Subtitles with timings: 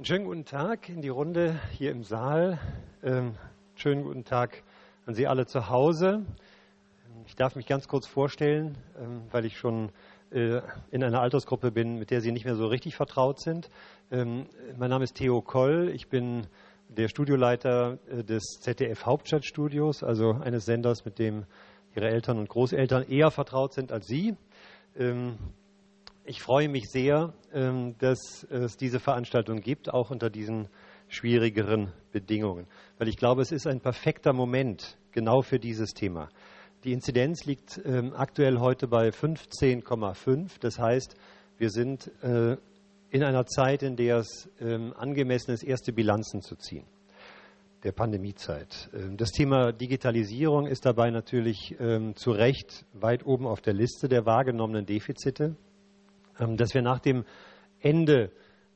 [0.00, 2.58] Einen schönen guten Tag in die Runde hier im Saal.
[3.02, 3.34] Ähm,
[3.74, 4.62] schönen guten Tag
[5.04, 6.24] an Sie alle zu Hause.
[7.26, 9.90] Ich darf mich ganz kurz vorstellen, ähm, weil ich schon
[10.30, 13.68] äh, in einer Altersgruppe bin, mit der Sie nicht mehr so richtig vertraut sind.
[14.10, 14.46] Ähm,
[14.78, 15.90] mein Name ist Theo Koll.
[15.94, 16.46] Ich bin
[16.88, 21.44] der Studioleiter äh, des ZDF Hauptstadtstudios, also eines Senders, mit dem
[21.94, 24.34] Ihre Eltern und Großeltern eher vertraut sind als Sie.
[26.30, 30.68] Ich freue mich sehr, ähm, dass es diese Veranstaltung gibt, auch unter diesen
[31.08, 36.28] schwierigeren Bedingungen, weil ich glaube, es ist ein perfekter Moment genau für dieses Thema.
[36.84, 40.52] Die Inzidenz liegt ähm, aktuell heute bei 15,5.
[40.60, 41.16] Das heißt,
[41.58, 42.56] wir sind äh,
[43.10, 46.84] in einer Zeit, in der es ähm, angemessen ist, erste Bilanzen zu ziehen
[47.82, 48.90] der Pandemiezeit.
[49.16, 51.74] Das Thema Digitalisierung ist dabei natürlich
[52.14, 55.56] zu Recht weit oben auf der Liste der wahrgenommenen Defizite.
[56.40, 57.24] Ähm, dass wir nach dem
[57.80, 58.32] Ende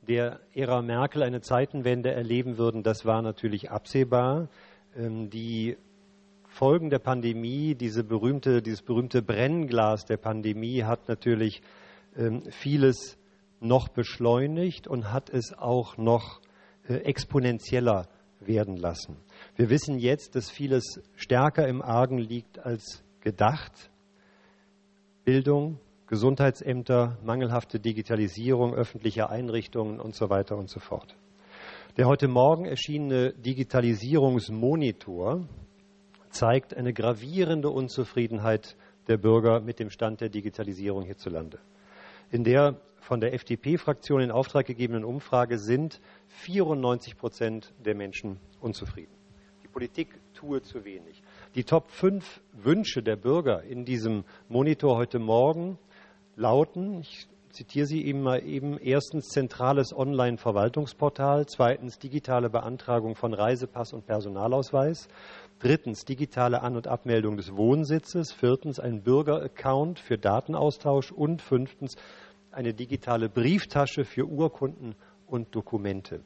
[0.07, 4.49] der Ära Merkel eine Zeitenwende erleben würden, das war natürlich absehbar.
[4.95, 5.77] Ähm, die
[6.47, 11.61] Folgen der Pandemie, diese berühmte, dieses berühmte Brennglas der Pandemie hat natürlich
[12.15, 13.17] ähm, vieles
[13.59, 16.39] noch beschleunigt und hat es auch noch
[16.87, 18.07] äh, exponentieller
[18.39, 19.17] werden lassen.
[19.55, 23.89] Wir wissen jetzt, dass vieles stärker im Argen liegt als gedacht.
[25.23, 31.15] Bildung, Gesundheitsämter, mangelhafte Digitalisierung öffentlicher Einrichtungen und so weiter und so fort.
[31.97, 35.47] Der heute Morgen erschienene Digitalisierungsmonitor
[36.29, 41.57] zeigt eine gravierende Unzufriedenheit der Bürger mit dem Stand der Digitalisierung hierzulande.
[42.29, 49.15] In der von der FDP-Fraktion in Auftrag gegebenen Umfrage sind 94 Prozent der Menschen unzufrieden.
[49.63, 51.23] Die Politik tue zu wenig.
[51.55, 55.79] Die Top 5 Wünsche der Bürger in diesem Monitor heute Morgen
[56.35, 63.93] lauten, ich zitiere sie eben mal eben, erstens zentrales Online-Verwaltungsportal, zweitens digitale Beantragung von Reisepass
[63.93, 65.07] und Personalausweis,
[65.59, 71.95] drittens digitale An- und Abmeldung des Wohnsitzes, viertens ein Bürgeraccount für Datenaustausch und fünftens
[72.51, 74.95] eine digitale Brieftasche für Urkunden
[75.27, 76.21] und Dokumente.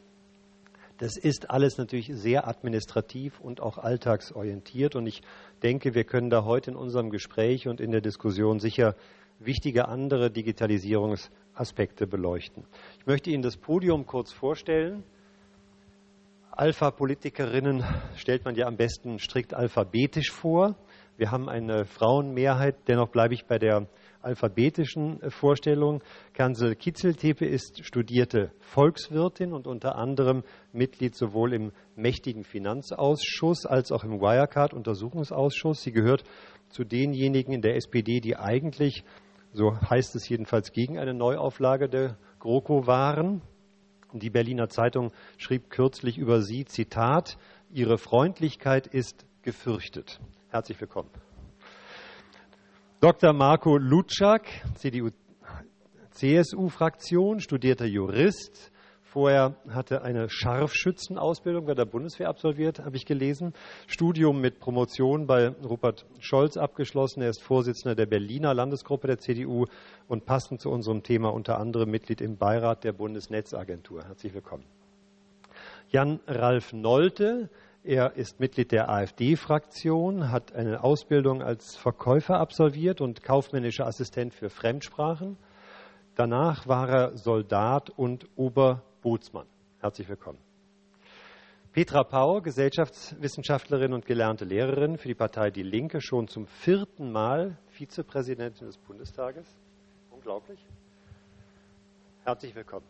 [0.97, 4.97] Das ist alles natürlich sehr administrativ und auch alltagsorientiert.
[4.97, 5.21] Und ich
[5.63, 8.95] denke, wir können da heute in unserem Gespräch und in der Diskussion sicher
[9.39, 12.65] wichtige andere Digitalisierungsaspekte beleuchten.
[12.99, 15.03] Ich möchte Ihnen das Podium kurz vorstellen.
[16.51, 17.85] Alpha-Politikerinnen
[18.15, 20.75] stellt man ja am besten strikt alphabetisch vor.
[21.15, 23.87] Wir haben eine Frauenmehrheit, dennoch bleibe ich bei der
[24.21, 26.01] alphabetischen Vorstellung.
[26.33, 34.03] Kansel Kitzeltepe ist studierte Volkswirtin und unter anderem Mitglied sowohl im mächtigen Finanzausschuss als auch
[34.03, 35.81] im Wirecard-Untersuchungsausschuss.
[35.81, 36.23] Sie gehört
[36.69, 39.03] zu denjenigen in der SPD, die eigentlich
[39.53, 43.41] so heißt es jedenfalls, gegen eine Neuauflage der GroKo waren.
[44.13, 47.37] Die Berliner Zeitung schrieb kürzlich über sie, Zitat,
[47.71, 50.19] Ihre Freundlichkeit ist gefürchtet.
[50.49, 51.09] Herzlich willkommen.
[52.99, 53.33] Dr.
[53.33, 55.09] Marco Lutschak, CDU,
[56.11, 58.71] CSU-Fraktion, studierter Jurist,
[59.11, 63.53] Vorher hatte eine Scharfschützenausbildung bei der Bundeswehr absolviert, habe ich gelesen.
[63.87, 67.23] Studium mit Promotion bei Rupert Scholz abgeschlossen.
[67.23, 69.65] Er ist Vorsitzender der Berliner Landesgruppe der CDU
[70.07, 74.03] und passend zu unserem Thema unter anderem Mitglied im Beirat der Bundesnetzagentur.
[74.03, 74.65] Herzlich willkommen.
[75.87, 77.49] Jan Ralf Nolte,
[77.83, 84.51] er ist Mitglied der AfD-Fraktion, hat eine Ausbildung als Verkäufer absolviert und kaufmännischer Assistent für
[84.51, 85.35] Fremdsprachen.
[86.13, 89.47] Danach war er Soldat und Ober Bootsmann.
[89.79, 90.39] Herzlich willkommen.
[91.71, 97.57] Petra Pau, Gesellschaftswissenschaftlerin und gelernte Lehrerin für die Partei Die Linke, schon zum vierten Mal
[97.67, 99.45] Vizepräsidentin des Bundestages.
[100.09, 100.59] Unglaublich.
[102.25, 102.85] Herzlich willkommen.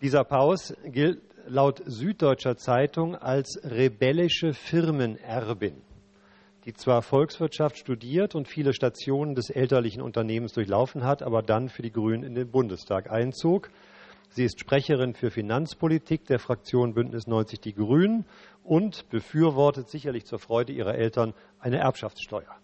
[0.00, 5.82] Lisa Paus gilt laut Süddeutscher Zeitung als rebellische Firmenerbin,
[6.64, 11.82] die zwar Volkswirtschaft studiert und viele Stationen des elterlichen Unternehmens durchlaufen hat, aber dann für
[11.82, 13.70] die Grünen in den Bundestag einzog.
[14.30, 18.26] Sie ist Sprecherin für Finanzpolitik der Fraktion Bündnis 90 Die Grünen
[18.62, 22.54] und befürwortet sicherlich zur Freude ihrer Eltern eine Erbschaftssteuer.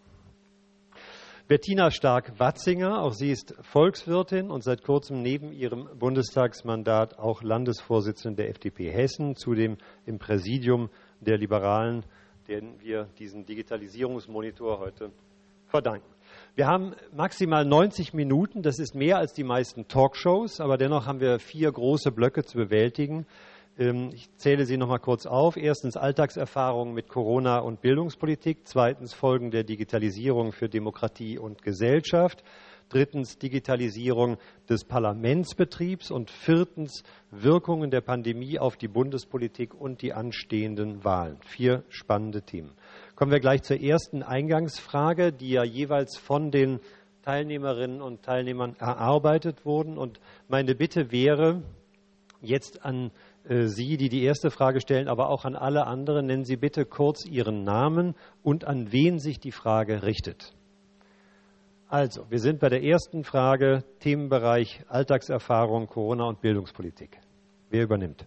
[1.47, 8.51] Bettina Stark-Watzinger, auch sie ist Volkswirtin und seit kurzem neben ihrem Bundestagsmandat auch Landesvorsitzende der
[8.51, 9.77] FDP Hessen, zudem
[10.07, 10.89] im Präsidium
[11.21, 12.05] der Liberalen,
[12.49, 15.11] denen wir diesen Digitalisierungsmonitor heute
[15.67, 16.14] verdanken.
[16.57, 18.63] Wir haben maximal 90 Minuten.
[18.63, 22.57] Das ist mehr als die meisten Talkshows, aber dennoch haben wir vier große Blöcke zu
[22.57, 23.27] bewältigen.
[23.77, 25.57] Ähm, ich zähle sie noch mal kurz auf.
[25.57, 28.69] Erstens Alltagserfahrungen mit Corona und Bildungspolitik.
[28.69, 32.45] Zweitens Folgen der Digitalisierung für Demokratie und Gesellschaft.
[32.91, 34.37] drittens Digitalisierung
[34.69, 41.39] des Parlamentsbetriebs und viertens Wirkungen der Pandemie auf die Bundespolitik und die anstehenden Wahlen.
[41.41, 42.73] Vier spannende Themen.
[43.17, 46.81] Kommen wir gleich zur ersten Eingangsfrage, die ja jeweils von den
[47.23, 49.97] Teilnehmerinnen und Teilnehmern erarbeitet wurden.
[49.97, 50.19] Und
[50.49, 51.63] meine Bitte wäre
[52.41, 53.13] jetzt an
[53.49, 56.85] äh, Sie, die die erste Frage stellen, aber auch an alle anderen, nennen Sie bitte
[56.85, 60.53] kurz Ihren Namen und an wen sich die Frage richtet.
[61.87, 67.21] Also, wir sind bei der ersten Frage, Themenbereich Alltagserfahrung, Corona und Bildungspolitik.
[67.71, 68.27] Wer übernimmt?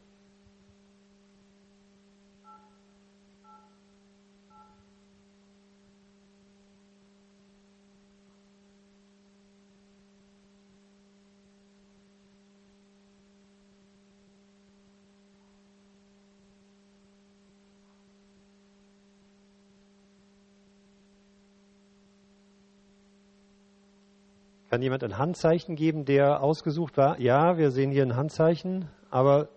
[24.78, 27.20] Kann jemand ein Handzeichen geben, der ausgesucht war?
[27.20, 29.50] Ja, wir sehen hier ein Handzeichen, aber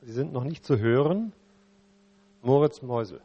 [0.00, 1.32] Sie sind noch nicht zu hören.
[2.42, 3.20] Moritz Meusel.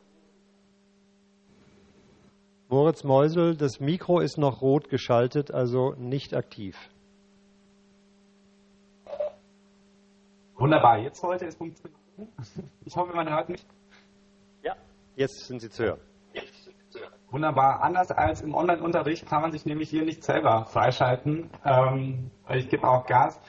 [2.70, 6.78] Moritz Meusel, das Mikro ist noch rot geschaltet, also nicht aktiv.
[10.58, 11.98] Wunderbar, jetzt sollte es funktionieren.
[12.86, 13.66] Ich hoffe, man hört mich.
[14.62, 14.76] Ja,
[15.16, 16.11] jetzt sind Sie zu hören.
[17.32, 17.82] Wunderbar.
[17.82, 21.50] Anders als im Online-Unterricht kann man sich nämlich hier nicht selber freischalten.
[21.64, 23.40] Ähm, ich gebe auch Gas.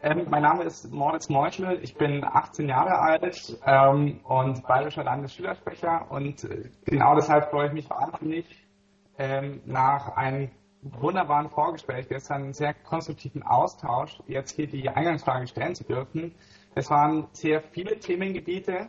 [0.00, 1.80] Ähm, mein Name ist Moritz Meuschel.
[1.82, 6.06] Ich bin 18 Jahre alt ähm, und bayerischer Landesschülersprecher.
[6.10, 8.46] Und äh, genau deshalb freue ich mich wahnsinnig,
[9.18, 10.52] ähm, nach einem
[10.82, 16.36] wunderbaren Vorgespräch gestern, einen sehr konstruktiven Austausch, jetzt hier die Eingangsfrage stellen zu dürfen.
[16.76, 18.86] Es waren sehr viele Themengebiete.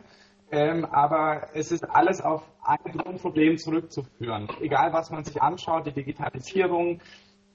[0.54, 4.48] Ähm, aber es ist alles auf ein Grundproblem zurückzuführen.
[4.60, 7.00] Egal, was man sich anschaut, die Digitalisierung,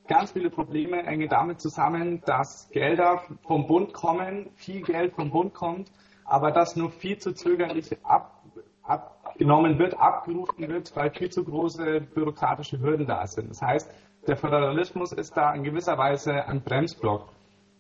[0.10, 5.54] ganz viele Probleme hängen damit zusammen, dass Gelder vom Bund kommen, viel Geld vom Bund
[5.54, 5.90] kommt,
[6.26, 8.44] aber das nur viel zu zögerlich ab,
[8.84, 13.50] abgenommen wird, abgerufen wird, weil viel zu große bürokratische Hürden da sind.
[13.50, 13.90] Das heißt,
[14.28, 17.30] der Föderalismus ist da in gewisser Weise ein Bremsblock.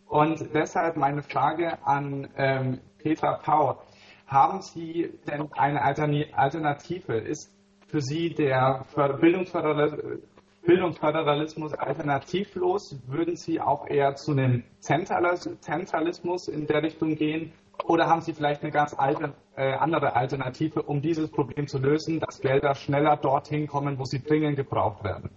[0.08, 3.82] Und deshalb meine Frage an ähm, Petra Pau.
[4.30, 7.18] Haben Sie denn eine Alternative?
[7.18, 7.52] Ist
[7.88, 8.86] für Sie der
[9.20, 13.00] Bildungsföderalismus alternativlos?
[13.08, 17.54] Würden Sie auch eher zu einem Zentralismus in der Richtung gehen?
[17.86, 22.20] Oder haben Sie vielleicht eine ganz alte, äh, andere Alternative, um dieses Problem zu lösen,
[22.20, 25.32] dass Gelder schneller dorthin kommen, wo sie dringend gebraucht werden?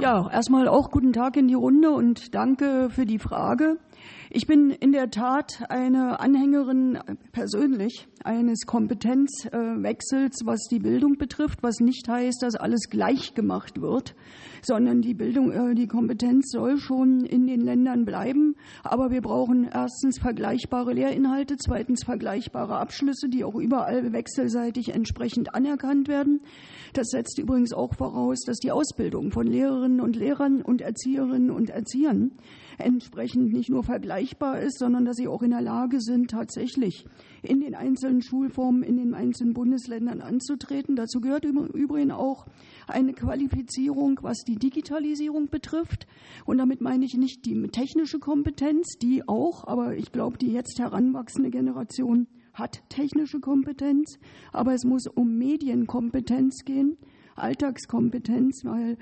[0.00, 3.78] Ja, erstmal auch guten Tag in die Runde und danke für die Frage.
[4.30, 6.98] Ich bin in der Tat eine Anhängerin
[7.30, 14.16] persönlich eines Kompetenzwechsels, was die Bildung betrifft, was nicht heißt, dass alles gleich gemacht wird,
[14.62, 18.56] sondern die Bildung, äh, die Kompetenz soll schon in den Ländern bleiben.
[18.82, 26.08] Aber wir brauchen erstens vergleichbare Lehrinhalte, zweitens vergleichbare Abschlüsse, die auch überall wechselseitig entsprechend anerkannt
[26.08, 26.40] werden.
[26.94, 31.70] Das setzt übrigens auch voraus, dass die Ausbildung von Lehrerinnen und Lehrern und Erzieherinnen und
[31.70, 32.32] Erziehern
[32.78, 37.06] entsprechend nicht nur vergleichbar ist, sondern dass sie auch in der Lage sind, tatsächlich
[37.42, 40.96] in den einzelnen Schulformen in den einzelnen Bundesländern anzutreten.
[40.96, 42.46] Dazu gehört im Übrigen auch
[42.86, 46.06] eine Qualifizierung, was die Digitalisierung betrifft.
[46.44, 50.78] Und damit meine ich nicht die technische Kompetenz, die auch, aber ich glaube, die jetzt
[50.78, 54.18] heranwachsende Generation hat technische Kompetenz,
[54.52, 56.96] aber es muss um Medienkompetenz gehen,
[57.36, 58.96] Alltagskompetenz, weil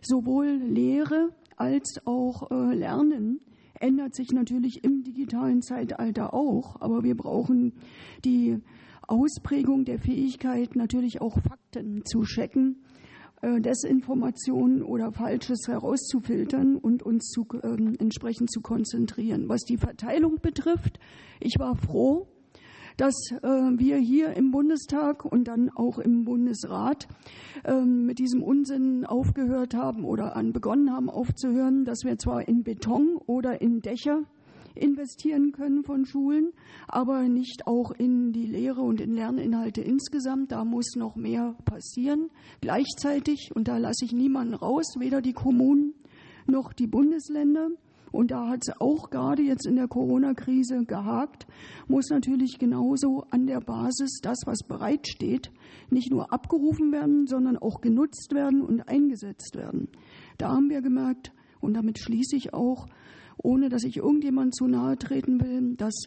[0.00, 1.30] sowohl Lehre
[1.62, 3.40] als auch äh, Lernen
[3.78, 7.74] ändert sich natürlich im digitalen Zeitalter auch, aber wir brauchen
[8.24, 8.58] die
[9.06, 12.82] Ausprägung der Fähigkeit, natürlich auch Fakten zu checken,
[13.42, 19.48] äh, Desinformationen oder Falsches herauszufiltern und uns zu, äh, entsprechend zu konzentrieren.
[19.48, 20.98] Was die Verteilung betrifft,
[21.38, 22.26] ich war froh,
[22.96, 27.08] dass äh, wir hier im Bundestag und dann auch im Bundesrat
[27.64, 32.62] ähm, mit diesem Unsinn aufgehört haben oder an begonnen haben aufzuhören, dass wir zwar in
[32.62, 34.22] Beton oder in Dächer
[34.74, 36.52] investieren können von Schulen,
[36.88, 40.52] aber nicht auch in die Lehre und in Lerninhalte insgesamt.
[40.52, 42.30] Da muss noch mehr passieren.
[42.60, 45.94] Gleichzeitig, und da lasse ich niemanden raus, weder die Kommunen
[46.46, 47.68] noch die Bundesländer,
[48.12, 51.46] und da hat es auch gerade jetzt in der Corona-Krise gehakt,
[51.88, 55.50] muss natürlich genauso an der Basis das, was bereitsteht,
[55.90, 59.88] nicht nur abgerufen werden, sondern auch genutzt werden und eingesetzt werden.
[60.38, 62.86] Da haben wir gemerkt, und damit schließe ich auch,
[63.38, 66.04] ohne dass ich irgendjemand zu nahe treten will, dass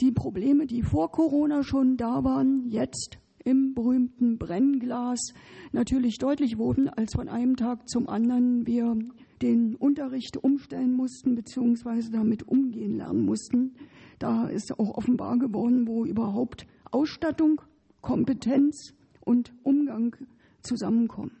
[0.00, 5.32] die Probleme, die vor Corona schon da waren, jetzt im berühmten Brennglas
[5.72, 8.96] natürlich deutlich wurden, als von einem Tag zum anderen wir
[9.44, 12.10] den Unterricht umstellen mussten bzw.
[12.10, 13.76] damit umgehen lernen mussten.
[14.18, 17.60] Da ist auch offenbar geworden, wo überhaupt Ausstattung,
[18.00, 20.16] Kompetenz und Umgang
[20.62, 21.36] zusammenkommen.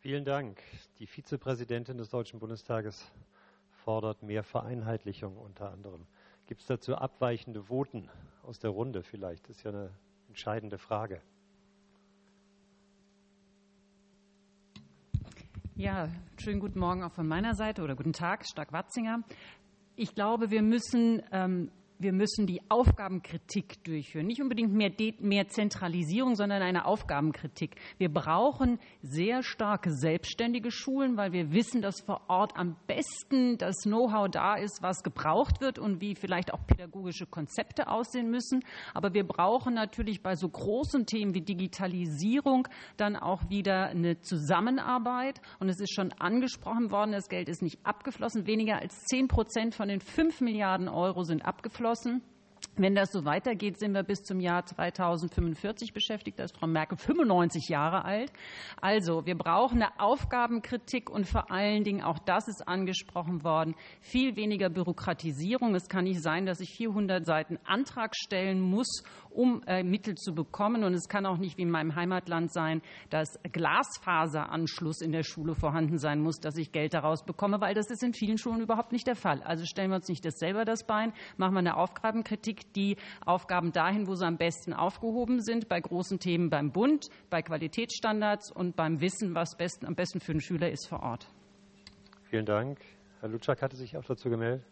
[0.00, 0.60] Vielen Dank.
[0.98, 3.10] Die Vizepräsidentin des Deutschen Bundestages
[3.70, 6.06] fordert mehr Vereinheitlichung unter anderem.
[6.46, 8.10] Gibt es dazu abweichende Voten
[8.42, 9.48] aus der Runde vielleicht?
[9.48, 9.90] Das ist ja eine
[10.28, 11.22] entscheidende Frage.
[15.76, 16.08] Ja,
[16.40, 19.24] schönen guten Morgen auch von meiner Seite oder guten Tag, Stark-Watzinger.
[19.96, 24.26] Ich glaube, wir müssen ähm, wir müssen die Aufgabenkritik durchführen.
[24.26, 27.76] Nicht unbedingt mehr, mehr, Zentralisierung, sondern eine Aufgabenkritik.
[27.98, 33.76] Wir brauchen sehr starke selbstständige Schulen, weil wir wissen, dass vor Ort am besten das
[33.84, 38.64] Know-how da ist, was gebraucht wird und wie vielleicht auch pädagogische Konzepte aussehen müssen.
[38.92, 45.40] Aber wir brauchen natürlich bei so großen Themen wie Digitalisierung dann auch wieder eine Zusammenarbeit.
[45.60, 48.46] Und es ist schon angesprochen worden, das Geld ist nicht abgeflossen.
[48.46, 52.22] Weniger als zehn Prozent von den fünf Milliarden Euro sind abgeflossen abgeschlossen.
[52.76, 56.40] Wenn das so weitergeht, sind wir bis zum Jahr 2045 beschäftigt.
[56.40, 58.32] Da ist Frau Merkel 95 Jahre alt.
[58.80, 64.34] Also, wir brauchen eine Aufgabenkritik und vor allen Dingen, auch das ist angesprochen worden, viel
[64.34, 65.74] weniger Bürokratisierung.
[65.76, 70.34] Es kann nicht sein, dass ich 400 Seiten Antrag stellen muss, um äh, Mittel zu
[70.34, 70.84] bekommen.
[70.84, 75.54] Und es kann auch nicht wie in meinem Heimatland sein, dass Glasfaseranschluss in der Schule
[75.54, 78.92] vorhanden sein muss, dass ich Geld daraus bekomme, weil das ist in vielen Schulen überhaupt
[78.92, 79.42] nicht der Fall.
[79.42, 83.72] Also stellen wir uns nicht das selber das Bein, machen wir eine Aufgabenkritik, die Aufgaben
[83.72, 88.76] dahin, wo sie am besten aufgehoben sind, bei großen Themen beim Bund, bei Qualitätsstandards und
[88.76, 91.26] beim Wissen, was besten, am besten für den Schüler ist vor Ort.
[92.30, 92.78] Vielen Dank.
[93.20, 94.64] Herr Lutschak hatte sich auch dazu gemeldet.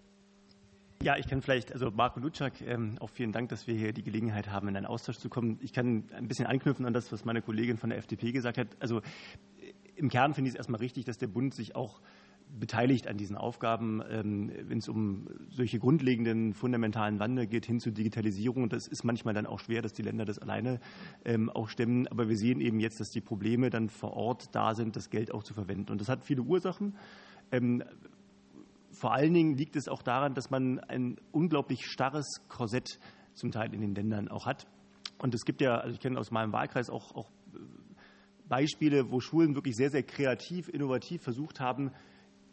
[1.03, 4.05] Ja, ich kann vielleicht, also Marco Lutschak, ähm, auch vielen Dank, dass wir hier die
[4.05, 5.59] Gelegenheit haben, in einen Austausch zu kommen.
[5.61, 8.69] Ich kann ein bisschen anknüpfen an das, was meine Kollegin von der FDP gesagt hat.
[8.79, 9.03] Also
[9.97, 12.01] im Kern finde ich es erstmal richtig, dass der Bund sich auch
[12.57, 17.91] beteiligt an diesen Aufgaben, ähm, wenn es um solche grundlegenden, fundamentalen Wandel geht, hin zur
[17.91, 18.69] Digitalisierung.
[18.69, 20.79] Das ist manchmal dann auch schwer, dass die Länder das alleine
[21.25, 22.07] ähm, auch stemmen.
[22.07, 25.35] Aber wir sehen eben jetzt, dass die Probleme dann vor Ort da sind, das Geld
[25.35, 25.91] auch zu verwenden.
[25.91, 26.95] Und das hat viele Ursachen.
[28.93, 32.99] Vor allen Dingen liegt es auch daran, dass man ein unglaublich starres Korsett
[33.35, 34.67] zum Teil in den Ländern auch hat.
[35.19, 37.31] Und es gibt ja, also ich kenne aus meinem Wahlkreis auch, auch
[38.49, 41.91] Beispiele, wo Schulen wirklich sehr, sehr kreativ, innovativ versucht haben,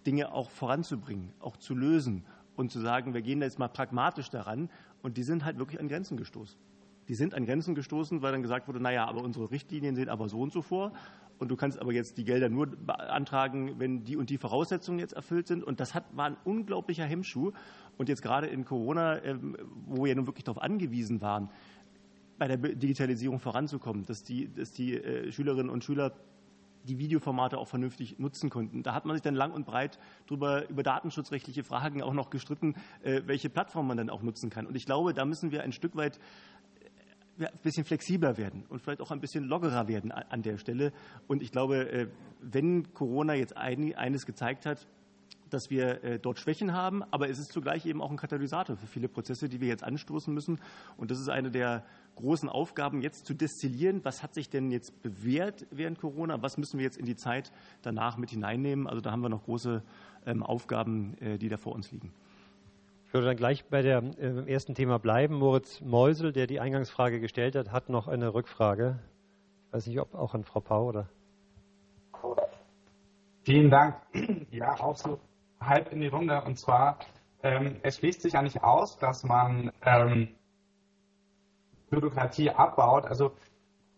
[0.05, 2.23] Dinge auch voranzubringen, auch zu lösen
[2.55, 4.69] und zu sagen, wir gehen jetzt mal pragmatisch daran.
[5.01, 6.57] Und die sind halt wirklich an Grenzen gestoßen.
[7.09, 10.29] Die sind an Grenzen gestoßen, weil dann gesagt wurde, naja, aber unsere Richtlinien sehen aber
[10.29, 10.93] so und so vor
[11.39, 15.13] und du kannst aber jetzt die Gelder nur beantragen, wenn die und die Voraussetzungen jetzt
[15.13, 15.63] erfüllt sind.
[15.63, 17.53] Und das hat, war ein unglaublicher Hemmschuh.
[17.97, 21.49] Und jetzt gerade in Corona, ähm, wo wir nun wirklich darauf angewiesen waren,
[22.37, 26.13] bei der Digitalisierung voranzukommen, dass die, dass die äh, Schülerinnen und Schüler
[26.83, 28.83] die Videoformate auch vernünftig nutzen konnten.
[28.83, 32.75] Da hat man sich dann lang und breit drüber, über datenschutzrechtliche Fragen auch noch gestritten,
[33.03, 34.65] äh, welche Plattform man dann auch nutzen kann.
[34.65, 36.19] Und ich glaube, da müssen wir ein Stück weit
[37.39, 40.91] ein bisschen flexibler werden und vielleicht auch ein bisschen lockerer werden an der Stelle.
[41.27, 42.07] Und ich glaube, äh,
[42.41, 44.87] wenn Corona jetzt eines gezeigt hat,
[45.49, 48.87] dass wir äh, dort Schwächen haben, aber es ist zugleich eben auch ein Katalysator für
[48.87, 50.59] viele Prozesse, die wir jetzt anstoßen müssen.
[50.97, 51.83] Und das ist eine der
[52.15, 56.77] großen Aufgaben, jetzt zu destillieren, was hat sich denn jetzt bewährt während Corona, was müssen
[56.77, 58.87] wir jetzt in die Zeit danach mit hineinnehmen.
[58.87, 59.81] Also da haben wir noch große
[60.25, 62.11] ähm, Aufgaben, äh, die da vor uns liegen.
[63.09, 65.33] Ich würde dann gleich bei dem äh, ersten Thema bleiben.
[65.33, 68.99] Moritz Meusel, der die Eingangsfrage gestellt hat, hat noch eine Rückfrage.
[69.65, 71.09] Ich weiß nicht, ob auch an Frau Pau oder.
[73.41, 73.95] Vielen Dank.
[74.51, 75.19] Ja, auch so
[75.59, 76.39] halb in die Runde.
[76.43, 76.99] Und zwar,
[77.41, 80.27] ähm, es schließt sich ja nicht aus, dass man ähm,
[81.89, 83.31] Bürokratie abbaut, also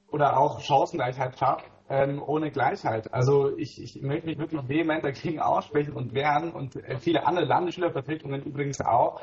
[0.08, 3.14] oder auch Chancengleichheit schafft ähm, ohne Gleichheit.
[3.14, 7.46] Also ich, ich möchte mich wirklich vehement dagegen aussprechen und wehren und äh, viele andere
[7.46, 9.22] Landesschülervertretungen übrigens auch,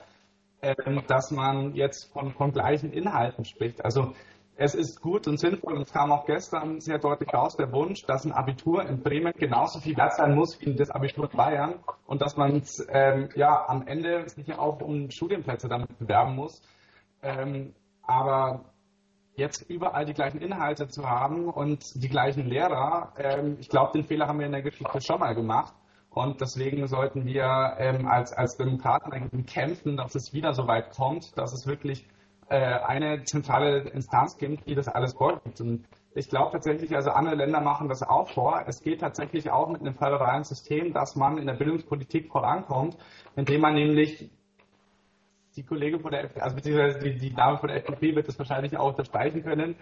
[0.60, 3.82] ähm, dass man jetzt von, von gleichen Inhalten spricht.
[3.82, 4.12] Also
[4.56, 8.04] es ist gut und sinnvoll und es kam auch gestern sehr deutlich raus der Wunsch,
[8.04, 11.74] dass ein Abitur in Bremen genauso viel wert sein muss wie das Abitur in Bayern
[12.06, 16.60] und dass man ähm, ja am Ende sich auch um Studienplätze damit bewerben muss.
[17.22, 17.72] Ähm,
[18.02, 18.64] aber
[19.38, 24.04] jetzt überall die gleichen Inhalte zu haben und die gleichen Lehrer, ähm, ich glaube, den
[24.04, 25.72] Fehler haben wir in der Geschichte schon mal gemacht.
[26.10, 30.90] Und deswegen sollten wir ähm, als, als Demokraten eigentlich kämpfen, dass es wieder so weit
[30.90, 32.08] kommt, dass es wirklich
[32.48, 35.60] äh, eine zentrale Instanz gibt, die das alles vorgibt.
[35.60, 38.64] Und ich glaube tatsächlich, also andere Länder machen das auch vor.
[38.66, 42.96] Es geht tatsächlich auch mit einem föderalen System, dass man in der Bildungspolitik vorankommt,
[43.36, 44.30] indem man nämlich
[45.58, 48.38] die Kollege von der FDP, also beziehungsweise die, die Dame von der FDP wird das
[48.38, 49.74] wahrscheinlich auch unterstreichen können,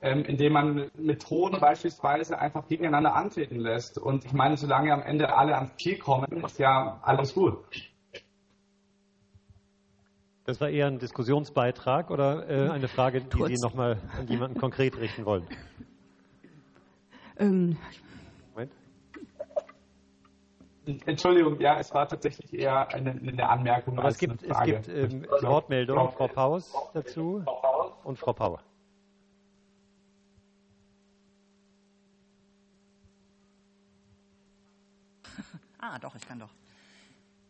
[0.00, 3.98] ähm, indem man Methoden beispielsweise einfach gegeneinander antreten lässt.
[3.98, 7.56] Und ich meine, solange am Ende alle ans Ziel kommen, ist ja alles gut.
[10.44, 13.56] Das war eher ein Diskussionsbeitrag oder äh, eine Frage, die.
[13.56, 15.48] Sie nochmal an jemanden konkret richten wollen?
[17.38, 17.76] Ähm.
[20.86, 23.98] Entschuldigung, ja, es war tatsächlich eher eine, eine Anmerkung.
[23.98, 27.42] Aber es gibt, es gibt ähm, Wortmeldungen, Frau Paus dazu
[28.04, 28.60] und Frau Pauer.
[35.78, 36.48] Ah, doch, ich kann doch.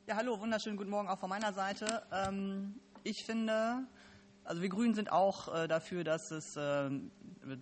[0.09, 2.03] Ja, hallo, wunderschönen guten Morgen auch von meiner Seite.
[2.13, 3.87] Ähm, ich finde,
[4.45, 6.91] also wir Grünen sind auch äh, dafür, dass es, äh,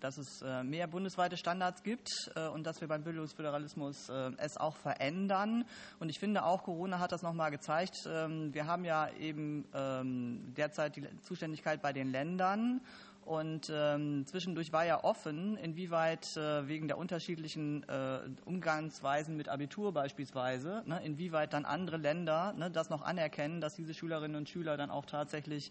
[0.01, 4.57] dass es äh, mehr bundesweite Standards gibt äh, und dass wir beim Bildungsföderalismus äh, es
[4.57, 5.65] auch verändern.
[6.01, 7.97] Und ich finde auch, Corona hat das nochmal gezeigt.
[8.07, 12.81] Ähm, wir haben ja eben ähm, derzeit die Zuständigkeit bei den Ländern.
[13.25, 19.93] Und ähm, zwischendurch war ja offen, inwieweit äh, wegen der unterschiedlichen äh, Umgangsweisen mit Abitur
[19.93, 24.76] beispielsweise, ne, inwieweit dann andere Länder ne, das noch anerkennen, dass diese Schülerinnen und Schüler
[24.76, 25.71] dann auch tatsächlich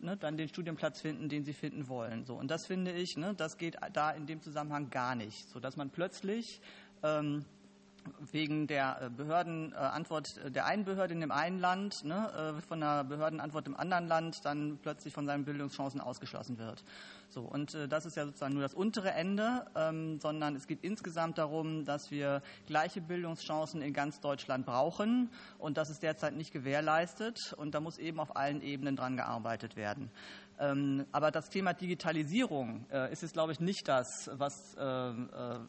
[0.00, 2.26] ne, dann den Studienplatz finden, den sie finden wollen.
[2.26, 5.58] So, und das finde ich, ne, das geht da in dem Zusammenhang gar nicht, so
[5.58, 6.60] dass man plötzlich
[7.02, 7.46] ähm,
[8.32, 12.80] wegen der äh, Behördenantwort äh, der einen Behörde in dem einen Land, ne, äh, von
[12.80, 16.84] der Behördenantwort im anderen Land dann plötzlich von seinen Bildungschancen ausgeschlossen wird.
[17.28, 21.38] So, und das ist ja sozusagen nur das untere Ende, ähm, sondern es geht insgesamt
[21.38, 27.54] darum, dass wir gleiche Bildungschancen in ganz Deutschland brauchen und das ist derzeit nicht gewährleistet
[27.56, 30.10] und da muss eben auf allen Ebenen dran gearbeitet werden.
[30.60, 35.60] Ähm, aber das Thema Digitalisierung äh, ist jetzt, glaube ich, nicht das, was äh, äh,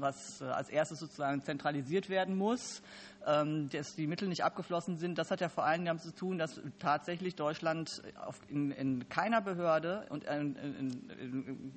[0.00, 2.82] was äh, als erstes sozusagen zentralisiert werden muss,
[3.24, 5.18] dass die Mittel nicht abgeflossen sind.
[5.18, 8.02] Das hat ja vor allem damit zu tun, dass tatsächlich Deutschland
[8.48, 11.10] in, in keiner Behörde und in, in,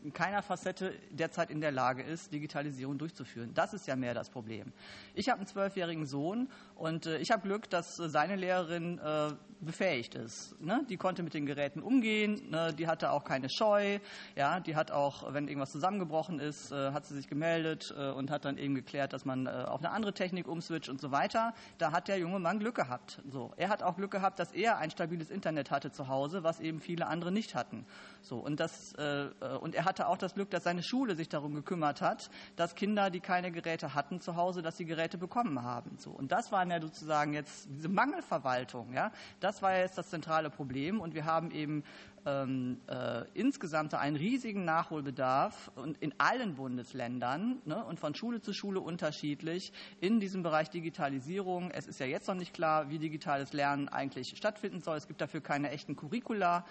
[0.03, 3.53] in, keiner Facette derzeit in der Lage ist, Digitalisierung durchzuführen.
[3.53, 4.71] Das ist ja mehr das Problem.
[5.13, 10.15] Ich habe einen zwölfjährigen Sohn und äh, ich habe Glück, dass seine Lehrerin äh, befähigt
[10.15, 10.60] ist.
[10.62, 10.86] Ne?
[10.89, 12.73] Die konnte mit den Geräten umgehen, ne?
[12.73, 13.99] die hatte auch keine Scheu,
[14.36, 18.58] die hat auch, wenn irgendwas zusammengebrochen ist, äh, hat sie sich gemeldet und hat dann
[18.58, 21.31] eben geklärt, dass man auf eine andere Technik umswitcht und so weiter.
[21.78, 23.22] Da hat der junge Mann Glück gehabt.
[23.30, 23.54] So.
[23.58, 26.80] Er hat auch Glück gehabt, dass er ein stabiles Internet hatte zu Hause, was eben
[26.80, 27.86] viele andere nicht hatten.
[28.22, 28.38] So.
[28.38, 31.54] Und, das, äh, äh, und er hatte auch das Glück, dass seine Schule sich darum
[31.54, 35.98] gekümmert hat, dass Kinder, die keine Geräte hatten zu Hause, dass sie Geräte bekommen haben.
[36.00, 36.10] So.
[36.10, 38.94] Und das waren ja sozusagen jetzt diese Mangelverwaltung.
[38.94, 39.12] Ja?
[39.39, 41.02] Das das war jetzt das zentrale Problem.
[41.02, 41.84] Und wir haben eben
[42.25, 48.53] ähm, äh, insgesamt einen riesigen Nachholbedarf und in allen Bundesländern ne, und von Schule zu
[48.53, 51.71] Schule unterschiedlich in diesem Bereich Digitalisierung.
[51.71, 54.97] Es ist ja jetzt noch nicht klar, wie digitales Lernen eigentlich stattfinden soll.
[54.97, 56.65] Es gibt dafür keine echten Curricula.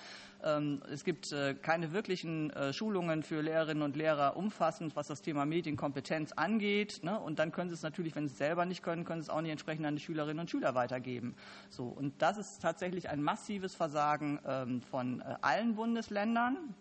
[0.44, 5.22] Ähm, es gibt äh, keine wirklichen äh, Schulungen für Lehrerinnen und Lehrer umfassend, was das
[5.22, 7.00] Thema Medienkompetenz angeht.
[7.02, 7.18] Ne?
[7.18, 9.30] Und dann können sie es natürlich, wenn sie es selber nicht können, können sie es
[9.30, 11.36] auch nicht entsprechend an die Schülerinnen und Schüler weitergeben.
[11.78, 16.74] Und das ist tatsächlich ein massives Versagen ähm, von äh, allen Bundesländern.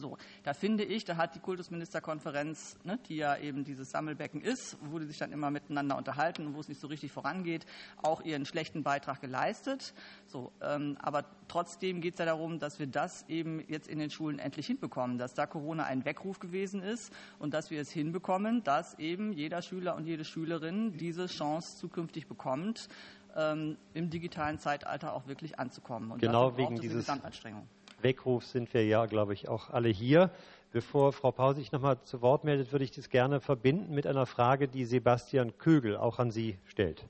[0.00, 4.76] So, da finde ich, da hat die Kultusministerkonferenz, ne, die ja eben dieses Sammelbecken ist,
[4.80, 7.66] wo die sich dann immer miteinander unterhalten und wo es nicht so richtig vorangeht,
[8.02, 9.94] auch ihren schlechten Beitrag geleistet.
[10.26, 14.10] So, ähm, aber trotzdem geht es ja darum, dass wir das eben jetzt in den
[14.10, 18.62] Schulen endlich hinbekommen, dass da Corona ein Weckruf gewesen ist und dass wir es hinbekommen,
[18.64, 22.88] dass eben jeder Schüler und jede Schülerin diese Chance zukünftig bekommt,
[23.36, 26.12] ähm, im digitalen Zeitalter auch wirklich anzukommen.
[26.12, 27.66] Und genau wegen dieses Gesamtanstrengung.
[28.02, 30.30] Weckruf sind wir ja, glaube ich, auch alle hier.
[30.72, 34.24] Bevor Frau Pause sich nochmal zu Wort meldet, würde ich das gerne verbinden mit einer
[34.26, 37.06] Frage, die Sebastian Kögel auch an Sie stellt.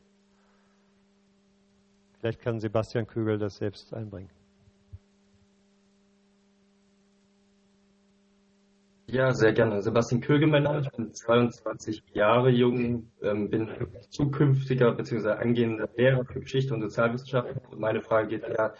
[2.18, 4.30] Vielleicht kann Sebastian Kögel das selbst einbringen.
[9.12, 9.82] Ja, sehr gerne.
[9.82, 10.80] Sebastian Kögel, mein Name.
[10.80, 13.68] Ich bin 22 Jahre jung, ähm, bin
[14.08, 15.32] zukünftiger bzw.
[15.32, 17.60] angehender Lehrer für Geschichte und Sozialwissenschaften.
[17.70, 18.72] Und meine Frage geht ja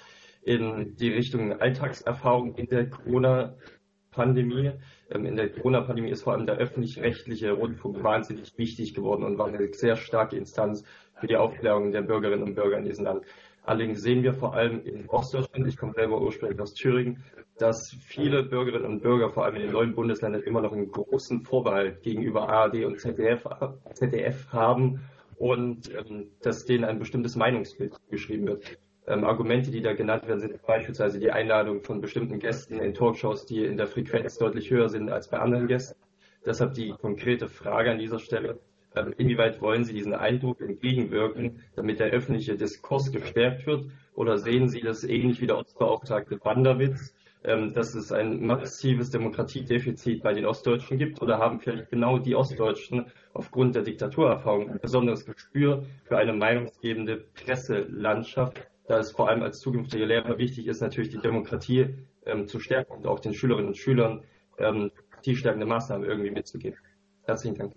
[0.42, 4.72] in die Richtung Alltagserfahrung in der Corona-Pandemie.
[5.10, 9.46] Ähm, in der Corona-Pandemie ist vor allem der öffentlich-rechtliche Rundfunk wahnsinnig wichtig geworden und war
[9.46, 10.84] eine sehr starke Instanz
[11.20, 13.24] für die Aufklärung der Bürgerinnen und Bürger in diesem Land.
[13.64, 17.22] Allerdings sehen wir vor allem in Ostdeutschland, ich komme selber ursprünglich aus Thüringen,
[17.58, 21.42] dass viele Bürgerinnen und Bürger, vor allem in den neuen Bundesländern, immer noch einen großen
[21.42, 23.46] Vorbehalt gegenüber ARD und ZDF,
[23.94, 25.00] ZDF haben
[25.36, 28.78] und ähm, dass denen ein bestimmtes Meinungsbild geschrieben wird.
[29.12, 33.44] Ähm, Argumente, die da genannt werden, sind beispielsweise die Einladung von bestimmten Gästen in Talkshows,
[33.44, 36.00] die in der Frequenz deutlich höher sind als bei anderen Gästen.
[36.46, 38.58] Deshalb die konkrete Frage an dieser Stelle.
[38.96, 43.84] Ähm, inwieweit wollen Sie diesen Eindruck entgegenwirken, damit der öffentliche Diskurs gestärkt wird?
[44.14, 50.22] Oder sehen Sie das ähnlich wie der Ostbeauftragte Wanderwitz, ähm, dass es ein massives Demokratiedefizit
[50.22, 51.20] bei den Ostdeutschen gibt?
[51.20, 57.24] Oder haben vielleicht genau die Ostdeutschen aufgrund der Diktaturerfahrung ein besonderes Gespür für eine meinungsgebende
[57.34, 61.94] Presselandschaft, da es vor allem als zukünftige Lehrer wichtig ist, natürlich die Demokratie
[62.26, 64.24] ähm, zu stärken und auch den Schülerinnen und Schülern
[64.58, 64.90] ähm,
[65.24, 66.78] die stärkende Maßnahmen irgendwie mitzugeben.
[67.24, 67.74] Herzlichen Dank.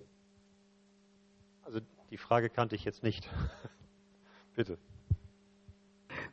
[1.63, 3.29] Also die Frage kannte ich jetzt nicht.
[4.55, 4.77] Bitte.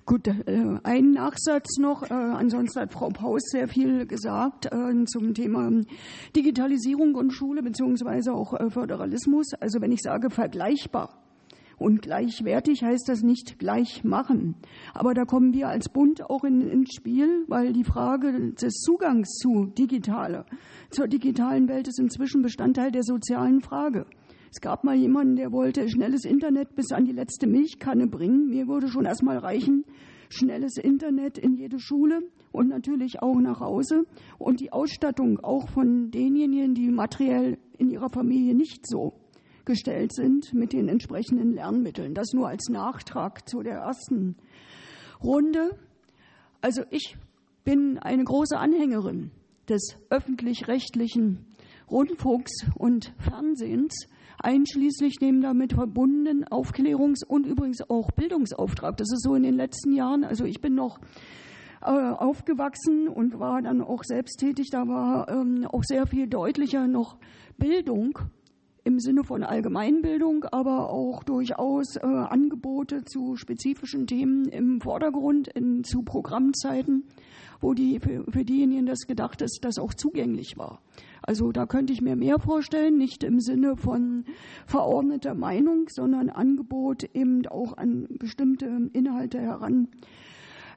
[0.05, 2.03] Gut, äh, ein Nachsatz noch.
[2.03, 5.71] Äh, ansonsten hat Frau Paus sehr viel gesagt äh, zum Thema
[6.35, 9.53] Digitalisierung und Schule beziehungsweise auch äh, Föderalismus.
[9.61, 11.22] Also wenn ich sage vergleichbar,
[11.83, 14.55] und gleichwertig heißt das nicht gleich machen.
[14.95, 19.35] Aber da kommen wir als Bund auch in, ins Spiel, weil die Frage des Zugangs
[19.39, 20.47] zu digitale,
[20.91, 24.07] zur digitalen Welt ist inzwischen Bestandteil der sozialen Frage.
[24.51, 28.49] Es gab mal jemanden, der wollte schnelles Internet bis an die letzte Milchkanne bringen.
[28.49, 29.85] Mir würde schon erstmal reichen,
[30.29, 32.21] schnelles Internet in jede Schule
[32.53, 34.05] und natürlich auch nach Hause
[34.39, 39.15] und die Ausstattung auch von denjenigen, die materiell in ihrer Familie nicht so
[39.65, 42.15] gestellt sind mit den entsprechenden Lernmitteln.
[42.15, 44.37] Das nur als Nachtrag zu der ersten
[45.23, 45.79] Runde.
[46.61, 47.17] Also ich
[47.65, 49.31] bin eine große Anhängerin
[49.69, 51.47] des öffentlich-rechtlichen
[51.91, 54.07] Rundfunks und Fernsehens,
[54.39, 58.97] einschließlich dem damit verbundenen Aufklärungs- und übrigens auch Bildungsauftrag.
[58.97, 60.99] Das ist so in den letzten Jahren, also ich bin noch
[61.83, 67.19] äh, aufgewachsen und war dann auch selbsttätig, da war ähm, auch sehr viel deutlicher noch
[67.59, 68.19] Bildung
[68.85, 75.85] im Sinne von Allgemeinbildung, aber auch durchaus äh, Angebote zu spezifischen Themen im Vordergrund in,
[75.85, 77.05] zu Programmzeiten,
[77.61, 80.81] wo die für, für diejenigen das gedacht ist, das auch zugänglich war.
[81.23, 84.25] Also da könnte ich mir mehr vorstellen, nicht im Sinne von
[84.67, 89.89] verordneter Meinung, sondern Angebot eben auch an bestimmte Inhalte heran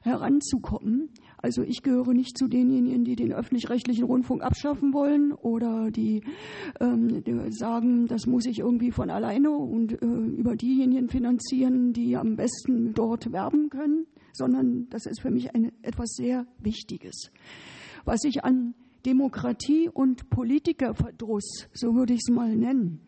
[0.06, 1.10] heranzukommen.
[1.38, 6.22] Also ich gehöre nicht zu denjenigen, die den öffentlich-rechtlichen Rundfunk abschaffen wollen oder die,
[6.80, 12.36] ähm, sagen, das muss ich irgendwie von alleine und äh, über diejenigen finanzieren, die am
[12.36, 17.30] besten dort werben können, sondern das ist für mich ein, etwas sehr Wichtiges.
[18.04, 23.00] Was ich an Demokratie und Politikerverdruss, so würde ich es mal nennen,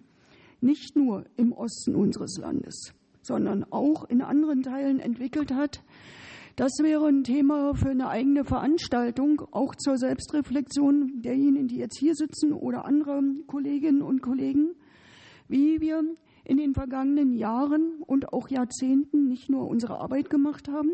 [0.61, 5.82] nicht nur im Osten unseres Landes, sondern auch in anderen Teilen entwickelt hat,
[6.58, 12.16] das wäre ein Thema für eine eigene Veranstaltung, auch zur Selbstreflexion derjenigen, die jetzt hier
[12.16, 14.70] sitzen oder andere Kolleginnen und Kollegen,
[15.46, 16.02] wie wir
[16.42, 20.90] in den vergangenen Jahren und auch Jahrzehnten nicht nur unsere Arbeit gemacht haben,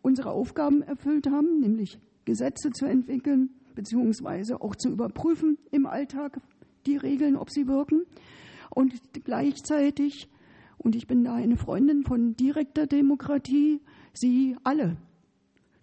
[0.00, 6.40] unsere Aufgaben erfüllt haben, nämlich Gesetze zu entwickeln, beziehungsweise auch zu überprüfen im Alltag
[6.86, 8.04] die Regeln, ob sie wirken.
[8.70, 10.28] Und gleichzeitig,
[10.78, 13.80] und ich bin da eine Freundin von direkter Demokratie,
[14.14, 14.96] sie alle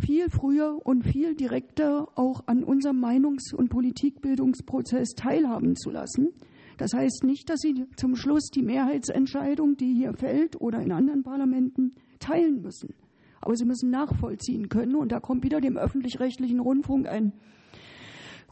[0.02, 6.30] viel früher und viel direkter auch an unserem Meinungs- und Politikbildungsprozess teilhaben zu lassen.
[6.78, 11.24] Das heißt nicht, dass sie zum Schluss die Mehrheitsentscheidung, die hier fällt oder in anderen
[11.24, 12.96] Parlamenten, teilen müssen.
[13.40, 14.96] Aber sie müssen nachvollziehen können.
[14.96, 17.34] Und da kommt wieder dem öffentlich-rechtlichen Rundfunk ein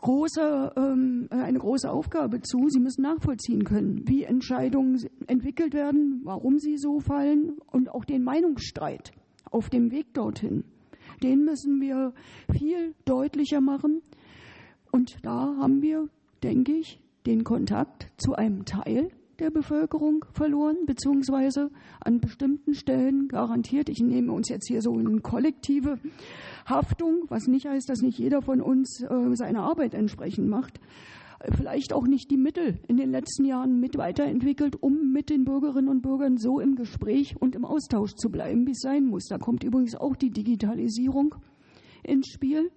[0.02, 2.70] große, ähm, eine große Aufgabe zu.
[2.70, 8.24] Sie müssen nachvollziehen können, wie Entscheidungen entwickelt werden, warum sie so fallen und auch den
[8.24, 9.12] Meinungsstreit
[9.52, 10.64] auf dem Weg dorthin.
[11.24, 12.14] Den müssen wir
[12.52, 14.02] viel deutlicher machen.
[14.92, 16.08] Und da haben wir,
[16.44, 19.10] denke ich, den Kontakt zu einem Teil
[19.40, 23.90] der Bevölkerung verloren, beziehungsweise an bestimmten Stellen garantiert.
[23.90, 25.98] Ich nehme uns jetzt hier so eine kollektive
[26.66, 30.80] Haftung, was nicht heißt, dass nicht jeder von uns äh, seine Arbeit entsprechend macht
[31.56, 35.88] vielleicht auch nicht die Mittel in den letzten Jahren mit weiterentwickelt, um mit den Bürgerinnen
[35.88, 39.26] und Bürgern so im Gespräch und im Austausch zu bleiben, wie es sein muss.
[39.26, 41.36] Da kommt übrigens auch die Digitalisierung
[42.04, 42.72] ins Spiel.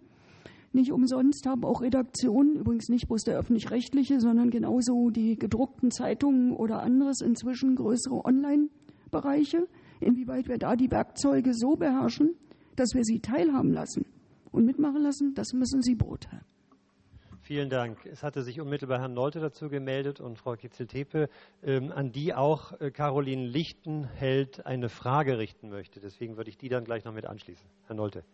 [0.73, 6.53] Nicht umsonst haben auch Redaktionen, übrigens nicht bloß der öffentlich-rechtliche, sondern genauso die gedruckten Zeitungen
[6.53, 9.69] oder anderes inzwischen größere Online-Bereiche.
[10.01, 12.35] Inwieweit wir da die Werkzeuge so beherrschen,
[12.77, 14.07] dass wir sie teilhaben lassen
[14.51, 16.45] und mitmachen lassen, das müssen sie beurteilen.
[17.53, 18.07] Vielen Dank.
[18.07, 21.29] Es hatte sich unmittelbar Herr Nolte dazu gemeldet und Frau Kitzel-Tepe,
[21.63, 26.01] ähm, an die auch äh, Caroline Lichtenheld eine Frage richten möchte.
[26.01, 27.69] Deswegen würde ich die dann gleich noch mit anschließen.
[27.89, 28.25] Herr Nolte.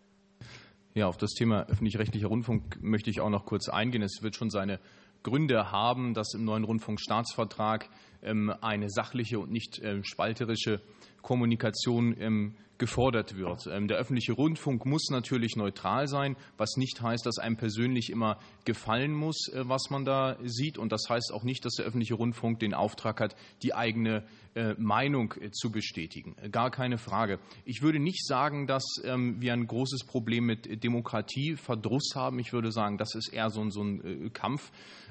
[0.95, 4.03] Ja, auf das Thema öffentlich-rechtlicher Rundfunk möchte ich auch noch kurz eingehen.
[4.03, 4.79] Es wird schon seine
[5.25, 7.89] Gründe haben, dass im neuen Rundfunkstaatsvertrag
[8.23, 10.81] eine sachliche und nicht ähm, spalterische
[11.23, 13.67] Kommunikation ähm, gefordert wird.
[13.67, 19.13] Der öffentliche Rundfunk muss natürlich neutral sein, was nicht heißt, dass einem persönlich immer gefallen
[19.13, 20.79] muss, äh, was man da sieht.
[20.79, 24.75] Und das heißt auch nicht, dass der öffentliche Rundfunk den Auftrag hat, die eigene äh,
[24.79, 26.37] Meinung äh, zu bestätigen.
[26.51, 27.41] Gar keine Frage.
[27.65, 32.39] Ich würde nicht sagen, dass wir ein großes Problem mit Demokratieverdruss haben.
[32.39, 34.31] Ich würde sagen, das ist eher so ein,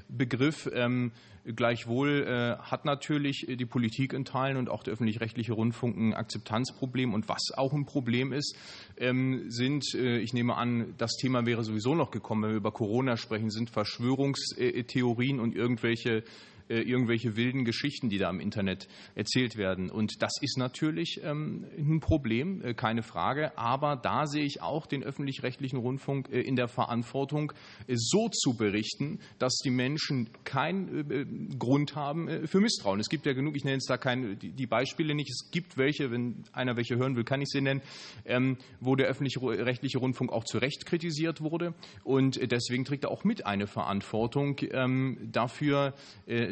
[0.07, 0.69] Kampfbegriff.
[1.55, 7.13] Gleichwohl äh, hat natürlich die Politik in Teilen und auch der öffentlich-rechtliche Rundfunk ein Akzeptanzproblem.
[7.13, 8.57] Und was auch ein Problem ist,
[8.97, 12.73] ähm, sind, äh, ich nehme an, das Thema wäre sowieso noch gekommen, wenn wir über
[12.73, 16.23] Corona sprechen, sind Verschwörungstheorien und irgendwelche äh,
[16.75, 19.89] irgendwelche wilden Geschichten, die da im Internet erzählt werden.
[19.89, 23.57] Und das ist natürlich ähm, ein Problem, äh, keine Frage.
[23.57, 27.53] Aber da sehe ich auch den öffentlich-rechtlichen Rundfunk äh, in der Verantwortung,
[27.87, 32.99] so zu berichten, dass die Menschen keinen Grund haben für Misstrauen.
[32.99, 36.11] Es gibt ja genug, ich nenne jetzt da keine, die Beispiele nicht, es gibt welche,
[36.11, 37.81] wenn einer welche hören will, kann ich sie nennen,
[38.25, 41.73] ähm, wo der öffentlich-rechtliche Rundfunk auch zu Recht kritisiert wurde.
[42.03, 45.93] Und deswegen trägt er auch mit eine Verantwortung ähm, dafür,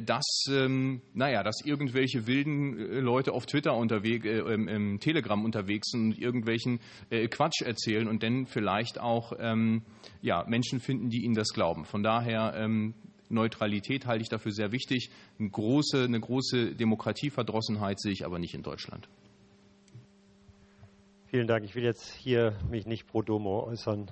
[0.06, 5.90] dass, ähm, naja, dass irgendwelche wilden äh, Leute auf Twitter unterwegs, äh, im Telegram unterwegs
[5.92, 9.84] sind und irgendwelchen äh, Quatsch erzählen und dann vielleicht auch ähm,
[10.22, 11.86] ja, Menschen finden, die ihnen das glauben.
[11.86, 12.94] Von daher ähm,
[13.30, 15.10] Neutralität halte ich dafür sehr wichtig.
[15.40, 19.10] Eine große, eine große Demokratieverdrossenheit sehe ich aber nicht in Deutschland.
[21.28, 21.66] Vielen Dank.
[21.66, 24.12] Ich will jetzt hier mich nicht pro domo äußern.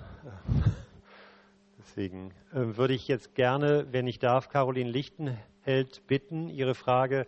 [1.78, 7.26] Deswegen äh, würde ich jetzt gerne, wenn ich darf, Caroline Lichten hält, bitten, Ihre Frage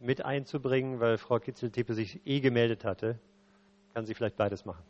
[0.00, 3.18] mit einzubringen, weil Frau Kitzel-Tepe sich eh gemeldet hatte.
[3.94, 4.84] Kann sie vielleicht beides machen.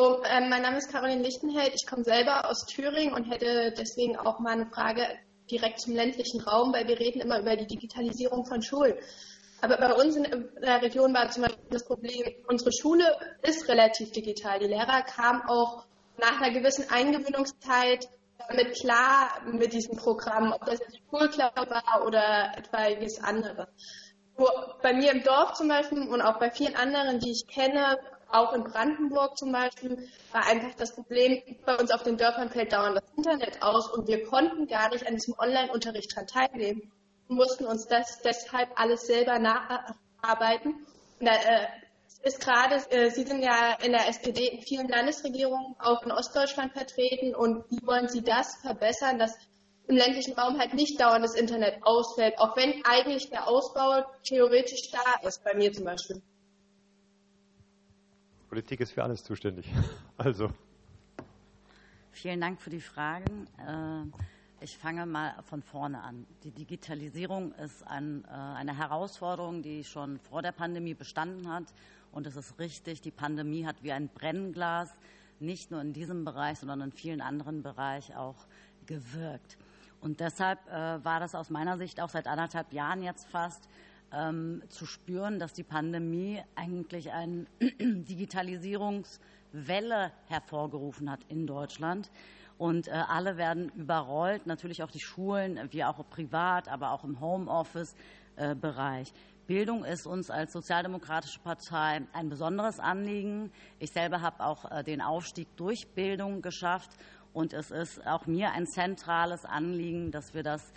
[0.00, 1.72] Oh, äh, mein Name ist Caroline Lichtenheld.
[1.74, 5.02] Ich komme selber aus Thüringen und hätte deswegen auch mal eine Frage
[5.50, 8.94] direkt zum ländlichen Raum, weil wir reden immer über die Digitalisierung von Schulen.
[9.60, 13.04] Aber bei uns in der Region war zum Beispiel das Problem, unsere Schule
[13.42, 14.60] ist relativ digital.
[14.60, 15.84] Die Lehrer kamen auch
[16.18, 18.08] nach einer gewissen Eingewöhnungszeit
[18.48, 23.68] damit klar mit diesem Programm, ob das jetzt Schulcloud war oder etwaiges andere.
[24.82, 27.98] bei mir im Dorf zum Beispiel und auch bei vielen anderen, die ich kenne,
[28.30, 32.72] auch in Brandenburg zum Beispiel, war einfach das Problem, bei uns auf den Dörfern fällt
[32.72, 36.92] dauernd das Internet aus und wir konnten gar nicht an diesem Online-Unterricht dran teilnehmen
[37.28, 40.86] mussten uns das deshalb alles selber nacharbeiten.
[41.20, 41.66] Da, äh,
[42.24, 46.72] ist gerade, äh, Sie sind ja in der SPD in vielen Landesregierungen auch in Ostdeutschland
[46.72, 49.36] vertreten und wie wollen Sie das verbessern, dass
[49.86, 54.90] im ländlichen Raum halt nicht dauernd das Internet ausfällt, auch wenn eigentlich der Ausbau theoretisch
[54.90, 56.20] da ist, bei mir zum Beispiel.
[58.48, 59.66] Politik ist für alles zuständig.
[60.18, 60.48] Also.
[62.10, 63.46] Vielen Dank für die Fragen.
[63.56, 66.26] Äh ich fange mal von vorne an.
[66.42, 71.72] Die Digitalisierung ist ein, äh, eine Herausforderung, die schon vor der Pandemie bestanden hat.
[72.10, 74.90] Und es ist richtig, die Pandemie hat wie ein Brennglas
[75.40, 78.48] nicht nur in diesem Bereich, sondern in vielen anderen Bereichen auch
[78.86, 79.56] gewirkt.
[80.00, 83.68] Und deshalb äh, war das aus meiner Sicht auch seit anderthalb Jahren jetzt fast
[84.12, 92.10] ähm, zu spüren, dass die Pandemie eigentlich eine Digitalisierungswelle hervorgerufen hat in Deutschland
[92.58, 97.20] und äh, alle werden überrollt, natürlich auch die Schulen, wie auch privat, aber auch im
[97.20, 99.12] Homeoffice-Bereich.
[99.46, 103.50] Bildung ist uns als Sozialdemokratische Partei ein besonderes Anliegen.
[103.78, 106.90] Ich selber habe auch äh, den Aufstieg durch Bildung geschafft.
[107.32, 110.74] Und es ist auch mir ein zentrales Anliegen, dass wir das äh,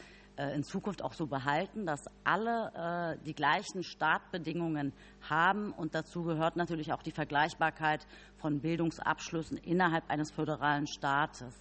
[0.55, 4.93] in Zukunft auch so behalten, dass alle die gleichen Startbedingungen
[5.29, 5.71] haben.
[5.71, 8.05] Und dazu gehört natürlich auch die Vergleichbarkeit
[8.37, 11.53] von Bildungsabschlüssen innerhalb eines föderalen Staates.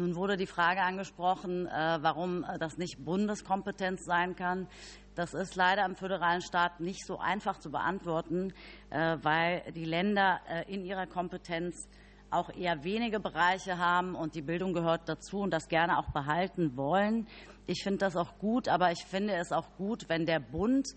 [0.00, 4.66] Nun wurde die Frage angesprochen, äh, warum äh, das nicht Bundeskompetenz sein kann.
[5.14, 8.54] Das ist leider im föderalen Staat nicht so einfach zu beantworten,
[8.88, 11.86] äh, weil die Länder in ihrer Kompetenz
[12.30, 16.76] auch eher wenige Bereiche haben und die Bildung gehört dazu und das gerne auch behalten
[16.76, 17.26] wollen.
[17.66, 20.88] Ich finde das auch gut, aber ich finde es auch gut, wenn der Bund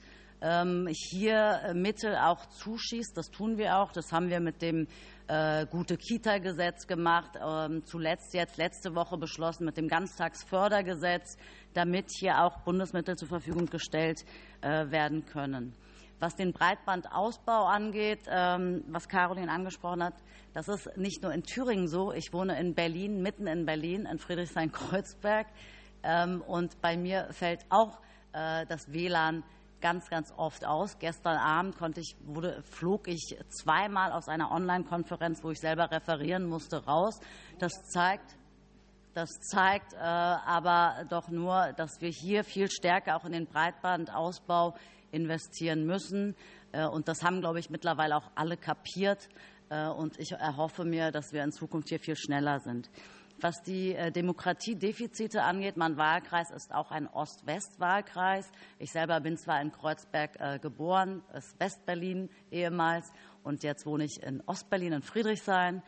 [0.41, 3.17] ähm, hier Mittel auch zuschießt.
[3.17, 3.91] Das tun wir auch.
[3.91, 4.87] Das haben wir mit dem
[5.27, 11.37] äh, gute Kita-Gesetz gemacht, ähm, zuletzt jetzt letzte Woche beschlossen mit dem Ganztagsfördergesetz,
[11.73, 14.25] damit hier auch Bundesmittel zur Verfügung gestellt
[14.61, 15.73] äh, werden können.
[16.23, 20.13] Was den Breitbandausbau angeht, ähm, was Caroline angesprochen hat,
[20.53, 22.13] das ist nicht nur in Thüringen so.
[22.13, 25.47] Ich wohne in Berlin, mitten in Berlin, in Friedrichshain-Kreuzberg.
[26.01, 27.99] Ähm, und bei mir fällt auch
[28.31, 29.43] äh, das WLAN
[29.81, 30.97] ganz, ganz oft aus.
[30.97, 36.45] Gestern Abend konnte ich, wurde, flog ich zweimal aus einer Online-Konferenz, wo ich selber referieren
[36.45, 37.19] musste, raus.
[37.59, 38.37] Das zeigt,
[39.13, 44.73] das zeigt äh, aber doch nur, dass wir hier viel stärker auch in den Breitbandausbau
[45.13, 46.35] investieren müssen.
[46.71, 49.29] Äh, und das haben, glaube ich, mittlerweile auch alle kapiert.
[49.69, 52.89] Äh, und ich erhoffe mir, dass wir in Zukunft hier viel schneller sind.
[53.39, 58.51] Was die äh, Demokratiedefizite angeht, mein Wahlkreis ist auch ein Ost-West-Wahlkreis.
[58.79, 63.11] Ich selber bin zwar in Kreuzberg geboren, ist Westberlin ehemals,
[63.43, 65.81] und jetzt wohne ich in Ostberlin in Friedrichshain.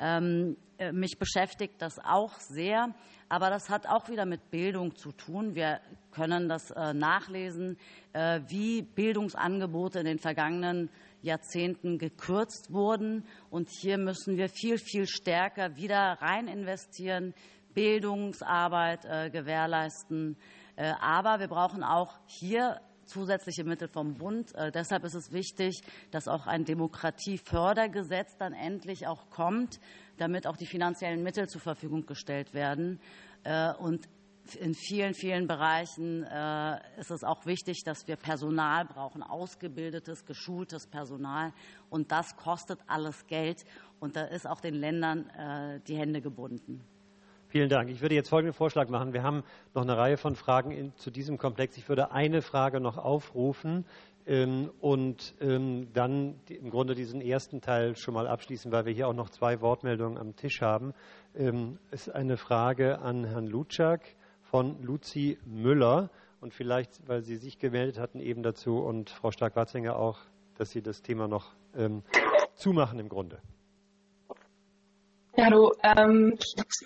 [0.00, 2.94] Ähm, äh, mich beschäftigt das auch sehr,
[3.28, 5.56] aber das hat auch wieder mit Bildung zu tun.
[5.56, 5.80] Wir
[6.12, 7.76] können das äh, nachlesen,
[8.12, 10.88] äh, wie Bildungsangebote in den vergangenen
[11.20, 13.26] Jahrzehnten gekürzt wurden.
[13.50, 17.34] Und hier müssen wir viel, viel stärker wieder rein investieren,
[17.74, 20.36] Bildungsarbeit gewährleisten.
[21.00, 24.54] Aber wir brauchen auch hier zusätzliche Mittel vom Bund.
[24.54, 29.80] Äh, deshalb ist es wichtig, dass auch ein Demokratiefördergesetz dann endlich auch kommt,
[30.18, 33.00] damit auch die finanziellen Mittel zur Verfügung gestellt werden.
[33.44, 34.08] Äh, und
[34.60, 40.86] in vielen, vielen Bereichen äh, ist es auch wichtig, dass wir Personal brauchen, ausgebildetes, geschultes
[40.86, 41.52] Personal.
[41.90, 43.64] Und das kostet alles Geld.
[44.00, 45.28] Und da ist auch den Ländern
[45.88, 46.84] die Hände gebunden.
[47.50, 47.88] Vielen Dank.
[47.88, 49.14] Ich würde jetzt folgenden Vorschlag machen.
[49.14, 51.78] Wir haben noch eine Reihe von Fragen in, zu diesem Komplex.
[51.78, 53.86] Ich würde eine Frage noch aufrufen
[54.26, 58.92] ähm, und ähm, dann die, im Grunde diesen ersten Teil schon mal abschließen, weil wir
[58.92, 60.92] hier auch noch zwei Wortmeldungen am Tisch haben.
[61.34, 64.02] Ähm, ist eine Frage an Herrn Lutschak
[64.42, 66.10] von Luzi Müller
[66.42, 70.18] und vielleicht, weil Sie sich gemeldet hatten eben dazu und Frau Stark-Watzinger auch,
[70.58, 72.02] dass Sie das Thema noch ähm,
[72.56, 73.40] zumachen im Grunde.
[75.38, 76.36] Ja, hallo, ähm,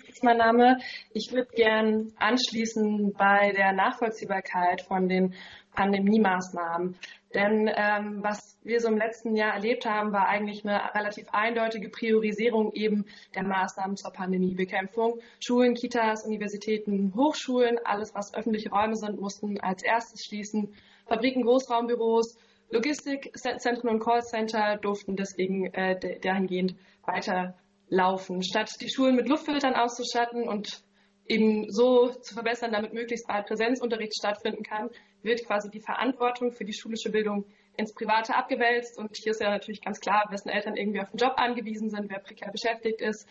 [0.07, 0.77] ist mein Name.
[1.11, 5.33] Ich würde gern anschließen bei der Nachvollziehbarkeit von den
[5.73, 6.95] Pandemie-Maßnahmen.
[7.33, 11.89] Denn ähm, was wir so im letzten Jahr erlebt haben, war eigentlich eine relativ eindeutige
[11.89, 15.19] Priorisierung eben der Maßnahmen zur Pandemiebekämpfung.
[15.39, 20.75] Schulen, Kitas, Universitäten, Hochschulen, alles was öffentliche Räume sind, mussten als erstes schließen.
[21.07, 22.37] Fabriken, Großraumbüros,
[22.69, 27.55] Logistikzentren und Callcenter durften deswegen äh, dahingehend weiter
[27.93, 28.41] laufen.
[28.41, 30.83] Statt die Schulen mit Luftfiltern auszustatten und
[31.27, 34.89] eben so zu verbessern, damit möglichst bald Präsenzunterricht stattfinden kann,
[35.21, 37.45] wird quasi die Verantwortung für die schulische Bildung
[37.77, 38.97] ins Private abgewälzt.
[38.97, 42.09] Und hier ist ja natürlich ganz klar, wessen Eltern irgendwie auf den Job angewiesen sind,
[42.09, 43.27] wer prekär beschäftigt ist,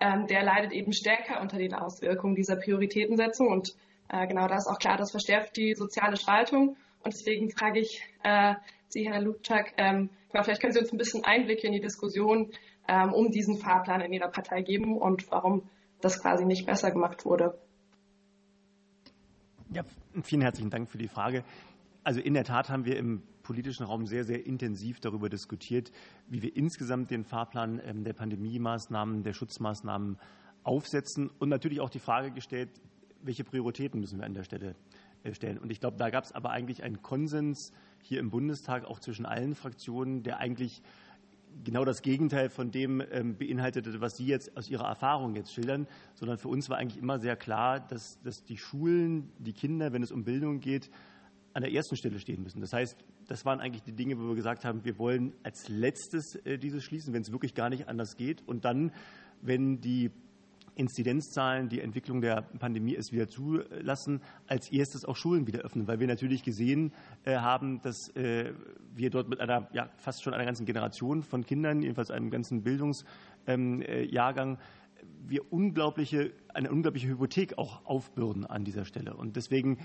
[0.00, 3.48] ähm, der leidet eben stärker unter den Auswirkungen dieser Prioritätensetzung.
[3.48, 3.74] Und
[4.08, 6.76] äh, genau da ist auch klar, das verstärkt die soziale Spaltung.
[7.04, 8.54] Und deswegen frage ich äh,
[8.88, 12.52] Sie, Herr Lutschak, ähm, vielleicht können Sie uns ein bisschen Einblick in die Diskussion
[12.88, 15.68] ähm, um diesen Fahrplan in ihrer Partei geben und warum
[16.00, 17.58] das quasi nicht besser gemacht wurde.
[19.70, 19.82] Ja,
[20.22, 21.44] vielen herzlichen Dank für die Frage.
[22.04, 25.90] Also in der Tat haben wir im politischen Raum sehr, sehr intensiv darüber diskutiert,
[26.28, 30.18] wie wir insgesamt den Fahrplan ähm, der Pandemie-Maßnahmen, der Schutzmaßnahmen
[30.62, 32.70] aufsetzen und natürlich auch die Frage gestellt,
[33.22, 34.76] welche Prioritäten müssen wir an der Stelle
[35.22, 35.58] äh, stellen.
[35.58, 37.72] Und ich glaube, da gab es aber eigentlich einen Konsens
[38.02, 40.82] hier im Bundestag, auch zwischen allen Fraktionen, der eigentlich
[41.64, 45.86] genau das Gegenteil von dem ähm, beinhaltete, was Sie jetzt aus Ihrer Erfahrung jetzt schildern,
[46.14, 50.02] sondern für uns war eigentlich immer sehr klar, dass, dass die Schulen, die Kinder, wenn
[50.02, 50.90] es um Bildung geht,
[51.52, 52.60] an der ersten Stelle stehen müssen.
[52.60, 52.96] Das heißt,
[53.28, 56.84] das waren eigentlich die Dinge, wo wir gesagt haben, wir wollen als letztes äh, dieses
[56.84, 58.46] schließen, wenn es wirklich gar nicht anders geht.
[58.46, 58.92] Und dann,
[59.40, 60.10] wenn die
[60.76, 66.00] Inzidenzzahlen, die Entwicklung der Pandemie es wieder zulassen, als erstes auch Schulen wieder öffnen, weil
[66.00, 66.92] wir natürlich gesehen
[67.24, 68.52] äh, haben, dass äh,
[68.94, 72.62] wir dort mit einer ja, fast schon einer ganzen Generation von Kindern, jedenfalls einem ganzen
[72.62, 74.58] Bildungsjahrgang, ähm, äh,
[75.28, 79.14] wir unglaubliche, eine unglaubliche Hypothek auch aufbürden an dieser Stelle.
[79.16, 79.78] Und deswegen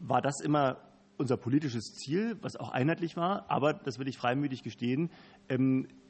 [0.00, 0.78] war das immer
[1.20, 5.10] unser politisches Ziel, was auch einheitlich war, aber das will ich freimütig gestehen,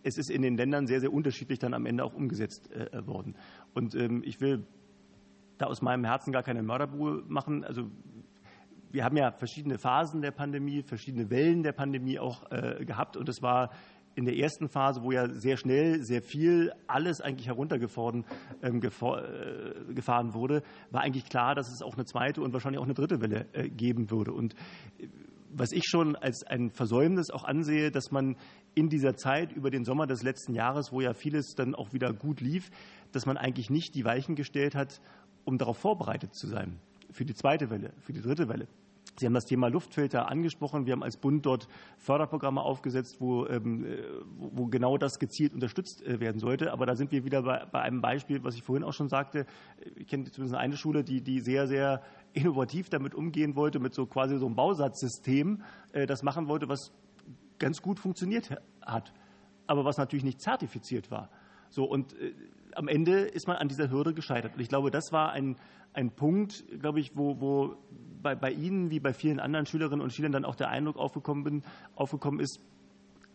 [0.02, 3.36] es ist in den Ländern sehr, sehr unterschiedlich dann am Ende auch umgesetzt äh, worden.
[3.74, 4.66] Und ähm, ich will
[5.58, 7.64] da aus meinem Herzen gar keine Mörderbuhe machen.
[7.64, 7.90] Also
[8.90, 13.28] wir haben ja verschiedene Phasen der Pandemie, verschiedene Wellen der Pandemie auch äh, gehabt und
[13.28, 13.70] es war
[14.16, 18.24] in der ersten Phase, wo ja sehr schnell sehr viel alles eigentlich heruntergefahren
[18.62, 22.94] ähm, äh, wurde, war eigentlich klar, dass es auch eine zweite und wahrscheinlich auch eine
[22.94, 24.32] dritte Welle äh, geben würde.
[24.32, 24.54] Und
[24.98, 25.06] äh,
[25.52, 28.36] was ich schon als ein Versäumnis auch ansehe, dass man
[28.74, 32.12] in dieser Zeit über den Sommer des letzten Jahres, wo ja vieles dann auch wieder
[32.12, 32.70] gut lief,
[33.12, 35.00] dass man eigentlich nicht die Weichen gestellt hat,
[35.44, 36.78] um darauf vorbereitet zu sein
[37.12, 38.68] für die zweite Welle, für die dritte Welle.
[39.18, 40.86] Sie haben das Thema Luftfilter angesprochen.
[40.86, 43.84] Wir haben als Bund dort Förderprogramme aufgesetzt, wo, ähm,
[44.38, 46.72] wo genau das gezielt unterstützt äh, werden sollte.
[46.72, 49.46] Aber da sind wir wieder bei, bei, einem Beispiel, was ich vorhin auch schon sagte.
[49.96, 52.02] Ich kenne zumindest eine Schule, die, die sehr, sehr
[52.32, 55.62] innovativ damit umgehen wollte, mit so quasi so einem Bausatzsystem,
[55.92, 56.92] äh, das machen wollte, was
[57.58, 58.50] ganz gut funktioniert
[58.82, 59.12] hat,
[59.66, 61.30] aber was natürlich nicht zertifiziert war.
[61.68, 62.32] So, und äh,
[62.74, 64.54] am Ende ist man an dieser Hürde gescheitert.
[64.54, 65.56] Und ich glaube, das war ein,
[65.92, 67.76] ein Punkt, glaube ich, wo, wo
[68.22, 71.44] bei, bei Ihnen wie bei vielen anderen Schülerinnen und Schülern dann auch der Eindruck aufgekommen,
[71.44, 71.62] bin,
[71.94, 72.60] aufgekommen ist,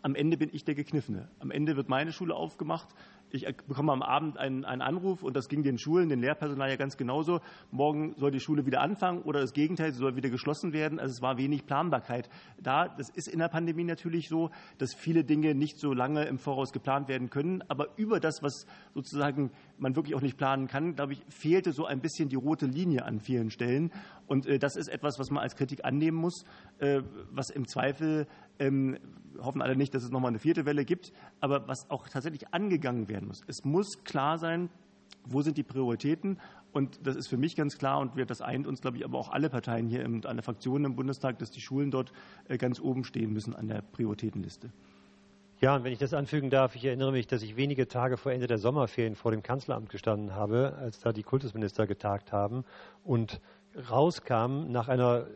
[0.06, 1.30] am Ende bin ich der Gekniffene.
[1.40, 2.90] Am Ende wird meine Schule aufgemacht
[3.32, 6.76] ich bekomme am Abend einen, einen, Anruf und das ging den Schulen, den Lehrpersonal ja
[6.76, 7.42] ganz genauso.
[7.72, 11.00] Morgen soll die Schule wieder anfangen oder das Gegenteil, sie soll wieder geschlossen werden.
[11.00, 12.30] Also es war wenig Planbarkeit
[12.62, 12.88] da.
[12.88, 16.72] Das ist in der Pandemie natürlich so, dass viele Dinge nicht so lange im Voraus
[16.72, 17.64] geplant werden können.
[17.68, 21.86] Aber über das, was sozusagen man wirklich auch nicht planen kann, glaube ich, fehlte so
[21.86, 23.92] ein bisschen die rote Linie an vielen Stellen.
[24.28, 26.46] Und äh, das ist etwas, was man als Kritik annehmen muss,
[26.80, 27.02] äh,
[27.32, 28.28] was im Zweifel
[28.60, 28.98] ähm,
[29.40, 33.08] hoffen alle nicht, dass es nochmal eine vierte Welle gibt, aber was auch tatsächlich angegangen
[33.08, 33.42] werden muss.
[33.48, 34.70] Es muss klar sein,
[35.26, 36.40] wo sind die Prioritäten?
[36.72, 39.32] Und das ist für mich ganz klar und das eint uns, glaube ich, aber auch
[39.32, 42.12] alle Parteien hier und alle Fraktionen im Bundestag, dass die Schulen dort
[42.50, 44.72] äh, ganz oben stehen müssen an der Prioritätenliste.
[45.62, 48.34] Ja, und wenn ich das anfügen darf, ich erinnere mich, dass ich wenige Tage vor
[48.34, 52.66] Ende der Sommerferien vor dem Kanzleramt gestanden habe, als da die Kultusminister getagt haben
[53.06, 53.40] und
[53.90, 55.28] rauskam nach einer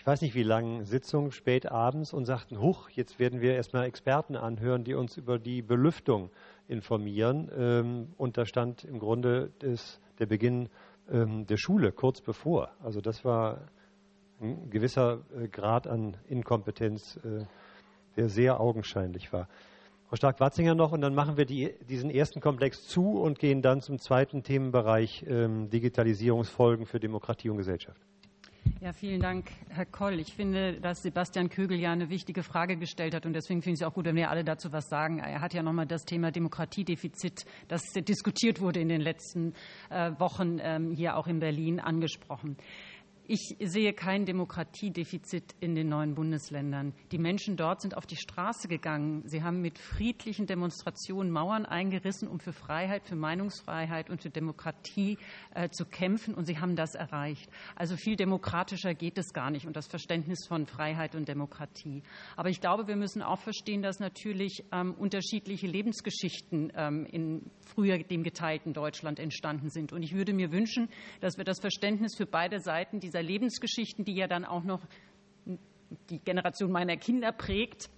[0.00, 3.84] ich weiß nicht wie lange Sitzung, spät abends und sagten, huch, jetzt werden wir erstmal
[3.84, 6.30] Experten anhören, die uns über die Belüftung
[6.68, 7.50] informieren.
[7.54, 10.70] Ähm, und da stand im Grunde des, der Beginn
[11.12, 12.70] ähm, der Schule kurz bevor.
[12.82, 13.68] Also das war
[14.40, 17.44] ein gewisser äh, Grad an Inkompetenz, äh,
[18.16, 19.48] der sehr augenscheinlich war.
[20.08, 23.82] Frau Stark-Watzinger noch und dann machen wir die, diesen ersten Komplex zu und gehen dann
[23.82, 28.00] zum zweiten Themenbereich ähm, Digitalisierungsfolgen für Demokratie und Gesellschaft.
[28.78, 30.20] Ja, vielen Dank, Herr Koll.
[30.20, 33.80] Ich finde, dass Sebastian Kögel ja eine wichtige Frage gestellt hat und deswegen finde ich
[33.80, 35.18] es auch gut, wenn wir alle dazu was sagen.
[35.18, 39.54] Er hat ja nochmal das Thema Demokratiedefizit, das diskutiert wurde in den letzten
[39.90, 42.56] äh, Wochen ähm, hier auch in Berlin, angesprochen.
[43.32, 46.92] Ich sehe kein Demokratiedefizit in den neuen Bundesländern.
[47.12, 49.22] Die Menschen dort sind auf die Straße gegangen.
[49.24, 55.16] Sie haben mit friedlichen Demonstrationen Mauern eingerissen, um für Freiheit, für Meinungsfreiheit und für Demokratie
[55.54, 56.34] äh, zu kämpfen.
[56.34, 57.48] Und sie haben das erreicht.
[57.76, 62.02] Also viel demokratischer geht es gar nicht und das Verständnis von Freiheit und Demokratie.
[62.36, 67.98] Aber ich glaube, wir müssen auch verstehen, dass natürlich ähm, unterschiedliche Lebensgeschichten ähm, in früher
[67.98, 69.92] dem geteilten Deutschland entstanden sind.
[69.92, 70.88] Und ich würde mir wünschen,
[71.20, 74.80] dass wir das Verständnis für beide Seiten dieser dieser Lebensgeschichten, die ja dann auch noch
[76.08, 77.90] die Generation meiner Kinder prägt,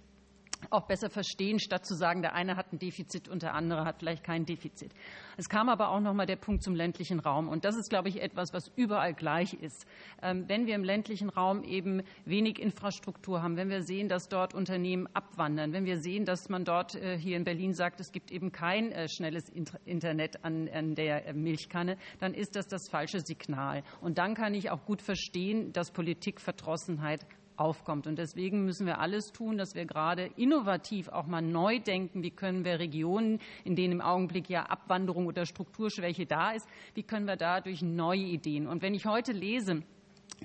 [0.69, 3.99] auch besser verstehen, statt zu sagen, der eine hat ein Defizit und der andere hat
[3.99, 4.93] vielleicht kein Defizit.
[5.37, 7.47] Es kam aber auch noch mal der Punkt zum ländlichen Raum.
[7.47, 9.85] Und das ist, glaube ich, etwas, was überall gleich ist.
[10.21, 14.53] Ähm, wenn wir im ländlichen Raum eben wenig Infrastruktur haben, wenn wir sehen, dass dort
[14.53, 18.31] Unternehmen abwandern, wenn wir sehen, dass man dort äh, hier in Berlin sagt, es gibt
[18.31, 19.49] eben kein äh, schnelles
[19.85, 23.83] Internet an, der äh, Milchkanne, dann ist das das falsche Signal.
[24.01, 27.25] Und dann kann ich auch gut verstehen, dass Politikverdrossenheit
[27.57, 28.07] aufkommt.
[28.07, 32.31] Und deswegen müssen wir alles tun, dass wir gerade innovativ auch mal neu denken, wie
[32.31, 37.25] können wir Regionen, in denen im Augenblick ja Abwanderung oder Strukturschwäche da ist, wie können
[37.25, 38.67] wir da durch neue Ideen.
[38.67, 39.83] Und wenn ich heute lese,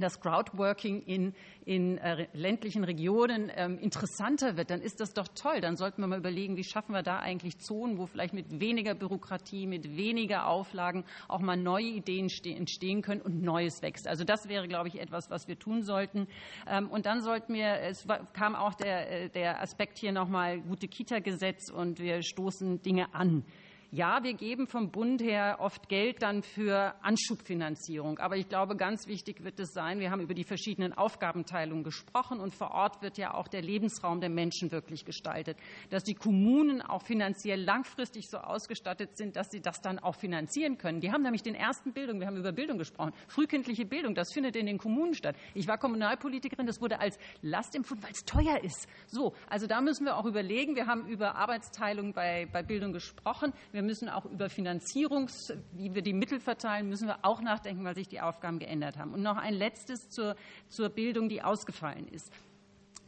[0.01, 1.35] dass Crowdworking in,
[1.65, 5.61] in äh, ländlichen Regionen ähm, interessanter wird, dann ist das doch toll.
[5.61, 8.95] Dann sollten wir mal überlegen, wie schaffen wir da eigentlich Zonen, wo vielleicht mit weniger
[8.95, 14.09] Bürokratie, mit weniger Auflagen auch mal neue Ideen entstehen können und Neues wächst.
[14.09, 16.29] Also das wäre, glaube ich, etwas, was wir tun sollten.
[16.67, 20.89] Ähm, und dann sollten wir, es kam auch der, äh, der Aspekt hier nochmal gute
[20.89, 23.45] Kita-Gesetz und wir stoßen Dinge an.
[23.91, 28.19] Ja, wir geben vom Bund her oft Geld dann für Anschubfinanzierung.
[28.19, 32.39] Aber ich glaube, ganz wichtig wird es sein, wir haben über die verschiedenen Aufgabenteilungen gesprochen
[32.39, 35.57] und vor Ort wird ja auch der Lebensraum der Menschen wirklich gestaltet.
[35.89, 40.77] Dass die Kommunen auch finanziell langfristig so ausgestattet sind, dass sie das dann auch finanzieren
[40.77, 41.01] können.
[41.01, 44.55] Die haben nämlich den ersten Bildung, wir haben über Bildung gesprochen, frühkindliche Bildung, das findet
[44.57, 45.35] in den Kommunen statt.
[45.55, 48.87] Ich war Kommunalpolitikerin, das wurde als Last empfunden, weil es teuer ist.
[49.07, 50.77] So, also da müssen wir auch überlegen.
[50.77, 53.55] Wir haben über Arbeitsteilung bei, bei Bildung gesprochen.
[53.73, 57.85] Wir wir müssen auch über Finanzierungs, wie wir die Mittel verteilen, müssen wir auch nachdenken,
[57.85, 59.15] weil sich die Aufgaben geändert haben.
[59.15, 60.35] Und noch ein letztes zur,
[60.67, 62.33] zur Bildung, die ausgefallen ist.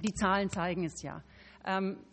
[0.05, 1.25] Die Zahlen zeigen es ja.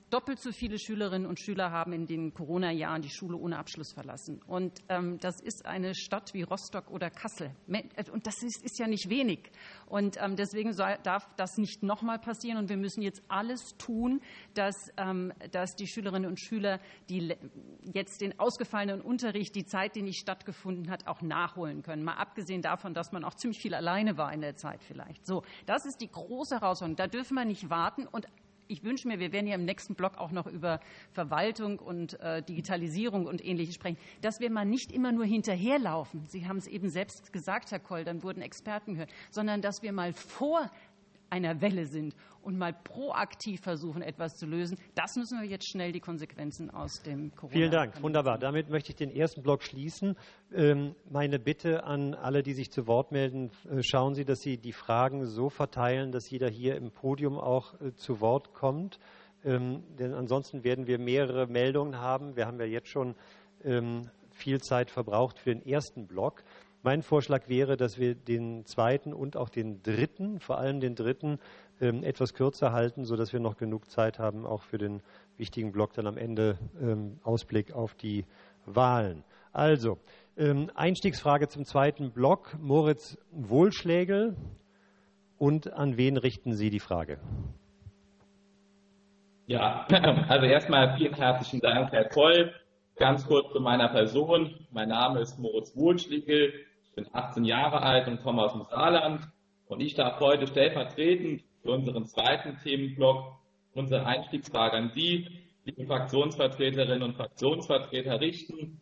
[0.10, 4.42] Doppelt so viele Schülerinnen und Schüler haben in den Corona-Jahren die Schule ohne Abschluss verlassen.
[4.48, 7.52] Und ähm, das ist eine Stadt wie Rostock oder Kassel.
[7.68, 9.52] Äh, und das ist, ist ja nicht wenig.
[9.86, 12.58] Und ähm, deswegen soll, darf das nicht nochmal passieren.
[12.58, 14.22] Und wir müssen jetzt alles tun,
[14.54, 16.80] dass, ähm, dass die Schülerinnen und Schüler,
[17.10, 17.36] die
[17.94, 22.06] jetzt den ausgefallenen Unterricht, die Zeit, die nicht stattgefunden hat, auch nachholen können.
[22.06, 25.26] Mal abgesehen davon, dass man auch ziemlich viel alleine war in der Zeit vielleicht.
[25.26, 26.96] So, das ist die große Herausforderung.
[26.96, 28.08] Da dürfen wir nicht warten.
[28.08, 28.26] Und
[28.68, 30.80] ich wünsche mir, wir werden ja im nächsten Block auch noch über
[31.12, 36.26] Verwaltung und äh, Digitalisierung und Ähnliches sprechen, dass wir mal nicht immer nur hinterherlaufen.
[36.28, 39.92] Sie haben es eben selbst gesagt, Herr Koll, dann wurden Experten gehört, sondern dass wir
[39.92, 40.70] mal vor
[41.30, 44.78] einer Welle sind und mal proaktiv versuchen, etwas zu lösen.
[44.96, 47.54] Das müssen wir jetzt schnell die Konsequenzen aus dem Corona.
[47.54, 48.38] Vielen Dank, wunderbar.
[48.38, 50.16] Damit möchte ich den ersten Block schließen.
[50.54, 54.58] Ähm, meine Bitte an alle, die sich zu Wort melden, äh, schauen Sie, dass Sie
[54.58, 59.00] die Fragen so verteilen, dass jeder hier im Podium auch äh, zu Wort kommt.
[59.44, 62.36] Ähm, denn ansonsten werden wir mehrere Meldungen haben.
[62.36, 63.16] Wir haben ja jetzt schon
[63.64, 66.44] ähm, viel Zeit verbraucht für den ersten Block.
[66.88, 71.38] Mein Vorschlag wäre, dass wir den zweiten und auch den dritten, vor allem den dritten,
[71.82, 75.02] ähm, etwas kürzer halten, sodass wir noch genug Zeit haben, auch für den
[75.36, 78.24] wichtigen Block dann am Ende ähm, Ausblick auf die
[78.66, 79.26] Wahlen.
[79.52, 79.98] Also,
[80.38, 82.56] ähm, Einstiegsfrage zum zweiten Block.
[82.58, 84.38] Moritz Wohlschlägel.
[85.38, 87.20] Und an wen richten Sie die Frage?
[89.46, 89.86] Ja,
[90.30, 92.54] also erstmal vielen herzlichen Dank, Herr Koll.
[92.96, 94.56] Ganz kurz zu meiner Person.
[94.72, 96.54] Mein Name ist Moritz Wohlschlägel
[96.98, 99.22] bin 18 Jahre alt und komme aus dem Saarland.
[99.68, 103.38] Und ich darf heute stellvertretend für unseren zweiten Themenblock
[103.74, 105.28] unsere Einstiegsfrage an Sie,
[105.64, 108.82] liebe Fraktionsvertreterinnen und Fraktionsvertreter, richten.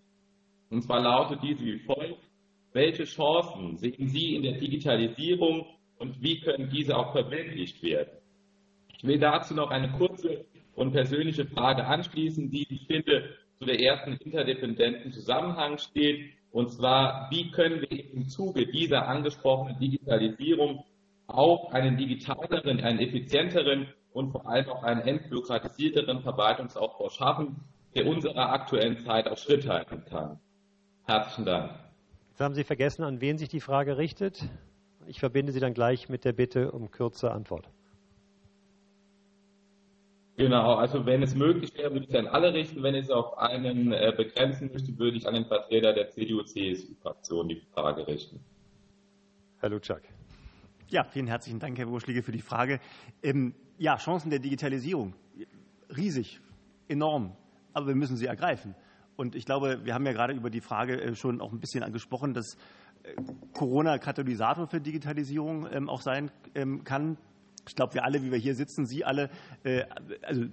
[0.69, 2.23] Und zwar lautet diese wie folgt.
[2.71, 5.65] Welche Chancen sehen Sie in der Digitalisierung
[5.97, 8.17] und wie können diese auch verwirklicht werden?
[8.97, 10.45] Ich will dazu noch eine kurze
[10.75, 17.27] und persönliche Frage anschließen, die, ich finde, zu der ersten interdependenten Zusammenhang steht und zwar,
[17.31, 20.85] wie können wir im Zuge dieser angesprochenen Digitalisierung
[21.27, 27.57] auch einen digitaleren, einen effizienteren und vor allem auch einen entbürokratisierteren Verwaltungsaufbau schaffen,
[27.93, 30.39] der unserer aktuellen Zeit auch Schritt halten kann.
[31.03, 31.71] Herzlichen Dank.
[32.29, 34.41] Jetzt haben Sie vergessen, an wen sich die Frage richtet.
[35.07, 37.67] Ich verbinde sie dann gleich mit der Bitte um kurze Antwort.
[40.37, 42.83] Genau, also wenn es möglich wäre, würde ich es an alle richten.
[42.83, 47.47] Wenn ich es auf einen äh, begrenzen möchte, würde ich an den Vertreter der CDU-CSU-Fraktion
[47.47, 48.41] die Frage richten.
[49.59, 50.01] Herr Lutschak.
[50.89, 52.79] Ja, vielen herzlichen Dank, Herr Wurschlige, für die Frage.
[53.23, 55.13] Ähm, ja, Chancen der Digitalisierung.
[55.95, 56.41] Riesig,
[56.89, 57.35] enorm.
[57.73, 58.75] Aber wir müssen sie ergreifen.
[59.15, 61.83] Und ich glaube, wir haben ja gerade über die Frage äh, schon auch ein bisschen
[61.83, 62.57] angesprochen, dass
[63.03, 63.15] äh,
[63.53, 67.17] Corona Katalysator für Digitalisierung ähm, auch sein ähm, kann.
[67.67, 69.29] Ich glaube, wir alle, wie wir hier sitzen, Sie alle,
[69.63, 69.83] äh,
[70.21, 70.45] also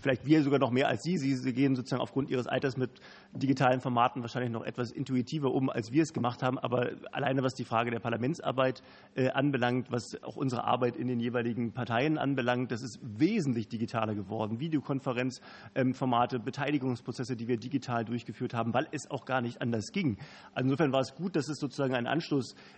[0.00, 1.16] vielleicht wir sogar noch mehr als Sie.
[1.16, 2.90] Sie gehen sozusagen aufgrund Ihres Alters mit
[3.32, 6.58] digitalen Formaten wahrscheinlich noch etwas intuitiver um, als wir es gemacht haben.
[6.58, 8.82] Aber alleine was die Frage der Parlamentsarbeit
[9.14, 14.14] äh, anbelangt, was auch unsere Arbeit in den jeweiligen Parteien anbelangt, das ist wesentlich digitaler
[14.14, 14.60] geworden.
[14.60, 20.18] Videokonferenzformate, ähm, Beteiligungsprozesse, die wir digital durchgeführt haben, weil es auch gar nicht anders ging.
[20.58, 22.08] Insofern war es gut, dass es sozusagen einen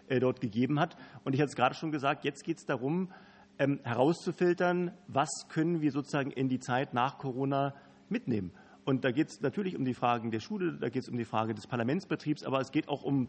[0.09, 0.97] äh, dort gegeben hat.
[1.25, 3.11] Und ich hatte es gerade schon gesagt, jetzt geht es darum,
[3.61, 7.75] ähm, herauszufiltern, was können wir sozusagen in die Zeit nach Corona
[8.09, 8.53] mitnehmen.
[8.85, 11.27] Und da geht es natürlich um die Fragen der Schule, da geht es um die
[11.27, 13.29] Frage des Parlamentsbetriebs, aber es geht auch um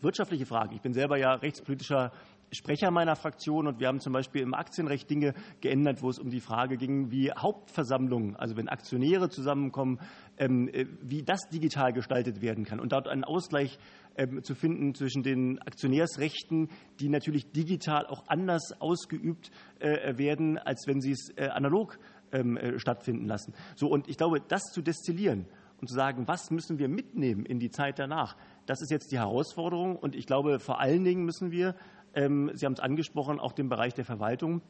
[0.00, 0.74] wirtschaftliche Fragen.
[0.74, 2.10] Ich bin selber ja rechtspolitischer
[2.52, 6.30] Sprecher meiner Fraktion und wir haben zum Beispiel im Aktienrecht Dinge geändert, wo es um
[6.30, 10.00] die Frage ging, wie Hauptversammlungen, also wenn Aktionäre zusammenkommen,
[10.36, 13.78] ähm, äh, wie das digital gestaltet werden kann und dort einen Ausgleich
[14.16, 20.86] ähm, zu finden zwischen den Aktionärsrechten, die natürlich digital auch anders ausgeübt äh, werden, als
[20.86, 21.98] wenn sie es äh, analog
[22.32, 23.54] ähm, stattfinden lassen.
[23.76, 25.46] So, und ich glaube, das zu destillieren
[25.80, 28.36] und zu sagen, was müssen wir mitnehmen in die Zeit danach,
[28.66, 29.96] das ist jetzt die Herausforderung.
[29.96, 31.74] Und ich glaube, vor allen Dingen müssen wir
[32.12, 34.62] Sie haben es angesprochen, auch den Bereich der Verwaltung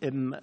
[0.00, 0.38] ähm, äh,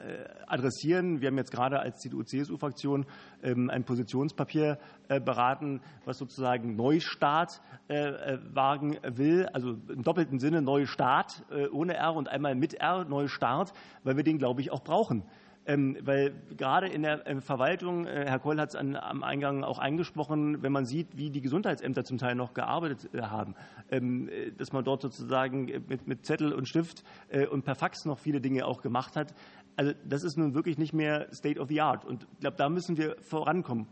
[0.48, 1.22] adressieren.
[1.22, 3.06] Wir haben jetzt gerade als CDU-CSU-Fraktion
[3.44, 4.80] ähm, ein Positionspapier
[5.10, 12.14] äh, beraten, was sozusagen Neustart äh, wagen will, also im doppelten Sinne Neustart ohne R
[12.16, 13.74] und einmal mit R, Neustart,
[14.04, 15.24] weil wir den, glaube ich, auch brauchen.
[15.66, 19.80] Ähm, weil gerade in der äh, Verwaltung, äh, Herr Koll hat es am Eingang auch
[19.80, 23.55] angesprochen, wenn man sieht, wie die Gesundheitsämter zum Teil noch gearbeitet äh, haben,
[23.89, 25.72] ähm, dass man dort sozusagen
[26.05, 27.03] mit Zettel und Stift
[27.51, 29.34] und per Fax noch viele Dinge auch gemacht hat.
[29.76, 32.05] Also das ist nun wirklich nicht mehr State of the Art.
[32.05, 33.88] Und ich glaube, da müssen wir vorankommen.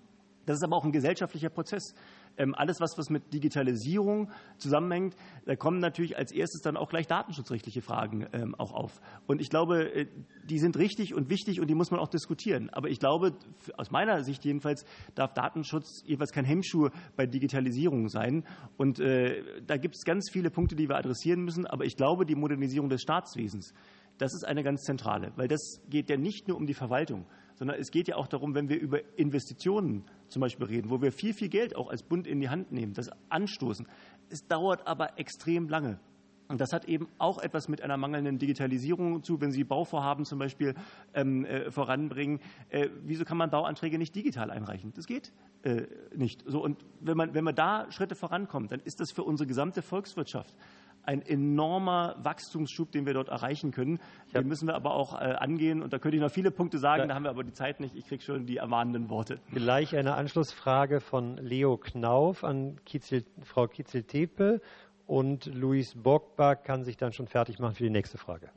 [0.45, 1.93] Das ist aber auch ein gesellschaftlicher Prozess.
[2.37, 5.15] Ähm, alles, was, mit Digitalisierung zusammenhängt,
[5.45, 9.01] da kommen natürlich als erstes dann auch gleich datenschutzrechtliche Fragen ähm, auch auf.
[9.27, 10.07] Und ich glaube, äh,
[10.45, 12.69] die sind richtig und wichtig und die muss man auch diskutieren.
[12.71, 13.33] Aber ich glaube,
[13.77, 18.45] aus meiner Sicht jedenfalls, darf Datenschutz jeweils kein Hemmschuh bei Digitalisierung sein.
[18.77, 21.65] Und äh, da gibt es ganz viele Punkte, die wir adressieren müssen.
[21.65, 23.73] Aber ich glaube, die Modernisierung des Staatswesens,
[24.17, 27.25] das ist eine ganz zentrale, weil das geht ja nicht nur um die Verwaltung,
[27.61, 31.11] sondern es geht ja auch darum, wenn wir über Investitionen zum Beispiel reden, wo wir
[31.11, 33.87] viel, viel Geld auch als Bund in die Hand nehmen, das anstoßen.
[34.29, 35.99] Es dauert aber extrem lange.
[36.47, 40.39] Und das hat eben auch etwas mit einer mangelnden Digitalisierung zu, wenn Sie Bauvorhaben zum
[40.39, 40.73] Beispiel
[41.13, 42.39] ähm, äh, voranbringen.
[42.69, 44.91] Äh, wieso kann man Bauanträge nicht digital einreichen?
[44.95, 45.31] Das geht
[45.61, 45.83] äh,
[46.15, 46.43] nicht.
[46.47, 49.83] So, und wenn man, wenn man da Schritte vorankommt, dann ist das für unsere gesamte
[49.83, 50.55] Volkswirtschaft
[51.03, 53.99] ein enormer Wachstumsschub, den wir dort erreichen können.
[54.33, 55.81] Den müssen wir aber auch äh, angehen.
[55.81, 57.95] Und da könnte ich noch viele Punkte sagen, da haben wir aber die Zeit nicht.
[57.95, 59.39] Ich kriege schon die ermahnenden Worte.
[59.53, 64.61] Gleich eine Anschlussfrage von Leo Knauf an Kitzel, Frau Kitzel-Tepe
[65.07, 68.49] und Luis Bockbach kann sich dann schon fertig machen für die nächste Frage.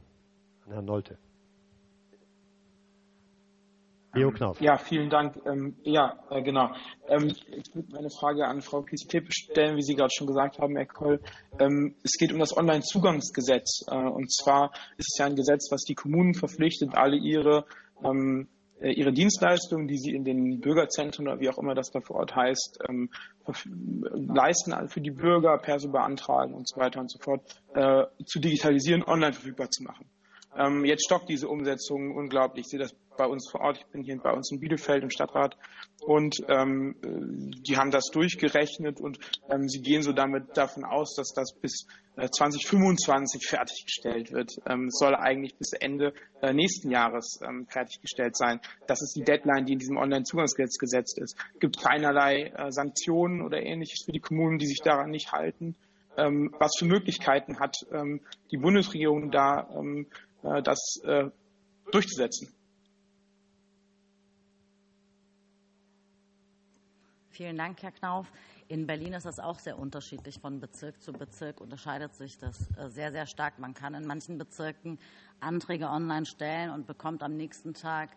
[0.66, 1.18] An Herrn Nolte.
[4.14, 4.60] Leo Knauf.
[4.60, 5.36] Ja, vielen Dank.
[5.46, 6.70] Ähm, ja, äh, genau.
[7.08, 10.76] Ähm, ich würde meine Frage an Frau Kiesitepe stellen, wie Sie gerade schon gesagt haben,
[10.76, 11.20] Herr Koll.
[11.58, 13.84] Ähm, es geht um das Online-Zugangsgesetz.
[13.88, 17.64] Äh, und zwar ist es ja ein Gesetz, was die Kommunen verpflichtet, alle ihre
[18.04, 18.48] ähm,
[18.80, 22.16] äh, ihre Dienstleistungen, die sie in den Bürgerzentren oder wie auch immer das da vor
[22.16, 23.08] Ort heißt, ähm,
[24.12, 27.42] leisten für die Bürger, Perso beantragen und so weiter und so fort,
[27.74, 30.06] äh, zu digitalisieren, online verfügbar zu machen.
[30.56, 32.66] Ähm, jetzt stockt diese Umsetzung unglaublich.
[32.66, 33.78] Ich sehe das bei uns vor Ort.
[33.78, 35.56] Ich bin hier bei uns in Bielefeld im Stadtrat
[36.00, 39.18] und ähm, die haben das durchgerechnet und
[39.50, 41.86] ähm, sie gehen so damit davon aus, dass das bis
[42.16, 44.52] äh, 2025 fertiggestellt wird.
[44.68, 48.60] Ähm, es soll eigentlich bis Ende äh, nächsten Jahres ähm, fertiggestellt sein.
[48.86, 51.36] Das ist die Deadline, die in diesem Online-Zugangsgesetz gesetzt ist.
[51.54, 55.76] Es gibt keinerlei äh, Sanktionen oder ähnliches für die Kommunen, die sich daran nicht halten.
[56.16, 58.20] Ähm, was für Möglichkeiten hat ähm,
[58.52, 61.30] die Bundesregierung da, ähm, äh, das äh,
[61.90, 62.54] durchzusetzen?
[67.30, 68.30] Vielen Dank, Herr Knauf.
[68.68, 70.38] In Berlin ist das auch sehr unterschiedlich.
[70.38, 73.58] Von Bezirk zu Bezirk unterscheidet sich das äh, sehr, sehr stark.
[73.58, 74.98] Man kann in manchen Bezirken
[75.40, 78.10] Anträge online stellen und bekommt am nächsten Tag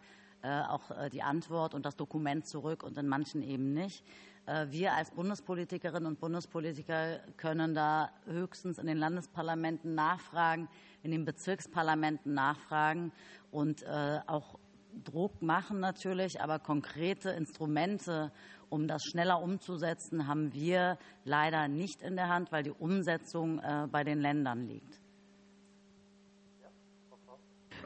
[0.43, 4.03] äh, auch äh, die Antwort und das Dokument zurück und in manchen eben nicht.
[4.69, 10.69] Wir als Bundespolitikerinnen und Bundespolitiker können da höchstens in den Landesparlamenten nachfragen,
[11.03, 13.11] in den Bezirksparlamenten nachfragen
[13.51, 14.57] und auch
[15.03, 18.31] Druck machen natürlich, aber konkrete Instrumente
[18.69, 23.87] um das schneller umzusetzen, haben wir leider nicht in der Hand, weil die Umsetzung äh,
[23.89, 24.99] bei den Ländern liegt.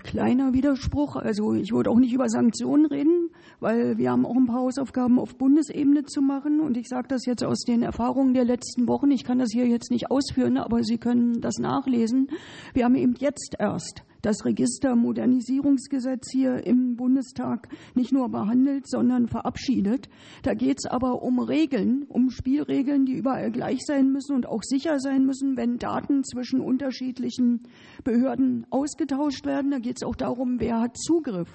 [0.03, 1.15] Kleiner Widerspruch.
[1.15, 3.29] Also ich würde auch nicht über Sanktionen reden,
[3.59, 6.59] weil wir haben auch ein paar Hausaufgaben auf Bundesebene zu machen.
[6.59, 9.11] Und ich sage das jetzt aus den Erfahrungen der letzten Wochen.
[9.11, 12.29] Ich kann das hier jetzt nicht ausführen, aber Sie können das nachlesen.
[12.73, 20.09] Wir haben eben jetzt erst das Registermodernisierungsgesetz hier im Bundestag nicht nur behandelt, sondern verabschiedet.
[20.43, 24.63] Da geht es aber um Regeln, um Spielregeln, die überall gleich sein müssen und auch
[24.63, 27.63] sicher sein müssen, wenn Daten zwischen unterschiedlichen
[28.03, 29.71] Behörden ausgetauscht werden.
[29.71, 31.49] Da geht es auch darum, wer hat Zugriff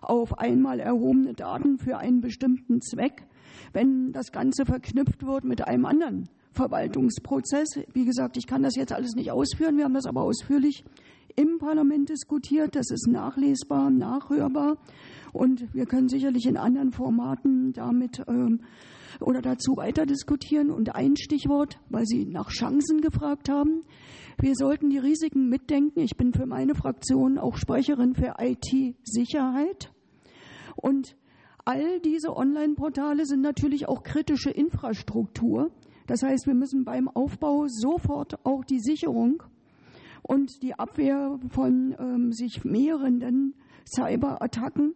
[0.00, 3.24] auf einmal erhobene Daten für einen bestimmten Zweck,
[3.72, 7.80] wenn das Ganze verknüpft wird mit einem anderen Verwaltungsprozess.
[7.92, 9.76] Wie gesagt, ich kann das jetzt alles nicht ausführen.
[9.76, 10.84] Wir haben das aber ausführlich
[11.36, 12.76] im Parlament diskutiert.
[12.76, 14.76] Das ist nachlesbar, nachhörbar.
[15.32, 18.60] Und wir können sicherlich in anderen Formaten damit ähm,
[19.20, 20.70] oder dazu weiter diskutieren.
[20.70, 23.82] Und ein Stichwort, weil Sie nach Chancen gefragt haben.
[24.38, 26.00] Wir sollten die Risiken mitdenken.
[26.00, 29.92] Ich bin für meine Fraktion auch Sprecherin für IT-Sicherheit.
[30.76, 31.16] Und
[31.64, 35.70] all diese Online-Portale sind natürlich auch kritische Infrastruktur.
[36.06, 39.42] Das heißt, wir müssen beim Aufbau sofort auch die Sicherung
[40.22, 43.54] und die Abwehr von ähm, sich mehrenden
[43.84, 44.94] Cyberattacken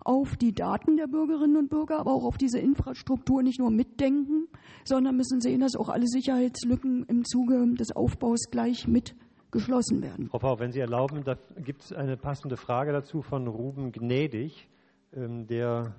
[0.00, 4.48] auf die Daten der Bürgerinnen und Bürger, aber auch auf diese Infrastruktur nicht nur mitdenken,
[4.84, 9.14] sondern müssen sehen, dass auch alle Sicherheitslücken im Zuge des Aufbaus gleich mit
[9.50, 10.28] geschlossen werden.
[10.28, 14.68] Frau Pau, wenn Sie erlauben, da gibt es eine passende Frage dazu von Ruben Gnädig,
[15.14, 15.94] ähm, der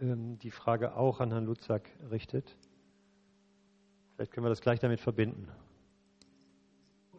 [0.00, 2.56] ähm, die Frage auch an Herrn Lutzak richtet.
[4.14, 5.48] Vielleicht können wir das gleich damit verbinden.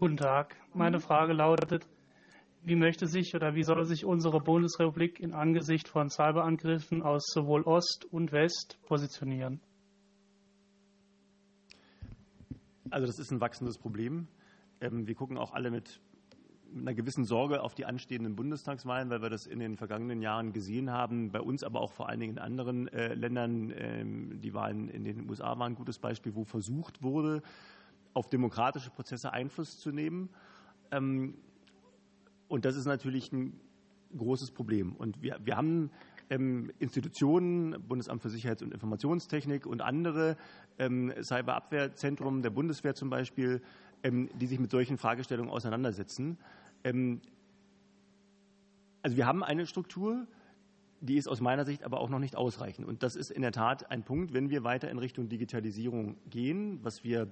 [0.02, 0.56] Guten Tag.
[0.74, 1.02] Meine mhm.
[1.02, 1.88] Frage lautet,
[2.64, 7.62] wie möchte sich oder wie soll sich unsere Bundesrepublik in Angesicht von Cyberangriffen aus sowohl
[7.62, 9.62] Ost und West positionieren?
[12.90, 14.28] Also das ist ein wachsendes Problem.
[14.80, 16.02] Ähm, wir gucken auch alle mit,
[16.76, 20.90] einer gewissen Sorge auf die anstehenden Bundestagswahlen, weil wir das in den vergangenen Jahren gesehen
[20.90, 21.32] haben.
[21.32, 23.72] Bei uns, aber auch vor allen Dingen in anderen äh, Ländern.
[23.76, 27.44] Ähm, die Wahlen in den USA waren ein gutes Beispiel, wo versucht wurde,
[28.14, 30.30] auf demokratische Prozesse Einfluss zu nehmen.
[30.92, 31.36] Ähm,
[32.48, 33.60] und das ist natürlich ein
[34.18, 34.94] großes Problem.
[34.94, 35.90] Und wir, wir haben
[36.30, 40.38] ähm, Institutionen, Bundesamt für Sicherheits- und Informationstechnik und andere,
[40.80, 43.62] ähm, Cyberabwehrzentrum der Bundeswehr zum Beispiel,
[44.04, 46.40] die sich mit solchen Fragestellungen auseinandersetzen.
[49.04, 50.26] Also wir haben eine Struktur,
[51.02, 52.88] die ist aus meiner Sicht aber auch noch nicht ausreichend.
[52.88, 56.80] Und das ist in der Tat ein Punkt, wenn wir weiter in Richtung Digitalisierung gehen,
[56.84, 57.28] was wir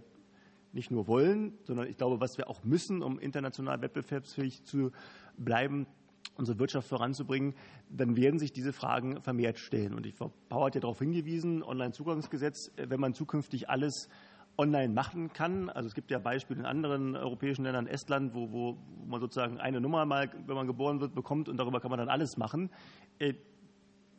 [0.73, 4.91] nicht nur wollen, sondern ich glaube, was wir auch müssen, um international wettbewerbsfähig zu
[5.37, 5.87] bleiben,
[6.35, 7.53] unsere Wirtschaft voranzubringen,
[7.89, 9.93] dann werden sich diese Fragen vermehrt stellen.
[9.93, 14.09] Und ich Frau Bauer hat ja darauf hingewiesen, Onlinezugangsgesetz, wenn man zukünftig alles
[14.57, 15.69] online machen kann.
[15.69, 19.79] Also es gibt ja Beispiele in anderen europäischen Ländern, Estland, wo, wo man sozusagen eine
[19.79, 22.69] Nummer mal, wenn man geboren wird, bekommt und darüber kann man dann alles machen.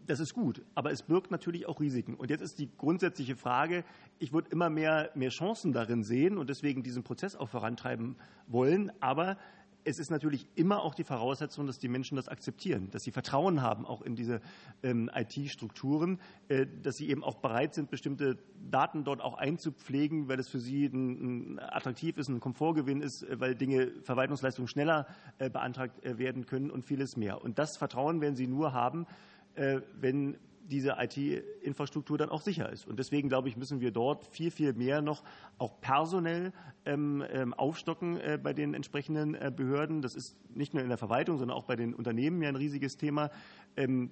[0.06, 2.14] Das ist gut, aber es birgt natürlich auch Risiken.
[2.14, 3.84] Und jetzt ist die grundsätzliche Frage,
[4.18, 8.16] ich würde immer mehr, mehr Chancen darin sehen und deswegen diesen Prozess auch vorantreiben
[8.48, 8.90] wollen.
[9.00, 9.36] Aber
[9.84, 13.62] es ist natürlich immer auch die Voraussetzung, dass die Menschen das akzeptieren, dass sie Vertrauen
[13.62, 14.40] haben auch in diese
[14.82, 18.38] ähm, IT-Strukturen, äh, dass sie eben auch bereit sind, bestimmte
[18.70, 23.22] Daten dort auch einzupflegen, weil es für sie ein, ein attraktiv ist, ein Komfortgewinn ist,
[23.22, 25.06] äh, weil Dinge, Verwaltungsleistungen schneller
[25.38, 27.42] äh, beantragt werden können und vieles mehr.
[27.42, 29.06] Und das Vertrauen werden sie nur haben,
[29.54, 30.36] wenn
[30.70, 32.86] diese IT-Infrastruktur dann auch sicher ist.
[32.86, 35.22] Und deswegen, glaube ich, müssen wir dort viel, viel mehr noch
[35.58, 36.52] auch personell
[36.86, 40.00] ähm, ähm, aufstocken äh, bei den entsprechenden äh, Behörden.
[40.00, 42.96] Das ist nicht nur in der Verwaltung, sondern auch bei den Unternehmen ja ein riesiges
[42.96, 43.30] Thema.
[43.76, 44.10] Ähm,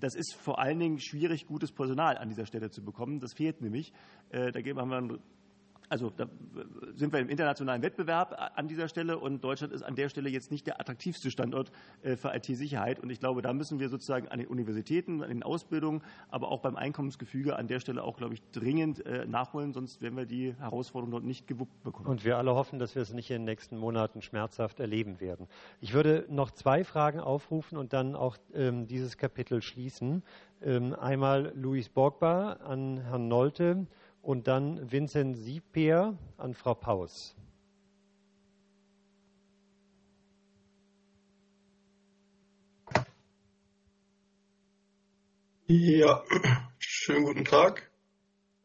[0.00, 3.20] das ist vor allen Dingen schwierig, gutes Personal an dieser Stelle zu bekommen.
[3.20, 3.92] Das fehlt nämlich.
[4.30, 5.18] Da haben wir
[5.90, 6.26] also da
[6.94, 10.52] sind wir im internationalen Wettbewerb an dieser Stelle und Deutschland ist an der Stelle jetzt
[10.52, 11.72] nicht der attraktivste Standort
[12.02, 13.00] äh, für IT-Sicherheit.
[13.00, 16.60] Und ich glaube, da müssen wir sozusagen an den Universitäten, an den Ausbildungen, aber auch
[16.60, 20.54] beim Einkommensgefüge an der Stelle auch, glaube ich, dringend äh, nachholen, sonst werden wir die
[20.54, 22.06] Herausforderung dort nicht gewuppt bekommen.
[22.06, 25.48] Und wir alle hoffen, dass wir es nicht in den nächsten Monaten schmerzhaft erleben werden.
[25.80, 30.22] Ich würde noch zwei Fragen aufrufen und dann auch ähm, dieses Kapitel schließen.
[30.62, 33.86] Ähm, einmal Luis Borgba an Herrn Nolte
[34.22, 37.34] und dann Vincent Sieper an Frau Paus.
[45.66, 46.24] Ja,
[46.78, 47.90] schönen guten Tag.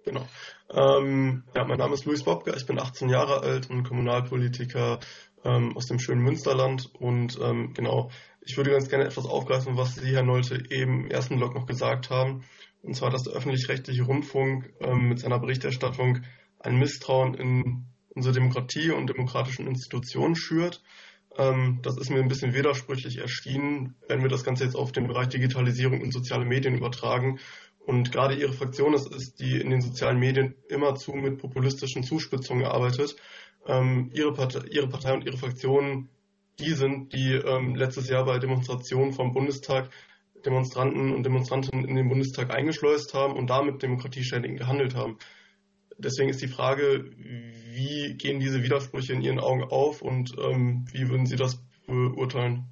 [0.06, 0.28] Genau.
[0.72, 4.99] Ähm, ja, mein Name ist Luis Bobke, ich bin 18 Jahre alt und Kommunalpolitiker
[5.43, 6.89] ähm, aus dem schönen Münsterland.
[6.99, 8.10] Und ähm, genau,
[8.41, 11.68] ich würde ganz gerne etwas aufgreifen, was Sie, Herr Nolte, eben im ersten Block noch
[11.68, 12.43] gesagt haben.
[12.86, 16.19] Und zwar, dass der öffentlich-rechtliche Rundfunk ähm, mit seiner Berichterstattung
[16.59, 20.83] ein Misstrauen in unsere Demokratie und demokratischen Institutionen schürt.
[21.38, 25.07] Ähm, das ist mir ein bisschen widersprüchlich erschienen, wenn wir das Ganze jetzt auf den
[25.07, 27.39] Bereich Digitalisierung und soziale Medien übertragen.
[27.86, 32.65] Und gerade Ihre Fraktion es ist, die in den sozialen Medien immerzu mit populistischen Zuspitzungen
[32.65, 33.15] arbeitet.
[33.67, 36.09] Ähm, ihre, Partei, ihre Partei und Ihre Fraktion,
[36.59, 39.89] die sind, die ähm, letztes Jahr bei Demonstrationen vom Bundestag
[40.46, 45.18] Demonstranten und Demonstrantinnen in den Bundestag eingeschleust haben und damit demokratieschädigend gehandelt haben.
[45.98, 51.10] Deswegen ist die Frage, wie gehen diese Widersprüche in Ihren Augen auf und ähm, wie
[51.10, 52.66] würden Sie das beurteilen?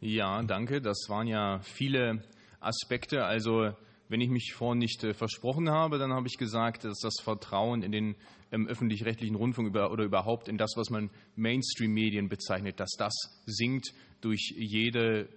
[0.00, 0.80] Ja, danke.
[0.80, 2.22] Das waren ja viele
[2.60, 3.24] Aspekte.
[3.24, 3.72] Also
[4.08, 7.82] wenn ich mich vorhin nicht äh, versprochen habe, dann habe ich gesagt, dass das Vertrauen
[7.82, 8.16] in den
[8.52, 13.14] ähm, öffentlich-rechtlichen Rundfunk oder überhaupt in das, was man Mainstream-Medien bezeichnet, dass das
[13.46, 15.28] sinkt durch jede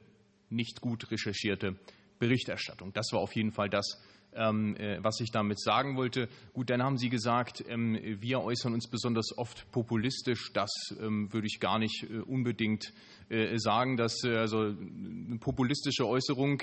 [0.49, 1.75] nicht gut recherchierte
[2.19, 2.93] Berichterstattung.
[2.93, 4.01] Das war auf jeden Fall das,
[4.33, 6.29] ähm, äh, was ich damit sagen wollte.
[6.53, 10.51] Gut, dann haben Sie gesagt, ähm, wir äußern uns besonders oft populistisch.
[10.53, 10.69] Das
[11.01, 12.93] ähm, würde ich gar nicht äh, unbedingt
[13.29, 16.61] äh, sagen, dass also eine populistische Äußerung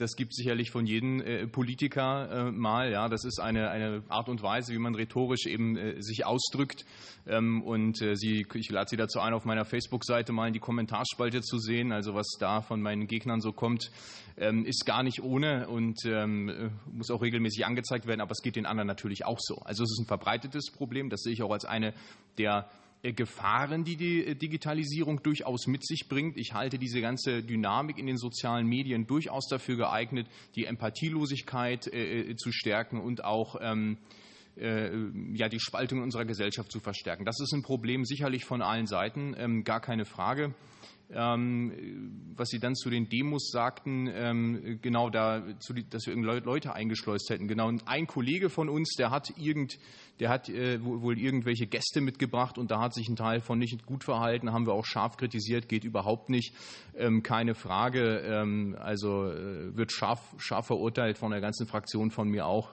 [0.00, 2.90] das gibt sicherlich von jedem äh, Politiker äh, mal.
[2.90, 6.86] Ja, das ist eine, eine Art und Weise, wie man rhetorisch eben äh, sich ausdrückt.
[7.26, 11.42] Ähm, und Sie, ich lade Sie dazu ein, auf meiner Facebook-Seite mal in die Kommentarspalte
[11.42, 11.92] zu sehen.
[11.92, 13.90] Also was da von meinen Gegnern so kommt,
[14.38, 18.22] ähm, ist gar nicht ohne und ähm, äh, muss auch regelmäßig angezeigt werden.
[18.22, 19.56] Aber es geht den anderen natürlich auch so.
[19.56, 21.10] Also es ist ein verbreitetes Problem.
[21.10, 21.92] Das sehe ich auch als eine
[22.38, 22.70] der
[23.02, 26.36] Gefahren, die die äh, Digitalisierung durchaus mit sich bringt.
[26.36, 32.34] Ich halte diese ganze Dynamik in den sozialen Medien durchaus dafür geeignet, die Empathielosigkeit äh,
[32.36, 33.98] zu stärken und auch ähm,
[34.56, 37.24] ja, die Spaltung unserer Gesellschaft zu verstärken.
[37.24, 40.54] Das ist ein Problem sicherlich von allen Seiten, ähm, gar keine Frage.
[41.12, 47.30] Ähm, was Sie dann zu den Demos sagten, ähm, genau da, dass wir Leute eingeschleust
[47.30, 47.48] hätten.
[47.48, 47.68] Genau.
[47.68, 49.78] Und ein Kollege von uns, der hat irgend,
[50.20, 53.84] der hat äh, wohl irgendwelche Gäste mitgebracht und da hat sich ein Teil von nicht
[53.86, 56.54] gut verhalten, haben wir auch scharf kritisiert, geht überhaupt nicht,
[56.96, 58.00] ähm, keine Frage.
[58.78, 62.72] Also äh, wird scharf, scharf verurteilt von der ganzen Fraktion von mir auch.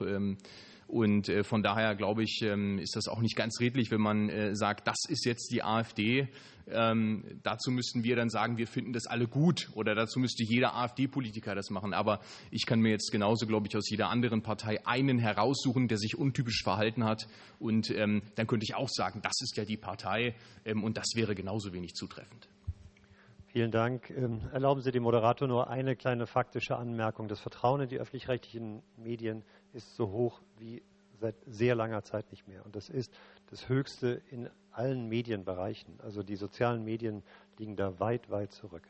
[0.88, 4.88] Und äh, von daher glaube ich, ist das auch nicht ganz redlich, wenn man sagt,
[4.88, 6.28] das ist jetzt die AfD.
[6.70, 10.74] Ähm, dazu müssten wir dann sagen, wir finden das alle gut oder dazu müsste jeder
[10.74, 11.94] AfD-Politiker das machen.
[11.94, 12.20] Aber
[12.50, 16.18] ich kann mir jetzt genauso, glaube ich, aus jeder anderen Partei einen heraussuchen, der sich
[16.18, 17.26] untypisch verhalten hat.
[17.58, 20.34] Und ähm, dann könnte ich auch sagen, das ist ja die Partei
[20.64, 22.48] ähm, und das wäre genauso wenig zutreffend.
[23.46, 24.10] Vielen Dank.
[24.10, 27.28] Ähm, erlauben Sie dem Moderator nur eine kleine faktische Anmerkung.
[27.28, 29.42] Das Vertrauen in die öffentlich-rechtlichen Medien
[29.72, 30.82] ist so hoch wie
[31.20, 32.64] seit sehr langer Zeit nicht mehr.
[32.64, 33.12] Und das ist
[33.50, 35.98] das Höchste in allen Medienbereichen.
[36.00, 37.22] Also die sozialen Medien
[37.58, 38.86] liegen da weit, weit zurück.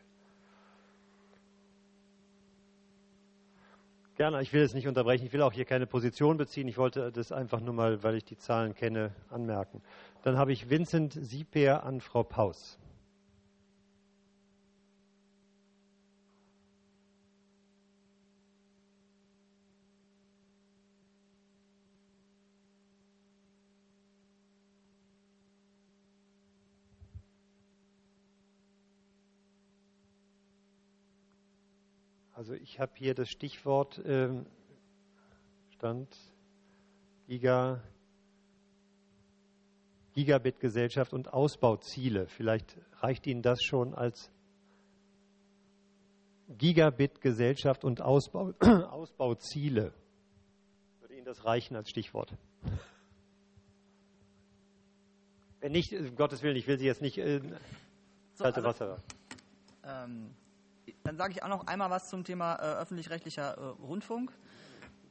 [4.17, 5.27] Gerne, ich will es nicht unterbrechen.
[5.27, 6.67] Ich will auch hier keine Position beziehen.
[6.67, 9.81] Ich wollte das einfach nur mal, weil ich die Zahlen kenne, anmerken.
[10.23, 12.79] Dann habe ich Vincent Sieper an Frau Paus.
[32.49, 34.47] Also ich habe hier das Stichwort ähm,
[35.75, 36.09] Stand
[37.27, 37.83] Giga,
[40.15, 42.27] Gigabit-Gesellschaft und Ausbauziele.
[42.27, 44.31] Vielleicht reicht Ihnen das schon als
[46.57, 49.93] Gigabit-Gesellschaft und Ausbau, Ausbauziele.
[51.01, 52.33] Würde Ihnen das reichen als Stichwort?
[55.61, 57.59] Wenn nicht, um Gottes Willen, ich will Sie jetzt nicht äh, kalte
[58.39, 59.03] so, also, Wasser.
[59.85, 60.31] Ähm,
[61.05, 64.33] dann sage ich auch noch einmal was zum Thema äh, öffentlich-rechtlicher äh, Rundfunk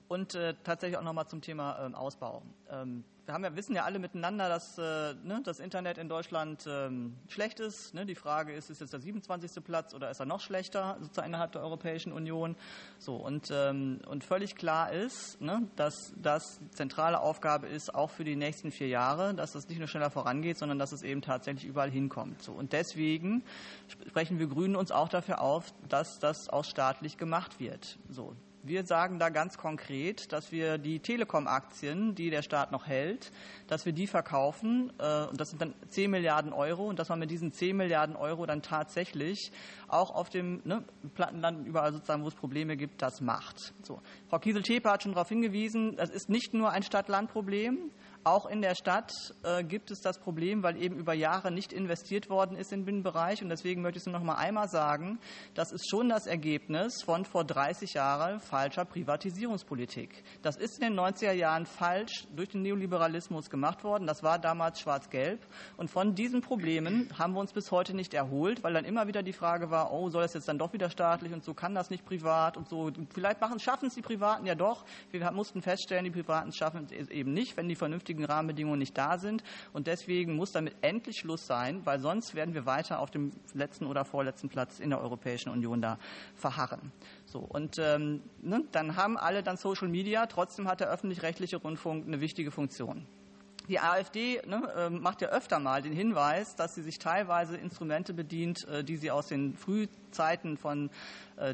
[0.07, 2.41] und äh, tatsächlich auch noch mal zum Thema ähm, Ausbau.
[2.69, 3.03] Ähm,
[3.33, 7.59] haben ja, wissen ja alle miteinander, dass äh, ne, das Internet in Deutschland ähm, schlecht
[7.59, 7.93] ist.
[7.93, 8.05] Ne?
[8.05, 9.63] Die Frage ist, ist es der 27.
[9.63, 12.55] Platz oder ist er noch schlechter sozusagen innerhalb der Europäischen Union?
[12.99, 18.23] So und, ähm, und völlig klar ist, ne, dass das zentrale Aufgabe ist, auch für
[18.23, 21.65] die nächsten vier Jahre, dass das nicht nur schneller vorangeht, sondern dass es eben tatsächlich
[21.65, 22.41] überall hinkommt.
[22.41, 23.43] So und deswegen
[24.07, 27.97] sprechen wir Grünen uns auch dafür auf, dass das auch staatlich gemacht wird.
[28.09, 28.35] So
[28.67, 33.31] wir sagen da ganz konkret, dass wir die Telekom-Aktien, die der Staat noch hält,
[33.67, 34.91] dass wir die verkaufen.
[34.99, 36.87] Äh, und das sind dann 10 Milliarden Euro.
[36.87, 39.51] Und dass man mit diesen 10 Milliarden Euro dann tatsächlich
[39.87, 40.83] auch auf dem ne,
[41.15, 43.73] Plattenland überall sozusagen, wo es Probleme gibt, das macht.
[43.83, 44.01] So.
[44.27, 47.91] Frau Kiesel-Tepe hat schon darauf hingewiesen, das ist nicht nur ein Stadt-Land-Problem.
[48.27, 49.13] Auch in der Stadt
[49.43, 53.41] äh, gibt es das Problem, weil eben über Jahre nicht investiert worden ist im Binnenbereich.
[53.41, 55.17] Und deswegen möchte ich es nur noch mal einmal sagen,
[55.53, 60.25] das ist schon das Ergebnis von vor 30 Jahren falscher Privatisierungspolitik.
[60.41, 64.07] Das ist in den 90er Jahren falsch durch den Neoliberalismus gemacht worden.
[64.07, 65.39] Das war damals schwarz-gelb.
[65.77, 69.23] Und von diesen Problemen haben wir uns bis heute nicht erholt, weil dann immer wieder
[69.23, 71.89] die Frage war, oh, soll das jetzt dann doch wieder staatlich und so kann das
[71.89, 72.91] nicht privat und so.
[73.13, 74.83] Vielleicht schaffen es die Privaten ja doch.
[75.11, 78.97] Wir mussten feststellen, die Privaten schaffen es eben nicht, wenn die vernünftigen vernünftigen Rahmenbedingungen nicht
[78.97, 79.43] da sind.
[79.73, 83.85] Und deswegen muss damit endlich Schluss sein, weil sonst werden wir weiter auf dem letzten
[83.85, 85.97] oder vorletzten Platz in der Europäischen Union da
[86.35, 86.91] verharren.
[87.25, 92.07] So, und ähm, ne, dann haben alle dann Social Media, trotzdem hat der öffentlich-rechtliche Rundfunk
[92.07, 93.05] eine wichtige Funktion.
[93.69, 98.13] Die AfD ne, ähm, macht ja öfter mal den Hinweis, dass sie sich teilweise Instrumente
[98.13, 100.89] bedient, äh, die sie aus den Frühzeiten von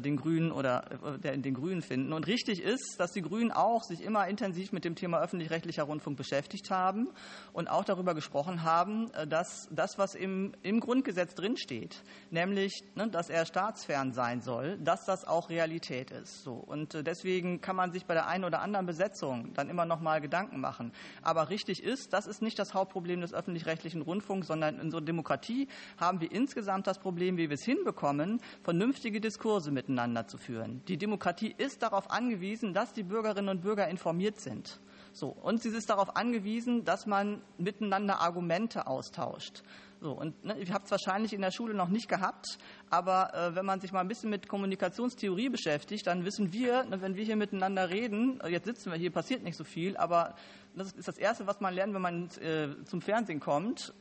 [0.00, 0.84] den Grünen oder
[1.22, 2.12] äh, den Grünen finden.
[2.12, 6.16] Und richtig ist, dass die Grünen auch sich immer intensiv mit dem Thema öffentlich-rechtlicher Rundfunk
[6.16, 7.08] beschäftigt haben
[7.52, 13.28] und auch darüber gesprochen haben, dass das, was im, im Grundgesetz drinsteht, nämlich, ne, dass
[13.28, 16.42] er staatsfern sein soll, dass das auch Realität ist.
[16.42, 16.54] So.
[16.54, 20.20] Und deswegen kann man sich bei der einen oder anderen Besetzung dann immer noch mal
[20.20, 20.92] Gedanken machen.
[21.22, 25.68] Aber richtig ist, das ist nicht das Hauptproblem des öffentlich-rechtlichen Rundfunks, sondern in unserer Demokratie
[25.98, 30.82] haben wir insgesamt das Problem, wie wir es hinbekommen, vernünftige Diskurse miteinander zu führen.
[30.88, 34.80] Die Demokratie ist darauf angewiesen, dass die Bürgerinnen und Bürger informiert sind.
[35.12, 35.28] So.
[35.28, 39.62] Und sie ist darauf angewiesen, dass man miteinander Argumente austauscht.
[40.00, 42.58] So, und ne, ich habe es wahrscheinlich in der Schule noch nicht gehabt,
[42.90, 47.00] aber äh, wenn man sich mal ein bisschen mit Kommunikationstheorie beschäftigt, dann wissen wir, ne,
[47.00, 50.34] wenn wir hier miteinander reden, äh, jetzt sitzen wir hier, passiert nicht so viel, aber
[50.76, 53.94] das ist das Erste, was man lernt, wenn man äh, zum Fernsehen kommt.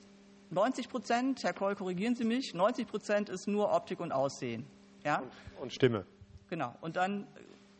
[0.50, 4.66] 90 Prozent, Herr Koll, korrigieren Sie mich, 90 Prozent ist nur Optik und Aussehen.
[5.04, 5.20] Ja?
[5.20, 5.32] Und,
[5.62, 6.06] und Stimme.
[6.50, 6.76] Genau.
[6.82, 7.28] Und dann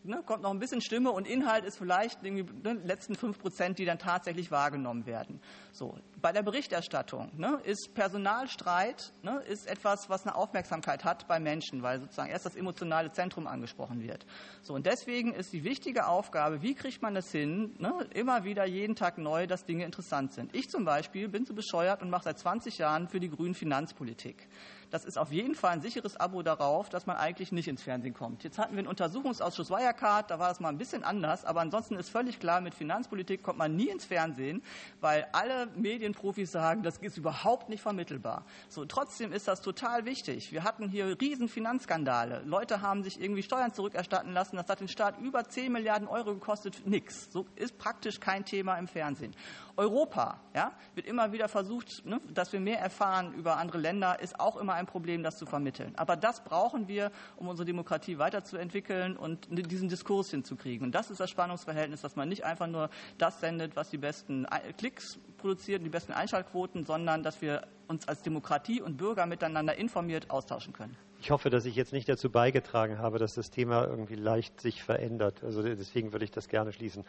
[0.04, 3.80] ne, kommt noch ein bisschen Stimme und Inhalt ist vielleicht die ne, letzten fünf Prozent,
[3.80, 5.40] die dann tatsächlich wahrgenommen werden.
[5.72, 5.98] So.
[6.22, 11.84] Bei der Berichterstattung ne, ist Personalstreit ne, ist etwas, was eine Aufmerksamkeit hat bei Menschen,
[11.84, 14.26] weil sozusagen erst das emotionale Zentrum angesprochen wird.
[14.62, 18.66] So, und deswegen ist die wichtige Aufgabe, wie kriegt man das hin, ne, immer wieder
[18.66, 20.56] jeden Tag neu, dass Dinge interessant sind.
[20.56, 24.48] Ich zum Beispiel bin so bescheuert und mache seit 20 Jahren für die Grünen Finanzpolitik
[24.94, 28.14] das ist auf jeden Fall ein sicheres Abo darauf, dass man eigentlich nicht ins Fernsehen
[28.14, 28.44] kommt.
[28.44, 31.96] Jetzt hatten wir einen Untersuchungsausschuss Wirecard, da war das mal ein bisschen anders, aber ansonsten
[31.96, 34.62] ist völlig klar, mit Finanzpolitik kommt man nie ins Fernsehen,
[35.02, 38.46] weil alle Medienprofis sagen, das ist überhaupt nicht vermittelbar.
[38.70, 40.52] So, trotzdem ist das total wichtig.
[40.52, 42.44] Wir hatten hier riesen Finanzskandale.
[42.46, 44.58] Leute haben sich irgendwie Steuern zurückerstatten lassen.
[44.58, 46.86] Das hat den Staat über 10 Milliarden Euro gekostet.
[46.86, 47.32] Nix.
[47.32, 49.34] So ist praktisch kein Thema im Fernsehen.
[49.76, 54.40] Europa ja, wird immer wieder versucht, ne, dass wir mehr erfahren über andere Länder, ist
[54.40, 55.94] auch immer ein Problem, das zu vermitteln.
[55.96, 59.18] Aber das brauchen wir, um unsere Demokratie weiterzuentwickeln.
[59.18, 60.86] Und diesen Diskurs hinzukriegen.
[60.86, 64.46] Und das ist das Spannungsverhältnis, dass man nicht einfach nur das sendet, was die besten
[64.78, 70.30] Klicks produziert, die besten Einschaltquoten, sondern dass wir uns als Demokratie und Bürger miteinander informiert
[70.30, 70.96] austauschen können.
[71.20, 74.84] Ich hoffe, dass ich jetzt nicht dazu beigetragen habe, dass das Thema irgendwie leicht sich
[74.84, 75.42] verändert.
[75.42, 77.06] Also deswegen würde ich das gerne schließen.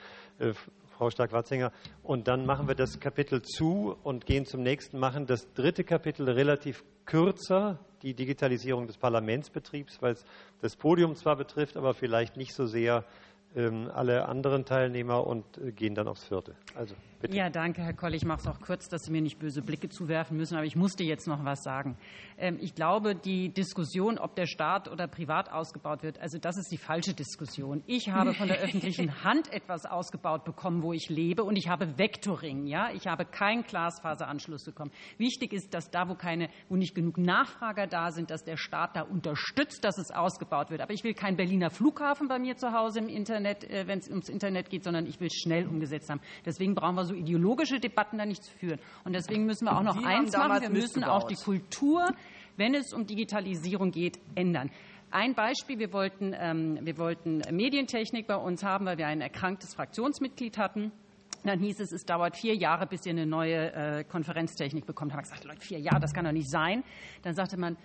[0.94, 1.72] Frau Stark-Watzinger.
[2.02, 6.28] Und dann machen wir das Kapitel zu und gehen zum nächsten, machen das dritte Kapitel
[6.28, 10.24] relativ kürzer, die Digitalisierung des Parlamentsbetriebs, weil es
[10.60, 13.04] das Podium zwar betrifft, aber vielleicht nicht so sehr
[13.56, 16.54] ähm, alle anderen Teilnehmer und äh, gehen dann aufs vierte.
[16.74, 16.94] Also
[17.24, 17.36] bitte.
[17.36, 18.14] Ja, danke, Herr Koll.
[18.14, 20.76] Ich mache es auch kurz, dass Sie mir nicht böse Blicke zuwerfen müssen, aber ich
[20.76, 21.96] musste jetzt noch was sagen.
[22.38, 26.70] Ähm, ich glaube, die Diskussion, ob der Staat oder privat ausgebaut wird, also das ist
[26.70, 27.82] die falsche Diskussion.
[27.86, 31.98] Ich habe von der öffentlichen Hand etwas ausgebaut bekommen, wo ich lebe, und ich habe
[31.98, 32.66] Vectoring.
[32.66, 34.92] Ja, ich habe keinen Glasfaseranschluss bekommen.
[35.18, 38.96] Wichtig ist, dass da, wo keine, wo nicht genug Nachfrager da sind, dass der Staat
[38.96, 40.80] da unterstützt, dass es ausgebaut wird.
[40.80, 44.08] Aber ich will keinen Berliner Flughafen bei mir zu Hause im Internet äh, wenn es
[44.08, 46.20] ums Internet geht, sondern ich will es schnell umgesetzt haben.
[46.44, 48.78] Deswegen brauchen wir so ideologische Debatten da nicht zu führen.
[49.04, 50.62] Und deswegen müssen wir auch noch Sie eins machen.
[50.62, 52.10] Wir müssen auch die Kultur,
[52.56, 54.70] wenn es um Digitalisierung geht, ändern.
[55.10, 59.74] Ein Beispiel, wir wollten, ähm, wir wollten Medientechnik bei uns haben, weil wir ein erkranktes
[59.74, 60.90] Fraktionsmitglied hatten.
[61.44, 65.12] Dann hieß es, es dauert vier Jahre, bis ihr eine neue äh, Konferenztechnik bekommt.
[65.12, 66.82] Da haben wir gesagt, Leute, vier Jahre, das kann doch nicht sein.
[67.22, 67.76] Dann sagte man,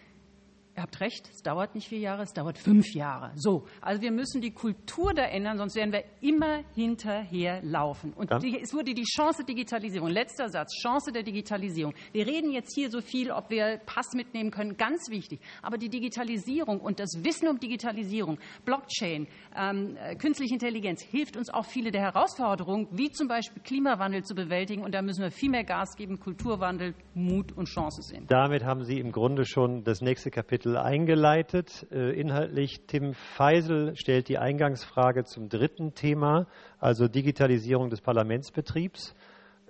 [0.79, 3.33] Ihr habt recht, es dauert nicht vier Jahre, es dauert fünf Jahre.
[3.35, 8.13] So, also wir müssen die Kultur da ändern, sonst werden wir immer hinterherlaufen.
[8.13, 11.93] Und die, es wurde die Chance Digitalisierung, letzter Satz, Chance der Digitalisierung.
[12.13, 15.41] Wir reden jetzt hier so viel, ob wir Pass mitnehmen können, ganz wichtig.
[15.61, 19.27] Aber die Digitalisierung und das Wissen um Digitalisierung, Blockchain,
[19.57, 24.33] ähm, äh, künstliche Intelligenz hilft uns auch viele der Herausforderungen, wie zum Beispiel Klimawandel zu
[24.33, 24.83] bewältigen.
[24.83, 28.27] Und da müssen wir viel mehr Gas geben, Kulturwandel, Mut und Chance sehen.
[28.29, 31.87] Damit haben Sie im Grunde schon das nächste Kapitel Kapitel eingeleitet.
[31.91, 36.47] Äh, inhaltlich, Tim Feisel stellt die Eingangsfrage zum dritten Thema,
[36.77, 39.15] also Digitalisierung des Parlamentsbetriebs.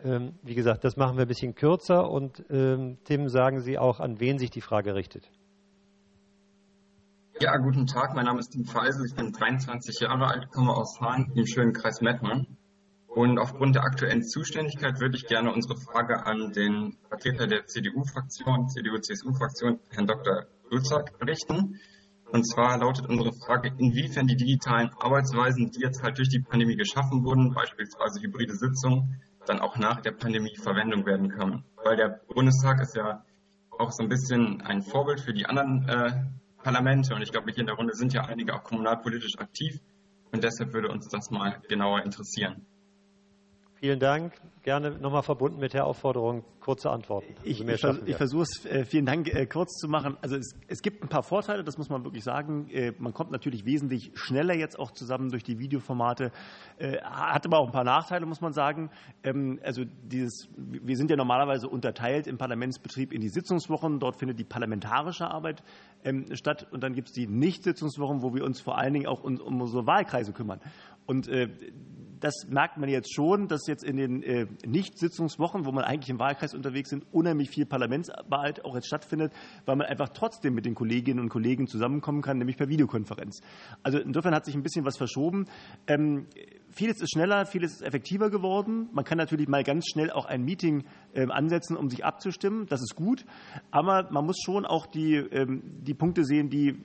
[0.04, 2.10] Ähm, wie gesagt, das machen wir ein bisschen kürzer.
[2.10, 5.30] Und ähm, Tim, sagen Sie auch, an wen sich die Frage richtet.
[7.41, 8.14] Ja, guten Tag.
[8.16, 9.06] Mein Name ist Tim Feisel.
[9.06, 12.58] Ich bin 23 Jahre alt, komme aus Hahn im schönen Kreis Mettmann.
[13.08, 18.68] Und aufgrund der aktuellen Zuständigkeit würde ich gerne unsere Frage an den Vertreter der CDU-Fraktion,
[18.70, 20.45] CDU-CSU-Fraktion, Herrn Dr.
[20.70, 21.80] Luzak, richten.
[22.32, 26.76] Und zwar lautet unsere Frage, inwiefern die digitalen Arbeitsweisen, die jetzt halt durch die Pandemie
[26.76, 31.64] geschaffen wurden, beispielsweise hybride Sitzungen, dann auch nach der Pandemie Verwendung werden können.
[31.84, 33.24] Weil der Bundestag ist ja
[33.72, 36.12] auch so ein bisschen ein Vorbild für die anderen äh,
[36.62, 37.16] Parlamente.
[37.16, 39.80] Und ich glaube, hier in der Runde sind ja einige auch kommunalpolitisch aktiv.
[40.32, 42.66] Und deshalb würde uns das mal genauer interessieren.
[43.80, 44.34] Vielen Dank.
[44.64, 47.34] Gerne nochmal verbunden mit der Aufforderung, kurze Antworten.
[47.38, 50.18] Also ich, ich, ich versuche es, äh, vielen Dank, äh, kurz zu machen.
[50.22, 52.70] Also es, es, gibt ein paar Vorteile, das muss man wirklich sagen.
[52.72, 56.32] Äh, man kommt natürlich wesentlich schneller jetzt auch zusammen durch die Videoformate,
[57.04, 58.90] hat aber auch ein paar Nachteile, muss man sagen.
[59.24, 64.00] Ähm, also dieses, wir sind ja normalerweise unterteilt im Parlamentsbetrieb in die Sitzungswochen.
[64.00, 65.64] Dort findet die parlamentarische Arbeit
[66.04, 66.68] ähm, statt.
[66.72, 69.62] Und dann gibt es die Nicht-Sitzungswochen, wo wir uns vor allen Dingen auch um, um
[69.62, 70.60] unsere Wahlkreise kümmern.
[71.10, 71.28] Und
[72.20, 76.20] das merkt man jetzt schon, dass jetzt in den äh, Nicht-Sitzungswochen, wo man eigentlich im
[76.20, 79.34] Wahlkreis unterwegs sind, unheimlich viel Parlamentsarbeit auch jetzt stattfindet,
[79.66, 83.41] weil man einfach trotzdem mit den Kolleginnen und Kollegen zusammenkommen kann, nämlich per Videokonferenz.
[83.84, 85.45] Also insofern hat sich ein bisschen was verschoben.
[85.88, 86.28] Ähm,
[86.70, 88.89] vieles ist schneller, vieles ist effektiver geworden.
[88.91, 90.84] Man kann natürlich mal ganz schnell auch ein Meeting
[91.14, 92.66] äh, ansetzen, um sich abzustimmen.
[92.68, 93.26] Das ist gut.
[93.72, 96.78] Aber man muss schon auch die, ähm, die Punkte sehen, die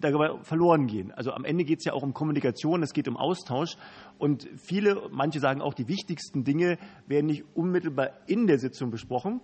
[0.00, 1.12] dabei verloren gehen.
[1.12, 3.76] Also am Ende geht es ja auch um Kommunikation, es geht um Austausch.
[4.18, 9.40] Und viele, manche sagen auch, die wichtigsten Dinge werden nicht unmittelbar in der Sitzung besprochen,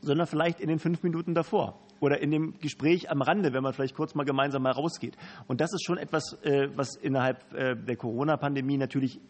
[0.00, 3.72] sondern vielleicht in den fünf Minuten davor oder in dem Gespräch am Rande, wenn man
[3.72, 5.16] vielleicht kurz mal gemeinsam mal rausgeht.
[5.46, 9.20] Und das ist schon etwas, äh, was innerhalb äh, der Corona-Pandemie natürlich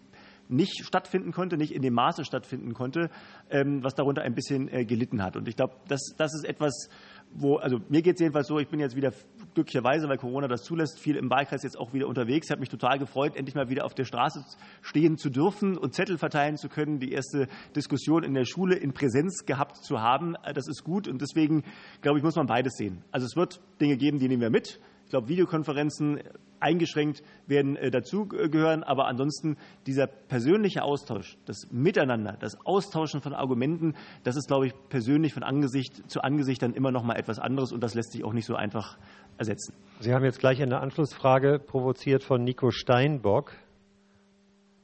[0.49, 3.11] nicht stattfinden konnte, nicht in dem Maße stattfinden konnte,
[3.51, 5.37] ähm, was darunter ein bisschen äh, gelitten hat.
[5.37, 6.89] Und ich glaube, das, das ist etwas,
[7.33, 9.13] wo, also mir geht es jedenfalls so, ich bin jetzt wieder
[9.55, 12.47] glücklicherweise, weil Corona das zulässt, viel im Wahlkreis jetzt auch wieder unterwegs.
[12.47, 14.45] Ich habe mich total gefreut, endlich mal wieder auf der Straße
[14.83, 18.93] stehen zu dürfen und Zettel verteilen zu können, die erste Diskussion in der Schule in
[18.93, 20.37] Präsenz gehabt zu haben.
[20.55, 21.65] Das ist gut und deswegen,
[22.03, 23.03] glaube ich, muss man beides sehen.
[23.11, 24.81] Also es wird Dinge geben, die nehmen wir mit.
[25.05, 26.21] Ich glaube, Videokonferenzen
[26.65, 28.83] eingeschränkt werden äh, dazugehören.
[28.83, 29.57] Aber ansonsten
[29.87, 33.95] dieser persönliche Austausch, das Miteinander, das Austauschen von Argumenten,
[34.25, 37.73] das ist, glaube ich, persönlich von Angesicht zu Angesicht dann immer noch mal etwas anderes
[37.73, 38.99] und das lässt sich auch nicht so einfach
[39.39, 39.75] ersetzen.
[40.01, 43.53] Sie haben jetzt gleich eine Anschlussfrage provoziert von Nico Steinbock.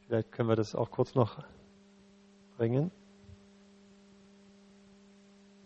[0.06, 1.38] Vielleicht können wir das auch kurz noch
[2.56, 2.90] bringen.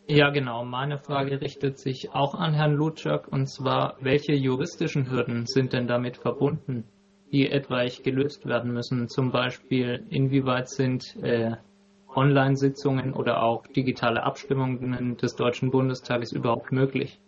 [0.06, 0.64] Ja, genau.
[0.66, 5.86] Meine Frage richtet sich auch an Herrn Lutschak und zwar, welche juristischen Hürden sind denn
[5.86, 6.84] damit verbunden,
[7.32, 9.08] die etwaig gelöst werden müssen.
[9.08, 11.52] Zum Beispiel, inwieweit sind äh,
[12.14, 17.18] Online-Sitzungen oder auch digitale Abstimmungen des Deutschen Bundestages überhaupt möglich?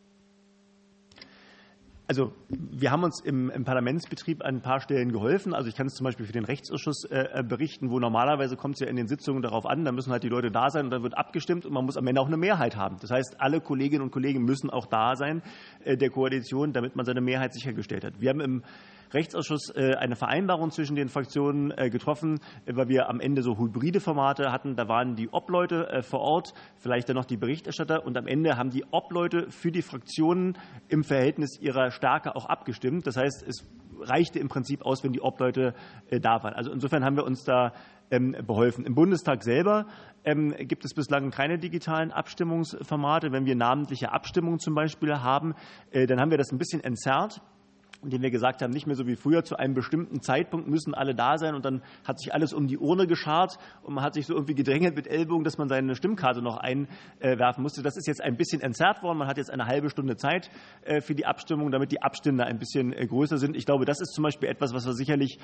[2.08, 5.54] Also wir haben uns im, im, Parlamentsbetrieb an ein paar Stellen geholfen.
[5.54, 8.80] Also ich kann es zum Beispiel für den Rechtsausschuss äh, berichten, wo normalerweise kommt es
[8.80, 11.02] ja in den Sitzungen darauf an, da müssen halt die Leute da sein und dann
[11.02, 12.98] wird abgestimmt und man muss am Ende auch eine Mehrheit haben.
[13.00, 15.42] Das heißt, alle Kolleginnen und Kollegen müssen auch da sein
[15.84, 18.20] äh, der Koalition, damit man seine Mehrheit sichergestellt hat.
[18.20, 18.62] Wir haben im
[19.12, 24.00] Rechtsausschuss äh, eine Vereinbarung zwischen den Fraktionen äh, getroffen, weil wir am Ende so hybride
[24.00, 24.76] Formate hatten.
[24.76, 28.56] Da waren die Obleute äh, vor Ort, vielleicht dann noch die Berichterstatter und am Ende
[28.56, 33.06] haben die Obleute für die Fraktionen im Verhältnis ihrer Stärke auch abgestimmt.
[33.06, 33.66] Das heißt, es
[34.00, 35.74] reichte im Prinzip aus, wenn die Obleute
[36.10, 36.52] da waren.
[36.52, 37.72] Also insofern haben wir uns da
[38.10, 38.84] ähm, beholfen.
[38.84, 39.86] Im Bundestag selber
[40.24, 43.32] ähm, gibt es bislang keine digitalen Abstimmungsformate.
[43.32, 45.54] Wenn wir namentliche Abstimmungen zum Beispiel haben,
[45.92, 47.40] dann haben wir das ein bisschen entzerrt
[48.02, 51.14] indem wir gesagt haben, nicht mehr so wie früher, zu einem bestimmten Zeitpunkt müssen alle
[51.14, 54.26] da sein und dann hat sich alles um die Urne geschart und man hat sich
[54.26, 57.82] so irgendwie gedrängelt mit Ellbogen, dass man seine Stimmkarte noch einwerfen musste.
[57.82, 59.18] Das ist jetzt ein bisschen entzerrt worden.
[59.18, 60.50] Man hat jetzt eine halbe Stunde Zeit
[60.82, 63.56] äh, für die Abstimmung, damit die Abstände ein bisschen äh, größer sind.
[63.56, 65.38] Ich glaube, das ist zum Beispiel etwas, was wir sicherlich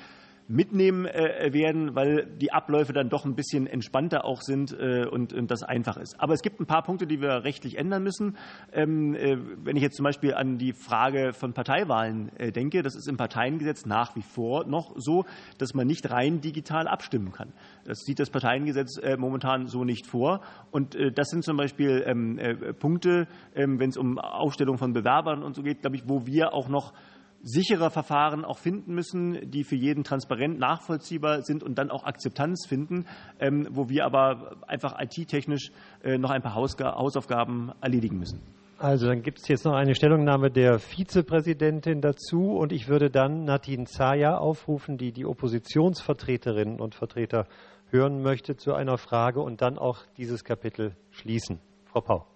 [0.47, 5.63] mitnehmen äh, werden, weil die Abläufe dann doch ein bisschen entspannter auch sind und das
[5.63, 6.19] einfach ist.
[6.19, 8.37] Aber es gibt ein paar Punkte, die wir rechtlich ändern müssen.
[8.73, 9.15] Ähm,
[9.63, 13.85] wenn ich jetzt zum Beispiel an die Frage von Parteiwahlen denke, das ist im Parteiengesetz
[13.85, 15.25] nach wie vor noch so,
[15.57, 17.53] dass man nicht rein digital abstimmen kann.
[17.85, 20.41] Das sieht das Parteiengesetz äh, momentan so nicht vor.
[20.71, 24.93] Und äh, das sind zum Beispiel ähm, äh, Punkte, ähm, wenn es um Aufstellung von
[24.93, 26.93] Bewerbern und so geht, glaube ich, wo wir auch noch
[27.41, 32.65] sichere Verfahren auch finden müssen, die für jeden transparent nachvollziehbar sind und dann auch Akzeptanz
[32.67, 33.05] finden,
[33.39, 35.71] ähm, wo wir aber einfach IT-technisch
[36.05, 38.39] noch ein paar Hausaufgaben erledigen müssen.
[38.77, 43.45] Also dann gibt es jetzt noch eine Stellungnahme der Vizepräsidentin dazu und ich würde dann
[43.45, 47.47] Nadine Zaya aufrufen, die die Oppositionsvertreterinnen und Vertreter
[47.89, 51.59] hören möchte zu einer Frage und dann auch dieses Kapitel schließen.
[51.85, 52.27] Frau Pau.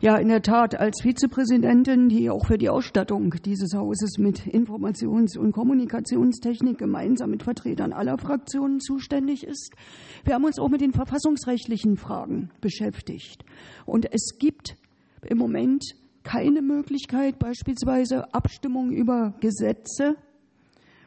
[0.00, 5.36] Ja, in der Tat, als Vizepräsidentin, die auch für die Ausstattung dieses Hauses mit Informations-
[5.36, 9.74] und Kommunikationstechnik gemeinsam mit Vertretern aller Fraktionen zuständig ist.
[10.24, 13.44] Wir haben uns auch mit den verfassungsrechtlichen Fragen beschäftigt.
[13.84, 14.76] Und es gibt
[15.26, 15.84] im Moment
[16.22, 20.16] keine Möglichkeit, beispielsweise Abstimmung über Gesetze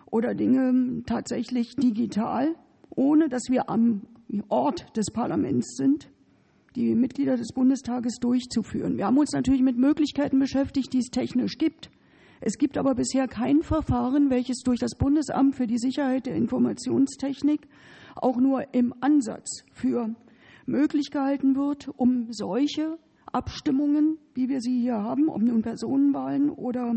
[0.05, 2.55] oder Dinge tatsächlich digital,
[2.89, 4.01] ohne dass wir am
[4.49, 6.09] Ort des Parlaments sind,
[6.75, 8.97] die Mitglieder des Bundestages durchzuführen.
[8.97, 11.89] Wir haben uns natürlich mit Möglichkeiten beschäftigt, die es technisch gibt.
[12.41, 17.67] Es gibt aber bisher kein Verfahren, welches durch das Bundesamt für die Sicherheit der Informationstechnik
[18.15, 20.13] auch nur im Ansatz für
[20.65, 22.97] möglich gehalten wird, um solche
[23.35, 26.95] Abstimmungen, wie wir sie hier haben, ob nun Personenwahlen oder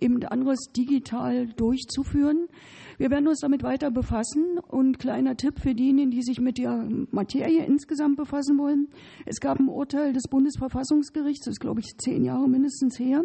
[0.00, 2.48] eben anderes digital durchzuführen.
[2.96, 6.88] Wir werden uns damit weiter befassen und kleiner Tipp für diejenigen, die sich mit der
[7.10, 8.88] Materie insgesamt befassen wollen.
[9.26, 13.24] Es gab ein Urteil des Bundesverfassungsgerichts, das ist glaube ich zehn Jahre mindestens her,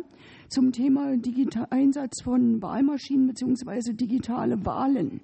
[0.50, 3.94] zum Thema Digital Einsatz von Wahlmaschinen bzw.
[3.94, 5.22] digitale Wahlen.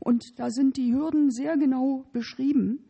[0.00, 2.80] Und da sind die Hürden sehr genau beschrieben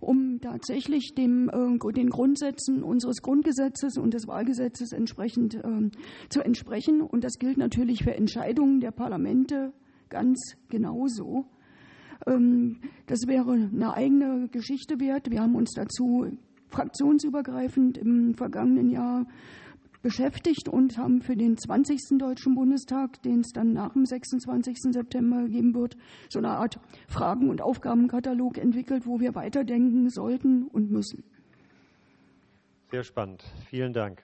[0.00, 5.90] um tatsächlich dem, äh, den Grundsätzen unseres Grundgesetzes und des Wahlgesetzes entsprechend äh,
[6.28, 7.00] zu entsprechen.
[7.00, 9.72] Und das gilt natürlich für Entscheidungen der Parlamente
[10.08, 11.46] ganz genauso.
[12.26, 15.30] Ähm, das wäre eine eigene Geschichte wert.
[15.30, 16.26] Wir haben uns dazu
[16.68, 19.26] fraktionsübergreifend im vergangenen Jahr
[20.06, 22.16] beschäftigt und haben für den 20.
[22.16, 24.92] Deutschen Bundestag, den es dann nach dem 26.
[24.92, 25.96] September geben wird,
[26.28, 26.78] so eine Art
[27.08, 31.24] Fragen- und Aufgabenkatalog entwickelt, wo wir weiterdenken sollten und müssen.
[32.92, 33.42] Sehr spannend.
[33.68, 34.22] Vielen Dank.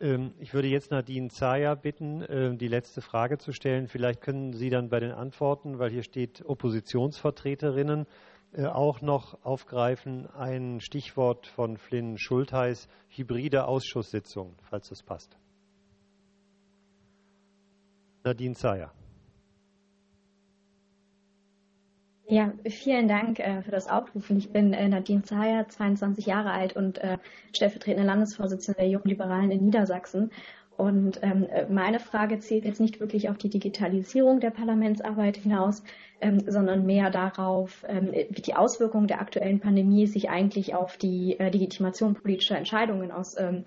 [0.00, 3.86] Ähm, ich würde jetzt Nadine Zaya bitten, ähm, die letzte Frage zu stellen.
[3.86, 8.06] Vielleicht können Sie dann bei den Antworten, weil hier steht Oppositionsvertreterinnen,
[8.58, 15.36] auch noch aufgreifen ein Stichwort von Flynn Schultheiß, hybride Ausschusssitzung, falls das passt.
[18.24, 18.92] Nadine Zeyer.
[22.30, 24.38] Ja, vielen Dank äh, für das Aufrufen.
[24.38, 27.18] Ich bin äh, Nadine Zeyer, 22 Jahre alt und äh,
[27.52, 30.30] stellvertretende Landesvorsitzende der Jungen Liberalen in Niedersachsen.
[30.80, 35.82] Und ähm, meine Frage zielt jetzt nicht wirklich auf die Digitalisierung der Parlamentsarbeit hinaus,
[36.22, 41.38] ähm, sondern mehr darauf, ähm, wie die Auswirkungen der aktuellen Pandemie sich eigentlich auf die
[41.38, 43.66] äh, Legitimation politischer Entscheidungen aus, ähm,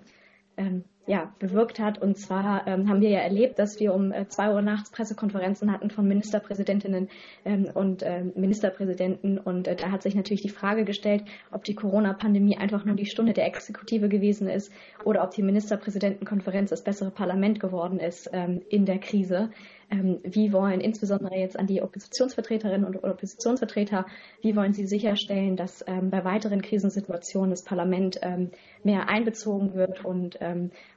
[0.56, 2.00] ähm ja, bewirkt hat.
[2.00, 5.70] Und zwar ähm, haben wir ja erlebt, dass wir um äh, zwei Uhr nachts Pressekonferenzen
[5.70, 7.08] hatten von Ministerpräsidentinnen
[7.44, 9.38] ähm, und äh, Ministerpräsidenten.
[9.38, 13.06] Und äh, da hat sich natürlich die Frage gestellt, ob die Corona-Pandemie einfach nur die
[13.06, 14.72] Stunde der Exekutive gewesen ist
[15.04, 19.50] oder ob die Ministerpräsidentenkonferenz das bessere Parlament geworden ist ähm, in der Krise.
[19.90, 24.06] Ähm, wie wollen insbesondere jetzt an die Oppositionsvertreterinnen und Oppositionsvertreter,
[24.40, 28.50] wie wollen Sie sicherstellen, dass ähm, bei weiteren Krisensituationen das Parlament ähm,
[28.82, 30.38] mehr einbezogen wird und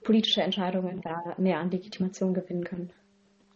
[0.04, 2.92] politische Entscheidungen da mehr an Legitimation gewinnen können?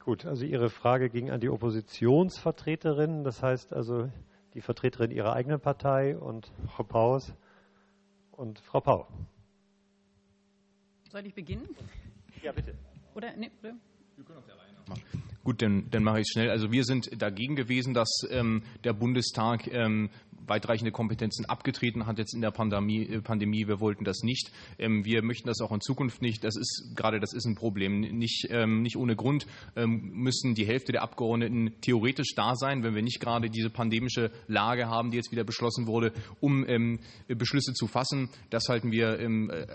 [0.04, 4.10] Gut, also Ihre Frage ging an die Oppositionsvertreterinnen, das heißt also
[4.54, 7.34] die Vertreterin Ihrer eigenen Partei und Frau Paus
[8.32, 9.08] und Frau Pau.
[11.10, 11.68] Soll ich beginnen?
[12.42, 12.74] Ja, bitte.
[13.14, 13.36] Oder?
[13.36, 13.76] Nee, oder?
[14.16, 14.56] Wir können uns ja
[14.88, 15.04] machen.
[15.44, 16.50] Gut, dann, dann mache ich es schnell.
[16.50, 20.10] Also wir sind dagegen gewesen, dass ähm, der Bundestag ähm,
[20.48, 23.06] weitreichende Kompetenzen abgetreten hat jetzt in der Pandemie.
[23.06, 23.68] Äh, Pandemie.
[23.68, 24.52] Wir wollten das nicht.
[24.80, 26.44] Ähm, wir möchten das auch in Zukunft nicht.
[26.44, 28.00] Das ist gerade das ist ein Problem.
[28.00, 29.46] Nicht, ähm, nicht ohne Grund
[29.76, 34.32] ähm, müssen die Hälfte der Abgeordneten theoretisch da sein, wenn wir nicht gerade diese pandemische
[34.48, 36.66] Lage haben, die jetzt wieder beschlossen wurde, um
[37.28, 38.30] Beschlüsse zu fassen.
[38.50, 39.20] Das halten wir,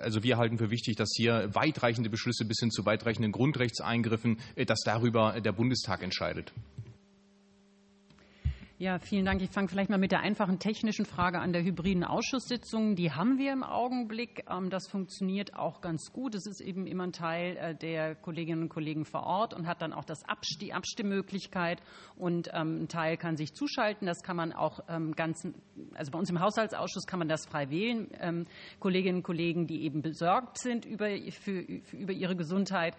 [0.02, 4.64] also wir halten für wichtig, dass hier weitreichende Beschlüsse bis hin zu weitreichenden Grundrechtseingriffen, äh,
[4.64, 6.52] dass darüber der Bundestag entscheidet.
[8.78, 9.40] Ja, vielen Dank.
[9.40, 12.94] Ich fange vielleicht mal mit der einfachen technischen Frage an der hybriden Ausschusssitzung.
[12.94, 14.44] Die haben wir im Augenblick.
[14.50, 16.34] Ähm, das funktioniert auch ganz gut.
[16.34, 19.80] Es ist eben immer ein Teil äh, der Kolleginnen und Kollegen vor Ort und hat
[19.80, 21.80] dann auch das Abst die Abstimmmöglichkeit
[22.16, 24.06] und ähm, ein Teil kann sich zuschalten.
[24.06, 25.48] Das kann man auch ähm, ganz,
[25.94, 28.46] also bei uns im Haushaltsausschuss kann man das frei wählen.
[28.78, 31.60] Kolleginnen und Kollegen, die eben besorgt sind über, für,
[31.92, 32.94] über ihre Gesundheit,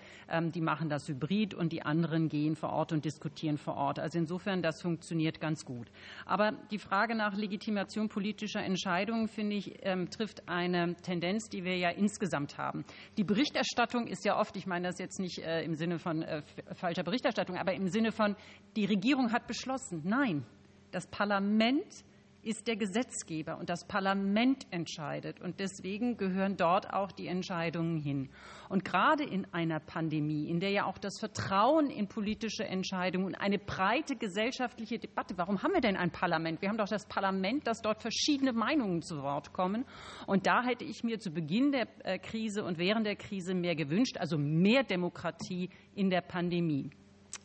[0.53, 3.99] die machen das hybrid und die anderen gehen vor Ort und diskutieren vor Ort.
[3.99, 5.91] Also insofern, das funktioniert ganz gut.
[6.25, 11.77] Aber die Frage nach Legitimation politischer Entscheidungen, finde ich, ähm, trifft eine Tendenz, die wir
[11.77, 12.85] ja insgesamt haben.
[13.17, 16.41] Die Berichterstattung ist ja oft, ich meine das jetzt nicht äh, im Sinne von äh,
[16.73, 18.35] falscher Berichterstattung, aber im Sinne von,
[18.77, 20.01] die Regierung hat beschlossen.
[20.05, 20.45] Nein,
[20.91, 22.05] das Parlament
[22.47, 25.41] ist der Gesetzgeber und das Parlament entscheidet.
[25.41, 28.29] Und deswegen gehören dort auch die Entscheidungen hin.
[28.69, 33.35] Und gerade in einer Pandemie, in der ja auch das Vertrauen in politische Entscheidungen und
[33.35, 36.61] eine breite gesellschaftliche Debatte, warum haben wir denn ein Parlament?
[36.61, 39.85] Wir haben doch das Parlament, dass dort verschiedene Meinungen zu Wort kommen.
[40.25, 43.75] Und da hätte ich mir zu Beginn der äh, Krise und während der Krise mehr
[43.75, 46.91] gewünscht, also mehr Demokratie in der Pandemie.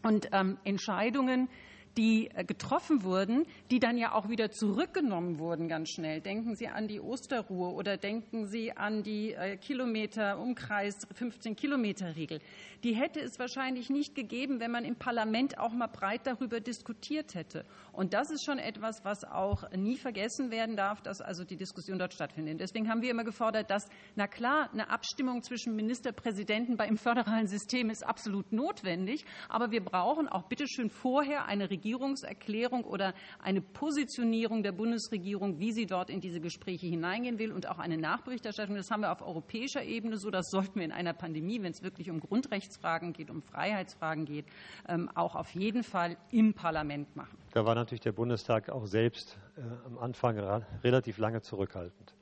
[0.04, 1.48] Und ähm, Entscheidungen,
[1.96, 6.20] die äh, getroffen wurden, die dann ja auch wieder zurückgenommen wurden ganz schnell.
[6.20, 12.14] Denken Sie an die Osterruhe oder denken Sie an die äh, Kilometer Umkreis 15 Kilometer
[12.14, 12.40] Regel.
[12.84, 17.34] Die hätte es wahrscheinlich nicht gegeben, wenn man im Parlament auch mal breit darüber diskutiert
[17.34, 17.64] hätte.
[17.92, 21.98] Und das ist schon etwas, was auch nie vergessen werden darf, dass also die Diskussion
[21.98, 22.60] dort stattfindet.
[22.60, 27.46] Deswegen haben wir immer gefordert, dass, na klar, eine Abstimmung zwischen Ministerpräsidenten bei im föderalen
[27.46, 33.61] System ist absolut notwendig, aber wir brauchen auch bitteschön vorher eine Regierung, Regierungserklärung oder eine
[33.62, 38.76] Positionierung der Bundesregierung, wie sie dort in diese Gespräche hineingehen will und auch eine Nachberichterstattung.
[38.76, 40.30] Das haben wir auf europäischer Ebene so.
[40.30, 44.46] Das sollten wir in einer Pandemie, wenn es wirklich um Grundrechtsfragen geht, um Freiheitsfragen geht,
[44.88, 47.38] ähm, auch auf jeden Fall im Parlament machen.
[47.52, 50.38] Da war natürlich der Bundestag auch selbst äh, am Anfang
[50.82, 52.14] relativ lange zurückhaltend.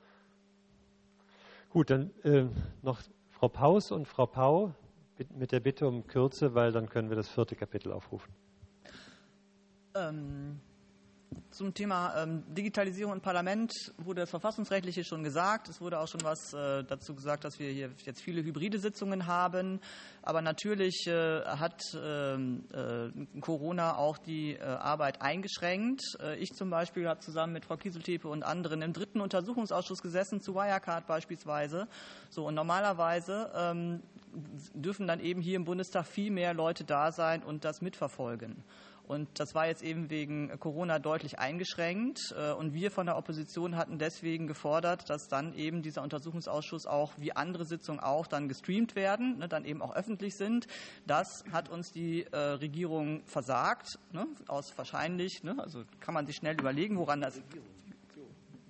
[1.69, 2.45] Gut, dann äh,
[2.81, 4.73] noch Frau Paus und Frau Pau
[5.35, 8.33] mit der Bitte um Kürze, weil dann können wir das vierte Kapitel aufrufen.
[9.95, 10.59] Ähm,
[11.51, 15.69] zum Thema ähm, Digitalisierung im Parlament wurde das Verfassungsrechtliche schon gesagt.
[15.69, 19.27] Es wurde auch schon was äh, dazu gesagt, dass wir hier jetzt viele hybride Sitzungen
[19.27, 19.79] haben.
[20.21, 26.01] Aber natürlich äh, hat ähm, äh, Corona auch die Arbeit eingeschränkt.
[26.39, 30.55] Ich zum Beispiel habe zusammen mit Frau Kieseltepe und anderen im dritten Untersuchungsausschuss gesessen, zu
[30.55, 31.87] Wirecard beispielsweise.
[32.29, 34.01] So, und normalerweise ähm,
[34.73, 38.63] dürfen dann eben hier im Bundestag viel mehr Leute da sein und das mitverfolgen.
[39.11, 42.33] Und das war jetzt eben wegen Corona deutlich eingeschränkt.
[42.33, 47.11] Äh, und wir von der Opposition hatten deswegen gefordert, dass dann eben dieser Untersuchungsausschuss auch
[47.17, 50.65] wie andere Sitzungen auch dann gestreamt werden, ne, dann eben auch öffentlich sind.
[51.07, 56.37] Das hat uns die äh, Regierung versagt, ne, aus wahrscheinlich, ne, also kann man sich
[56.37, 57.41] schnell überlegen, woran das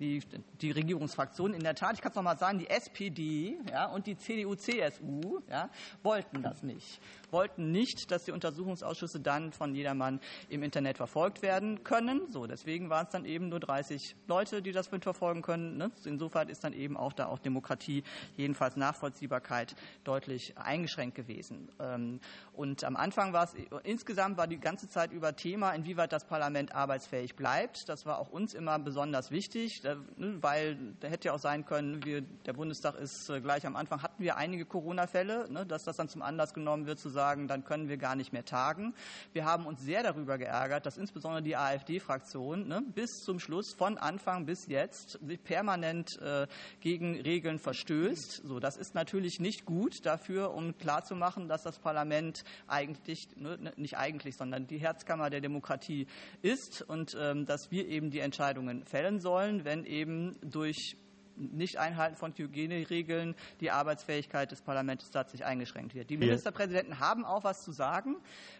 [0.02, 0.20] die,
[0.60, 1.54] die Regierungsfraktionen.
[1.54, 5.40] In der Tat, ich kann es noch mal sagen, die SPD ja, und die CDU-CSU
[5.48, 5.70] ja,
[6.02, 7.00] wollten das nicht
[7.32, 12.30] wollten nicht, dass die Untersuchungsausschüsse dann von jedermann im Internet verfolgt werden können.
[12.30, 15.78] So, deswegen waren es dann eben nur 30 Leute, die das mitverfolgen können.
[15.78, 15.90] Ne?
[16.04, 18.04] Insofern ist dann eben auch da auch Demokratie,
[18.36, 19.74] jedenfalls Nachvollziehbarkeit,
[20.04, 21.70] deutlich eingeschränkt gewesen.
[21.80, 22.20] Ähm,
[22.52, 23.54] und am Anfang war es
[23.84, 27.88] insgesamt war die ganze Zeit über Thema, inwieweit das Parlament arbeitsfähig bleibt.
[27.88, 29.80] Das war auch uns immer besonders wichtig.
[30.16, 33.76] Ne, weil da hätte ja auch sein können, wir, der Bundestag ist äh, gleich am
[33.76, 37.48] Anfang, hatten wir einige Corona-Fälle, ne, dass das dann zum Anlass genommen wird, zu sagen,
[37.48, 38.94] dann können wir gar nicht mehr tagen.
[39.32, 43.98] Wir haben uns sehr darüber geärgert, dass insbesondere die AfD-Fraktion ne, bis zum Schluss, von
[43.98, 46.46] Anfang bis jetzt, sich permanent äh,
[46.80, 48.42] gegen Regeln verstößt.
[48.44, 53.96] So, das ist natürlich nicht gut dafür, um klarzumachen, dass das Parlament eigentlich, ne nicht
[53.96, 56.06] eigentlich, sondern die Herzkammer der Demokratie
[56.42, 60.96] ist und ähm, dass wir eben die Entscheidungen fällen sollen, wenn eben durch
[61.36, 66.10] Nicht-Einhalten von Hygieneregeln die Arbeitsfähigkeit des Parlaments tatsächlich eingeschränkt wird.
[66.10, 68.16] Die Ministerpräsidenten haben auch was zu sagen,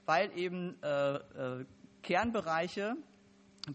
[0.06, 1.64] weil eben äh, äh,
[2.02, 2.96] Kernbereiche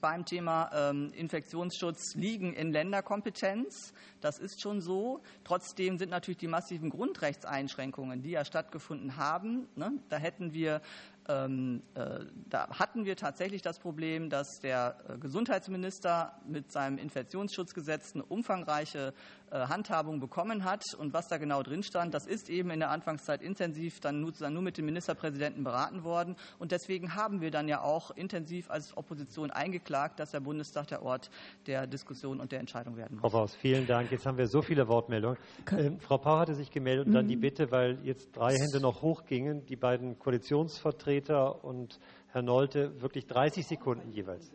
[0.01, 3.93] beim Thema ähm, Infektionsschutz liegen in Länderkompetenz.
[4.19, 5.21] Das ist schon so.
[5.45, 10.81] Trotzdem sind natürlich die massiven Grundrechtseinschränkungen, die ja stattgefunden haben, ne, da hätten wir
[11.27, 19.09] da hatten wir tatsächlich das Problem, dass der äh, Gesundheitsminister mit seinem Infektionsschutzgesetz eine umfangreiche
[19.09, 19.11] äh,
[19.51, 20.83] Handhabung bekommen hat.
[20.97, 24.31] Und was da genau drin stand, das ist eben in der Anfangszeit intensiv dann nur,
[24.31, 26.35] dann nur mit dem Ministerpräsidenten beraten worden.
[26.59, 31.03] Und deswegen haben wir dann ja auch intensiv als Opposition eingeklagt, dass der Bundestag der
[31.03, 31.29] Ort
[31.65, 33.31] der Diskussion und der Entscheidung werden muss.
[33.31, 34.11] Frau Baus, vielen Dank.
[34.11, 35.37] Jetzt haben wir so viele Wortmeldungen.
[35.71, 37.41] Ähm, Frau Pau hatte sich gemeldet und dann die mhm.
[37.41, 41.99] Bitte, weil jetzt drei Hände noch hochgingen, die beiden Koalitionsvertreter und
[42.29, 44.51] Herr Nolte wirklich 30 Sekunden jeweils.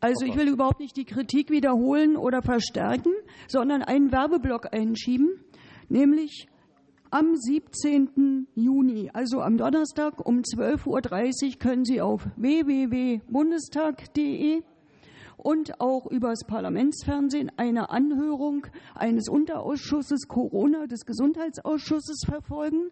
[0.00, 3.12] Also ich will überhaupt nicht die Kritik wiederholen oder verstärken,
[3.48, 5.44] sondern einen Werbeblock einschieben,
[5.88, 6.48] nämlich
[7.10, 8.46] am 17.
[8.54, 11.00] Juni, also am Donnerstag um 12.30 Uhr
[11.58, 14.62] können Sie auf www.bundestag.de
[15.46, 18.66] und auch übers Parlamentsfernsehen eine Anhörung
[18.96, 22.90] eines Unterausschusses Corona des Gesundheitsausschusses verfolgen.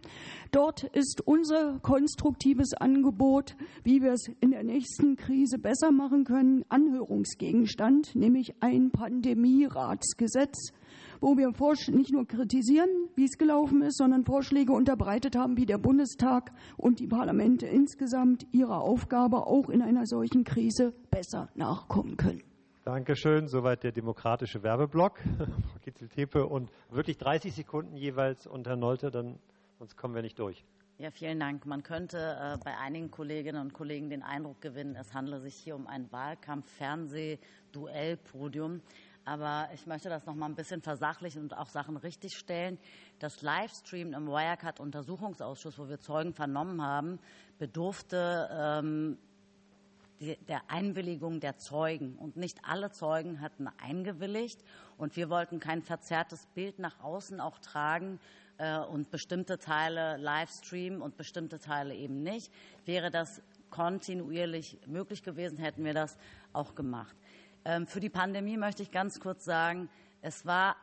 [0.52, 6.64] Dort ist unser konstruktives Angebot, wie wir es in der nächsten Krise besser machen können,
[6.68, 10.70] Anhörungsgegenstand, nämlich ein Pandemieratsgesetz
[11.20, 11.52] wo wir
[11.92, 17.00] nicht nur kritisieren, wie es gelaufen ist, sondern Vorschläge unterbreitet haben, wie der Bundestag und
[17.00, 22.42] die Parlamente insgesamt ihrer Aufgabe auch in einer solchen Krise besser nachkommen können.
[22.84, 23.48] Dankeschön.
[23.48, 25.18] Soweit der demokratische Werbeblock.
[25.38, 29.38] Frau Kitzel-Tepe und wirklich 30 Sekunden jeweils und Herr Nolte, dann,
[29.78, 30.66] sonst kommen wir nicht durch.
[30.98, 31.64] Ja, vielen Dank.
[31.66, 35.74] Man könnte äh, bei einigen Kolleginnen und Kollegen den Eindruck gewinnen, es handle sich hier
[35.74, 38.80] um ein Wahlkampf-Fernseh-Duell-Podium.
[39.24, 42.78] Aber ich möchte das noch mal ein bisschen versachlichen und auch Sachen richtigstellen.
[43.18, 47.18] Das Livestream im Wirecard-Untersuchungsausschuss, wo wir Zeugen vernommen haben,
[47.59, 49.18] bedurfte ähm,
[50.20, 52.16] die, der Einwilligung der Zeugen.
[52.16, 54.62] Und nicht alle Zeugen hatten eingewilligt.
[54.98, 58.20] Und wir wollten kein verzerrtes Bild nach außen auch tragen
[58.59, 62.52] äh, und bestimmte Teile Livestream und bestimmte Teile eben nicht.
[62.84, 66.16] Wäre das kontinuierlich möglich gewesen, hätten wir das
[66.52, 67.16] auch gemacht.
[67.64, 69.88] Ähm, für die Pandemie möchte ich ganz kurz sagen,
[70.20, 70.76] es war,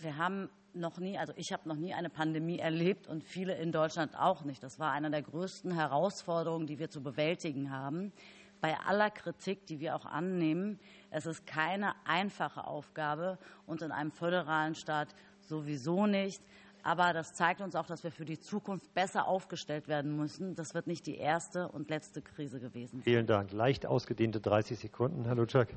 [0.00, 3.72] wir haben noch nie, also ich habe noch nie eine Pandemie erlebt und viele in
[3.72, 4.62] Deutschland auch nicht.
[4.62, 8.12] Das war eine der größten Herausforderungen, die wir zu bewältigen haben.
[8.60, 10.78] Bei aller Kritik, die wir auch annehmen,
[11.10, 16.42] es ist keine einfache Aufgabe und in einem föderalen Staat sowieso nicht.
[16.82, 20.54] Aber das zeigt uns auch, dass wir für die Zukunft besser aufgestellt werden müssen.
[20.54, 23.02] Das wird nicht die erste und letzte Krise gewesen.
[23.02, 23.52] Vielen Dank.
[23.52, 25.68] Leicht ausgedehnte 30 Sekunden, Herr Lutschak.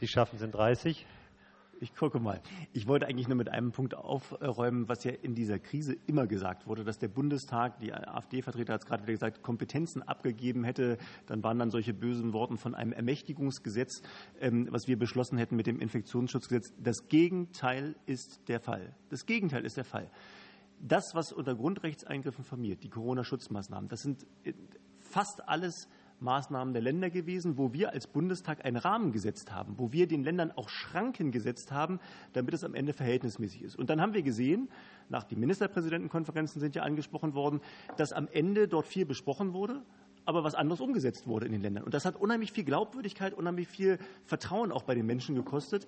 [0.00, 1.06] Sie schaffen es in 30.
[1.80, 2.40] Ich gucke mal.
[2.72, 6.66] Ich wollte eigentlich nur mit einem Punkt aufräumen, was ja in dieser Krise immer gesagt
[6.66, 10.98] wurde, dass der Bundestag, die AfD-Vertreter hat es gerade wieder gesagt, Kompetenzen abgegeben hätte.
[11.26, 14.02] Dann waren dann solche bösen Worte von einem Ermächtigungsgesetz,
[14.40, 16.72] ähm, was wir beschlossen hätten mit dem Infektionsschutzgesetz.
[16.78, 18.94] Das Gegenteil ist der Fall.
[19.10, 20.10] Das Gegenteil ist der Fall.
[20.80, 24.52] Das, was unter Grundrechtseingriffen formiert, die Corona-Schutzmaßnahmen, das sind äh,
[25.00, 25.88] fast alles
[26.20, 30.24] Maßnahmen der Länder gewesen, wo wir als Bundestag einen Rahmen gesetzt haben, wo wir den
[30.24, 32.00] Ländern auch Schranken gesetzt haben,
[32.32, 33.76] damit es am Ende verhältnismäßig ist.
[33.76, 34.68] Und dann haben wir gesehen,
[35.08, 37.60] nach den Ministerpräsidentenkonferenzen sind ja angesprochen worden,
[37.96, 39.82] dass am Ende dort viel besprochen wurde,
[40.24, 41.84] aber was anderes umgesetzt wurde in den Ländern.
[41.84, 45.86] Und das hat unheimlich viel Glaubwürdigkeit, unheimlich viel Vertrauen auch bei den Menschen gekostet.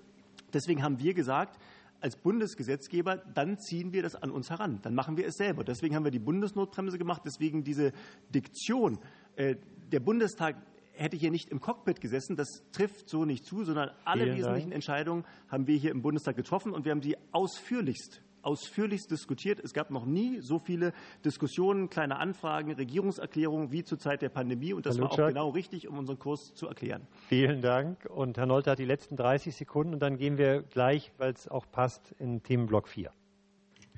[0.52, 1.58] Deswegen haben wir gesagt,
[2.00, 4.80] als Bundesgesetzgeber, dann ziehen wir das an uns heran.
[4.82, 5.64] Dann machen wir es selber.
[5.64, 7.22] Deswegen haben wir die Bundesnotbremse gemacht.
[7.24, 7.92] Deswegen diese
[8.34, 8.98] Diktion.
[9.36, 9.56] Äh,
[9.92, 10.56] der Bundestag
[10.92, 12.36] hätte hier nicht im Cockpit gesessen.
[12.36, 14.74] Das trifft so nicht zu, sondern alle Vielen wesentlichen Dank.
[14.74, 19.58] Entscheidungen haben wir hier im Bundestag getroffen und wir haben sie ausführlichst ausführlichst diskutiert.
[19.58, 20.92] Es gab noch nie so viele
[21.24, 24.72] Diskussionen, kleine Anfragen, Regierungserklärungen wie zur Zeit der Pandemie.
[24.72, 27.08] Und das war auch genau richtig, um unseren Kurs zu erklären.
[27.28, 28.06] Vielen Dank.
[28.06, 29.94] Und Herr Nolte hat die letzten 30 Sekunden.
[29.94, 33.10] Und dann gehen wir gleich, weil es auch passt, in Themenblock 4.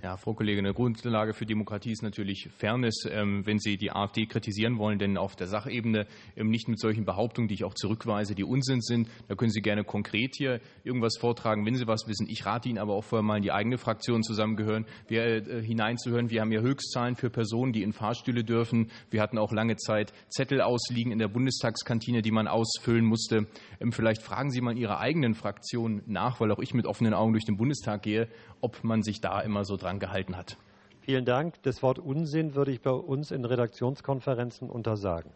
[0.01, 3.05] Ja, Frau Kollegin, eine Grundlage für Demokratie ist natürlich Fairness.
[3.11, 6.07] Ähm, wenn Sie die AfD kritisieren wollen, denn auf der Sachebene
[6.37, 9.61] ähm, nicht mit solchen Behauptungen, die ich auch zurückweise, die Unsinn sind, da können Sie
[9.61, 12.29] gerne konkret hier irgendwas vortragen, wenn Sie was wissen.
[12.31, 16.31] Ich rate Ihnen aber auch vorher mal in die eigene Fraktion zusammengehören, äh, hineinzuhören.
[16.31, 18.93] Wir haben ja Höchstzahlen für Personen, die in Fahrstühle dürfen.
[19.11, 23.49] Wir hatten auch lange Zeit Zettel ausliegen in der Bundestagskantine, die man ausfüllen musste.
[23.81, 27.15] Ähm, vielleicht fragen Sie mal in Ihrer eigenen Fraktion nach, weil auch ich mit offenen
[27.15, 28.29] Augen durch den Bundestag gehe,
[28.61, 30.59] ob man sich da immer so dran gehalten hat.
[31.01, 31.63] Vielen Dank.
[31.63, 35.33] Das Wort Unsinn würde ich bei uns in Redaktionskonferenzen untersagen,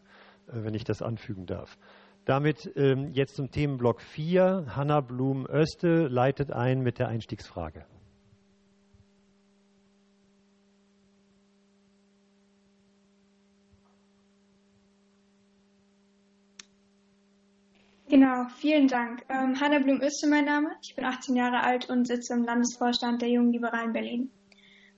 [0.48, 1.78] äh, wenn ich das anfügen darf.
[2.26, 4.66] Damit ähm, jetzt zum Themenblock 4.
[4.76, 7.86] Hanna Blum-Öste leitet ein mit der Einstiegsfrage.
[18.12, 19.24] Genau, vielen Dank.
[19.30, 20.72] Ähm, Hanna Blum-Öste mein Name.
[20.82, 24.30] Ich bin 18 Jahre alt und sitze im Landesvorstand der Jungen Liberalen Berlin.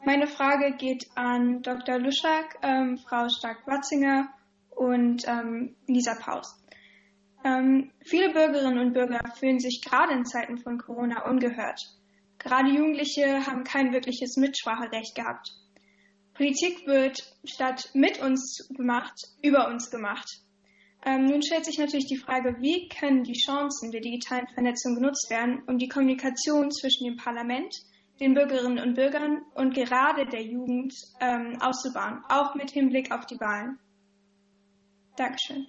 [0.07, 1.99] Meine Frage geht an Dr.
[1.99, 4.29] Luschak, ähm, Frau Stark-Watzinger
[4.69, 6.63] und ähm, Lisa Paus.
[7.43, 11.81] Ähm, viele Bürgerinnen und Bürger fühlen sich gerade in Zeiten von Corona ungehört.
[12.39, 15.49] Gerade Jugendliche haben kein wirkliches Mitspracherecht gehabt.
[16.35, 20.29] Politik wird statt mit uns gemacht, über uns gemacht.
[21.07, 25.31] Ähm, nun stellt sich natürlich die Frage, wie können die Chancen der digitalen Vernetzung genutzt
[25.31, 27.75] werden, um die Kommunikation zwischen dem Parlament,
[28.21, 33.41] den Bürgerinnen und Bürgern und gerade der Jugend ähm, auszubauen, auch mit Hinblick auf die
[33.41, 33.79] Wahlen.
[35.17, 35.67] Dankeschön.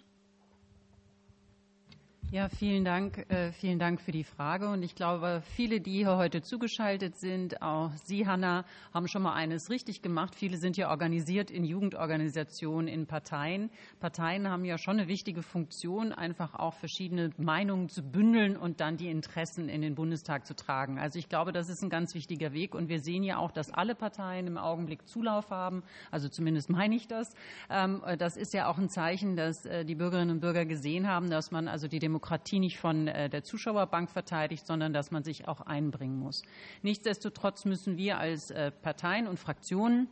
[2.32, 4.68] Ja, vielen Dank, äh, vielen Dank für die Frage.
[4.68, 9.34] Und ich glaube, viele, die hier heute zugeschaltet sind, auch Sie, Hanna, haben schon mal
[9.34, 10.34] eines richtig gemacht.
[10.36, 13.70] Viele sind ja organisiert in Jugendorganisationen, in Parteien.
[14.00, 18.98] Parteien haben ja schon eine wichtige Funktion, einfach auch verschiedene Meinungen zu bündeln und dann
[18.98, 20.98] die Interessen in den Bundestag zu tragen.
[20.98, 22.74] Also ich glaube, das ist ein ganz wichtiger Weg.
[22.74, 25.84] Und wir sehen ja auch, dass alle Parteien im Augenblick Zulauf haben.
[26.10, 27.34] Also zumindest meine ich das.
[27.70, 31.30] Ähm, das ist ja auch ein Zeichen, dass äh, die Bürgerinnen und Bürger gesehen haben,
[31.30, 35.24] dass man also die Demokratie Demokratie nicht von äh, der Zuschauerbank verteidigt, sondern dass man
[35.24, 36.44] sich auch einbringen muss.
[36.82, 40.08] Nichtsdestotrotz müssen wir als äh, Parteien und Fraktionen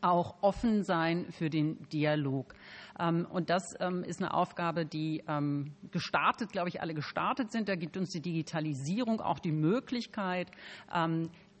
[0.00, 2.54] auch offen sein für den Dialog.
[3.00, 7.68] Ähm, und das ähm, ist eine Aufgabe, die ähm, gestartet, glaube ich, alle gestartet sind.
[7.68, 10.52] Da gibt uns die Digitalisierung auch die Möglichkeit,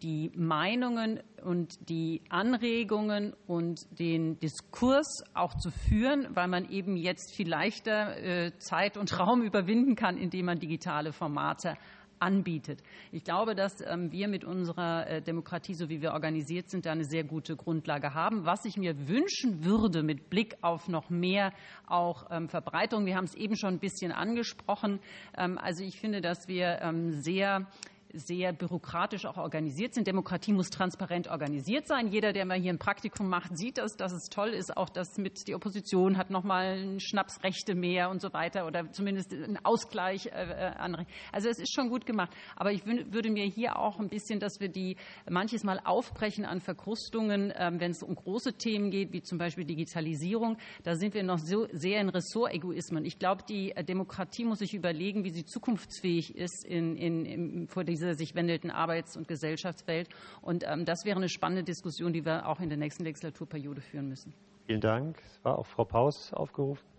[0.04, 7.34] die Meinungen und die Anregungen und den Diskurs auch zu führen, weil man eben jetzt
[7.34, 11.78] viel leichter äh, Zeit und Raum überwinden kann, indem man digitale Formate
[12.18, 12.82] anbietet.
[13.12, 16.92] Ich glaube, dass ähm, wir mit unserer äh, Demokratie, so wie wir organisiert sind, da
[16.92, 18.44] eine sehr gute Grundlage haben.
[18.44, 21.52] Was ich mir wünschen würde mit Blick auf noch mehr
[21.86, 25.00] auch ähm, Verbreitung, wir haben es eben schon ein bisschen angesprochen.
[25.36, 27.66] Ähm, also ich finde, dass wir sehr
[28.14, 30.06] sehr bürokratisch auch organisiert sind.
[30.06, 32.08] Demokratie muss transparent organisiert sein.
[32.08, 35.18] Jeder, der mal hier ein Praktikum macht, sieht das, dass es toll ist, auch dass
[35.18, 40.26] mit die Opposition hat noch mal Schnapsrechte mehr und so weiter oder zumindest einen Ausgleich.
[40.26, 42.32] Äh, äh also es ist schon gut gemacht.
[42.56, 44.96] Aber ich würde mir hier auch ein bisschen, dass wir die
[45.28, 49.64] manches Mal aufbrechen an Verkrustungen, äh, wenn es um große Themen geht, wie zum Beispiel
[49.64, 50.58] Digitalisierung.
[50.82, 53.04] Da sind wir noch so sehr in Ressortegoismen.
[53.04, 57.68] Ich glaube, die äh, Demokratie muss sich überlegen, wie sie zukunftsfähig ist in, in, in,
[57.68, 60.08] vor dieser dieser sich wandelnden Arbeits- und Gesellschaftswelt.
[60.42, 64.08] Und ähm, das wäre eine spannende Diskussion, die wir auch in der nächsten Legislaturperiode führen
[64.08, 64.34] müssen.
[64.66, 65.20] Vielen Dank.
[65.26, 66.93] Es war auch Frau Paus aufgerufen.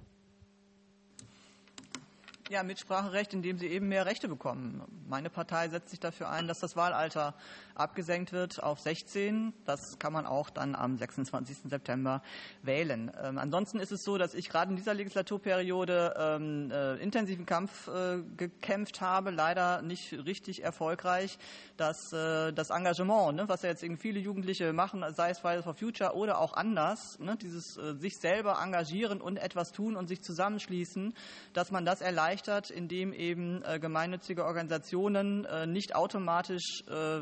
[2.52, 4.84] Ja, Mitspracherecht, indem sie eben mehr Rechte bekommen.
[5.10, 7.34] Meine Partei setzt sich dafür ein, dass das Wahlalter
[7.74, 9.52] abgesenkt wird auf 16.
[9.66, 11.58] Das kann man auch dann am 26.
[11.66, 12.22] September
[12.62, 13.12] wählen.
[13.20, 17.88] Ähm, ansonsten ist es so, dass ich gerade in dieser Legislaturperiode ähm, äh, intensiven Kampf
[17.88, 21.40] äh, gekämpft habe, leider nicht richtig erfolgreich,
[21.78, 25.64] dass äh, das Engagement, ne, was ja jetzt irgendwie viele Jugendliche machen, sei es Fridays
[25.64, 30.08] for Future oder auch anders, ne, dieses äh, sich selber engagieren und etwas tun und
[30.08, 31.16] sich zusammenschließen,
[31.54, 37.22] dass man das erleichtert erleichtert, indem eben äh, gemeinnützige Organisationen äh, nicht automatisch äh,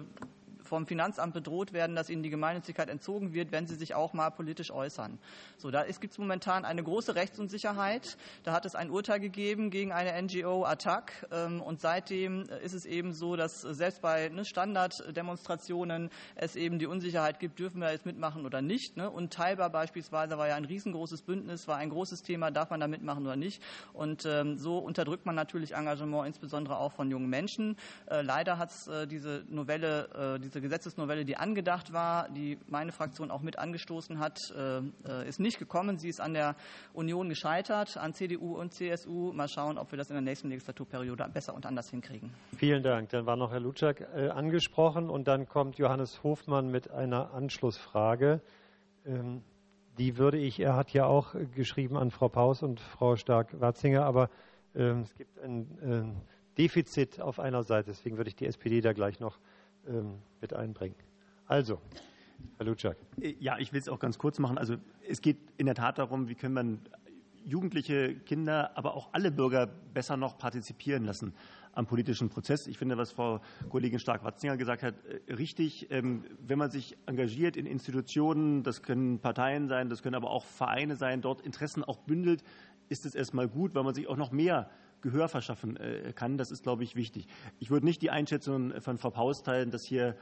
[0.74, 4.32] vom Finanzamt bedroht werden, dass ihnen die Gemeinnützigkeit entzogen wird, wenn sie sich auch mal
[4.32, 5.20] politisch äußern.
[5.58, 8.18] So, da gibt es momentan eine große Rechtsunsicherheit.
[8.42, 12.88] Da hat es ein Urteil gegeben gegen eine NGO Attac ähm, und seitdem ist es
[12.88, 18.08] eben so, dass selbst bei ne, Standarddemonstrationen es eben die Unsicherheit gibt, dürfen wir jetzt
[18.08, 18.98] mitmachen oder nicht.
[18.98, 19.12] Ne?
[19.12, 22.88] Und teilbar beispielsweise war ja ein riesengroßes Bündnis, war ein großes Thema, darf man da
[22.88, 23.62] mitmachen oder nicht.
[23.94, 27.78] Und ähm, so unterdrückt man natürlich Engagement, insbesondere auch von jungen Menschen.
[28.08, 32.92] Äh, leider hat es äh, diese Novelle, äh, diese Gesetzesnovelle, die angedacht war, die meine
[32.92, 34.40] Fraktion auch mit angestoßen hat,
[35.28, 35.98] ist nicht gekommen.
[35.98, 36.56] Sie ist an der
[36.94, 39.32] Union gescheitert, an CDU und CSU.
[39.34, 42.32] Mal schauen, ob wir das in der nächsten Legislaturperiode besser und anders hinkriegen.
[42.58, 43.10] Vielen Dank.
[43.10, 48.42] Dann war noch Herr Lutschak angesprochen und dann kommt Johannes Hofmann mit einer Anschlussfrage.
[49.06, 49.44] Ähm,
[49.98, 54.30] die würde ich, er hat ja auch geschrieben an Frau Paus und Frau Stark-Watzinger, aber
[54.76, 56.16] ähm, es gibt ein ähm,
[56.58, 57.92] Defizit auf einer Seite.
[57.92, 59.38] Deswegen würde ich die SPD da gleich noch
[59.88, 60.96] ähm, mit einbringen.
[61.46, 61.80] Also,
[62.58, 62.98] Herr Lutschak.
[63.20, 64.58] Äh, ja, ich will es auch ganz kurz machen.
[64.58, 64.78] Also
[65.08, 66.80] es geht in der Tat darum, wie können man
[67.46, 71.34] Jugendliche, Kinder, aber auch alle Bürger besser noch partizipieren lassen
[71.74, 72.68] am politischen Prozess.
[72.68, 75.92] Ich finde, was Frau Kollegin Stark-Watzinger gesagt hat, äh, richtig.
[75.92, 80.46] Ähm, wenn man sich engagiert in Institutionen, das können Parteien sein, das können aber auch
[80.46, 82.44] Vereine sein, dort Interessen auch bündelt,
[82.90, 84.70] ist es erstmal gut, weil man sich auch noch mehr
[85.04, 86.38] Gehör verschaffen äh, kann.
[86.38, 87.28] Das ist, glaube ich, wichtig.
[87.60, 90.16] Ich würde nicht die Einschätzung von Frau Paus teilen, dass hier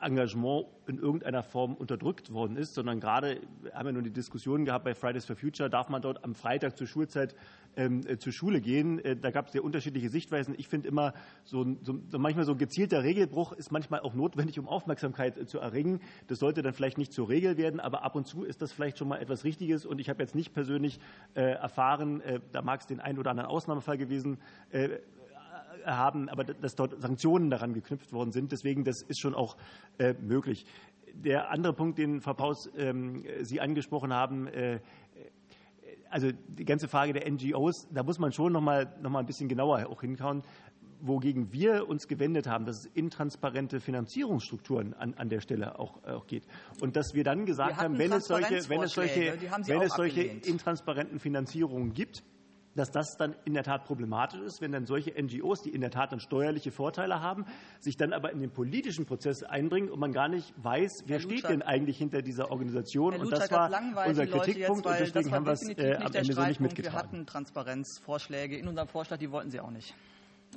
[0.00, 3.40] Engagement in irgendeiner Form unterdrückt worden ist, sondern gerade
[3.72, 6.76] haben wir nun die Diskussion gehabt bei Fridays for Future, darf man dort am Freitag
[6.76, 7.34] zur Schulzeit
[7.76, 8.98] ähm, äh, zur Schule gehen.
[8.98, 10.54] Äh, da gab es sehr unterschiedliche Sichtweisen.
[10.58, 11.14] Ich finde immer,
[11.44, 15.58] so, so, manchmal so ein gezielter Regelbruch ist manchmal auch notwendig, um Aufmerksamkeit äh, zu
[15.60, 16.00] erringen.
[16.26, 18.98] Das sollte dann vielleicht nicht zur Regel werden, aber ab und zu ist das vielleicht
[18.98, 19.86] schon mal etwas Richtiges.
[19.86, 20.98] Und ich habe jetzt nicht persönlich
[21.34, 22.22] erfahren,
[22.52, 24.38] da mag es den einen oder anderen Ausnahmefall gewesen
[25.84, 28.52] haben, aber dass dort Sanktionen daran geknüpft worden sind.
[28.52, 29.56] Deswegen, das ist schon auch
[29.98, 30.66] äh, möglich.
[31.14, 34.80] Der andere Punkt, den Frau Paus ähm, Sie angesprochen haben, äh,
[36.10, 39.26] also die ganze Frage der NGOs, da muss man schon noch mal, noch mal ein
[39.26, 40.42] bisschen genauer auch hinkauen.
[41.02, 46.26] Wogegen wir uns gewendet haben, dass es intransparente Finanzierungsstrukturen an, an der Stelle auch, auch
[46.26, 46.46] geht.
[46.80, 49.94] Und dass wir dann gesagt wir haben, wenn es solche, wenn es solche, wenn es
[49.94, 52.22] solche intransparenten Finanzierungen gibt,
[52.74, 55.90] dass das dann in der Tat problematisch ist, wenn dann solche NGOs, die in der
[55.90, 57.44] Tat dann steuerliche Vorteile haben,
[57.80, 61.48] sich dann aber in den politischen Prozess einbringen und man gar nicht weiß, wer steht
[61.48, 63.14] denn eigentlich hinter dieser Organisation.
[63.14, 63.70] und das war
[64.06, 66.94] unser Kritikpunkt jetzt, und deswegen haben wir es äh, am Ende so nicht mitgetragen.
[66.94, 69.94] Wir hatten Transparenzvorschläge in unserem Vorschlag, die wollten Sie auch nicht.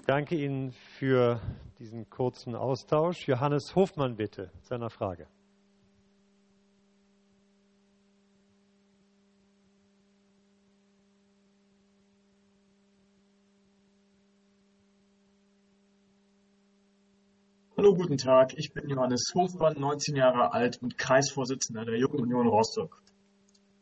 [0.06, 1.40] Danke Ihnen für
[1.80, 3.28] diesen kurzen Austausch.
[3.28, 5.28] Johannes Hofmann bitte, seiner Frage.
[17.84, 18.54] Hallo, guten Tag.
[18.56, 23.04] Ich bin Johannes Hofmann, 19 Jahre alt und Kreisvorsitzender der Jungen Union Rostock.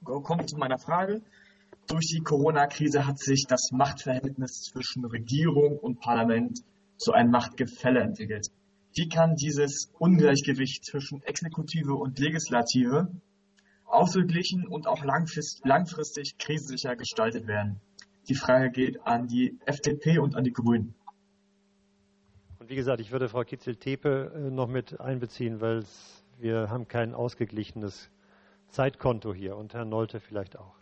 [0.04, 1.22] Kommt zu meiner Frage.
[1.86, 6.62] Durch die Corona-Krise hat sich das Machtverhältnis zwischen Regierung und Parlament
[6.98, 8.48] zu einem Machtgefälle entwickelt.
[8.96, 13.08] Wie kann dieses Ungleichgewicht zwischen Exekutive und Legislative
[13.86, 17.80] ausgeglichen und auch langfristig krisensicher gestaltet werden?
[18.30, 20.96] Die Frage geht an die FDP und an die Grünen
[22.72, 25.84] wie gesagt, ich würde Frau Kitzel-Tepe äh, noch mit einbeziehen, weil
[26.40, 28.10] wir haben kein ausgeglichenes
[28.70, 30.74] Zeitkonto hier und Herrn Nolte vielleicht auch.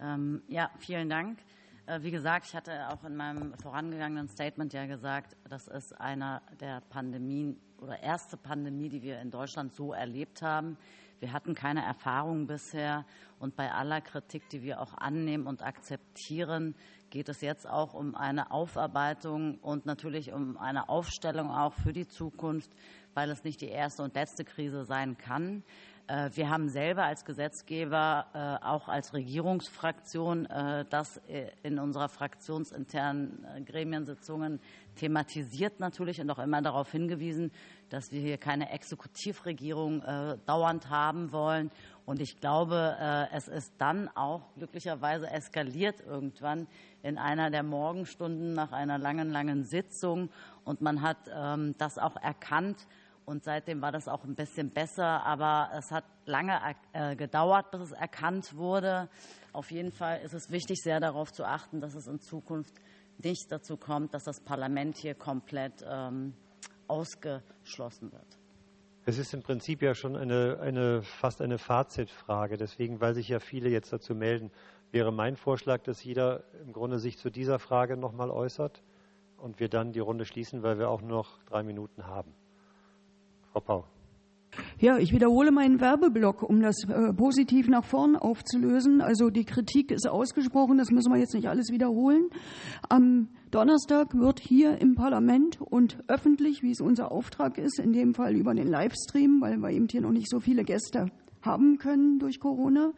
[0.00, 1.38] Ähm, ja, vielen Dank.
[1.86, 6.42] Äh, wie gesagt, ich hatte auch in meinem vorangegangenen Statement ja gesagt, das ist einer
[6.58, 10.76] der Pandemien oder erste Pandemie, die wir in Deutschland so erlebt haben.
[11.20, 13.04] Wir hatten keine Erfahrung bisher.
[13.38, 16.74] Und bei aller Kritik, die wir auch annehmen und akzeptieren,
[17.10, 22.08] geht es jetzt auch um eine Aufarbeitung und natürlich um eine Aufstellung auch für die
[22.08, 22.70] Zukunft,
[23.14, 25.62] weil es nicht die erste und letzte Krise sein kann.
[26.06, 31.20] Äh, wir haben selber als Gesetzgeber, äh, auch als Regierungsfraktion, äh, das
[31.62, 34.60] in unserer fraktionsinternen Gremiensitzungen
[34.96, 37.52] thematisiert natürlich und auch immer darauf hingewiesen,
[37.88, 40.02] dass wir hier keine Exekutivregierung
[40.46, 41.70] dauernd haben wollen.
[42.06, 42.96] Und ich glaube,
[43.32, 46.66] es ist dann auch glücklicherweise eskaliert irgendwann
[47.02, 50.30] in einer der Morgenstunden nach einer langen, langen Sitzung.
[50.64, 52.86] Und man hat ähm, das auch erkannt,
[53.26, 56.58] und seitdem war das auch ein bisschen besser, aber es hat lange
[56.92, 59.08] äh, gedauert, bis es erkannt wurde.
[59.52, 62.74] Auf jeden Fall ist es wichtig, sehr darauf zu achten, dass es in Zukunft
[63.22, 66.34] nicht dazu kommt, dass das Parlament hier komplett ähm,
[66.88, 68.38] ausgeschlossen wird.
[69.06, 72.56] Es ist im Prinzip ja schon eine, eine, fast eine Fazitfrage.
[72.56, 74.50] Deswegen, weil sich ja viele jetzt dazu melden,
[74.92, 78.82] wäre mein Vorschlag, dass jeder im Grunde sich zu dieser Frage nochmal äußert
[79.36, 82.34] und wir dann die Runde schließen, weil wir auch noch drei Minuten haben.
[83.54, 83.84] Frau Pau.
[84.80, 89.00] Ja, ich wiederhole meinen Werbeblock, um das äh, positiv nach vorn aufzulösen.
[89.00, 92.30] Also die Kritik ist ausgesprochen, das müssen wir jetzt nicht alles wiederholen.
[92.88, 98.14] Am Donnerstag wird hier im Parlament und öffentlich, wie es unser Auftrag ist, in dem
[98.14, 101.06] Fall über den Livestream, weil wir eben hier noch nicht so viele Gäste
[101.42, 102.92] haben können durch Corona,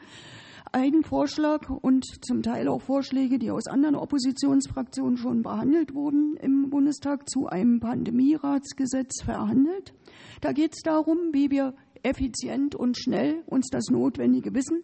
[0.72, 6.70] Ein Vorschlag und zum Teil auch Vorschläge, die aus anderen Oppositionsfraktionen schon behandelt wurden im
[6.70, 9.94] Bundestag, zu einem Pandemieratsgesetz verhandelt.
[10.40, 14.82] Da geht es darum, wie wir effizient und schnell uns das notwendige Wissen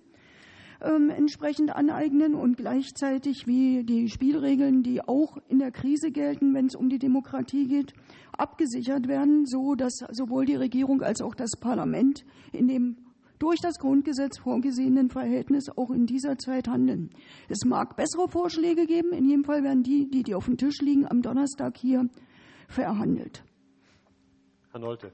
[0.82, 6.66] ähm, entsprechend aneignen und gleichzeitig wie die Spielregeln, die auch in der Krise gelten, wenn
[6.66, 7.92] es um die Demokratie geht,
[8.36, 12.96] abgesichert werden, so dass sowohl die Regierung als auch das Parlament in dem
[13.38, 17.10] durch das Grundgesetz vorgesehenen Verhältnis auch in dieser Zeit handeln.
[17.48, 20.80] Es mag bessere Vorschläge geben, in jedem Fall werden die, die, die auf dem Tisch
[20.80, 22.08] liegen, am Donnerstag hier
[22.68, 23.42] verhandelt.
[24.70, 25.12] Herr Nolte,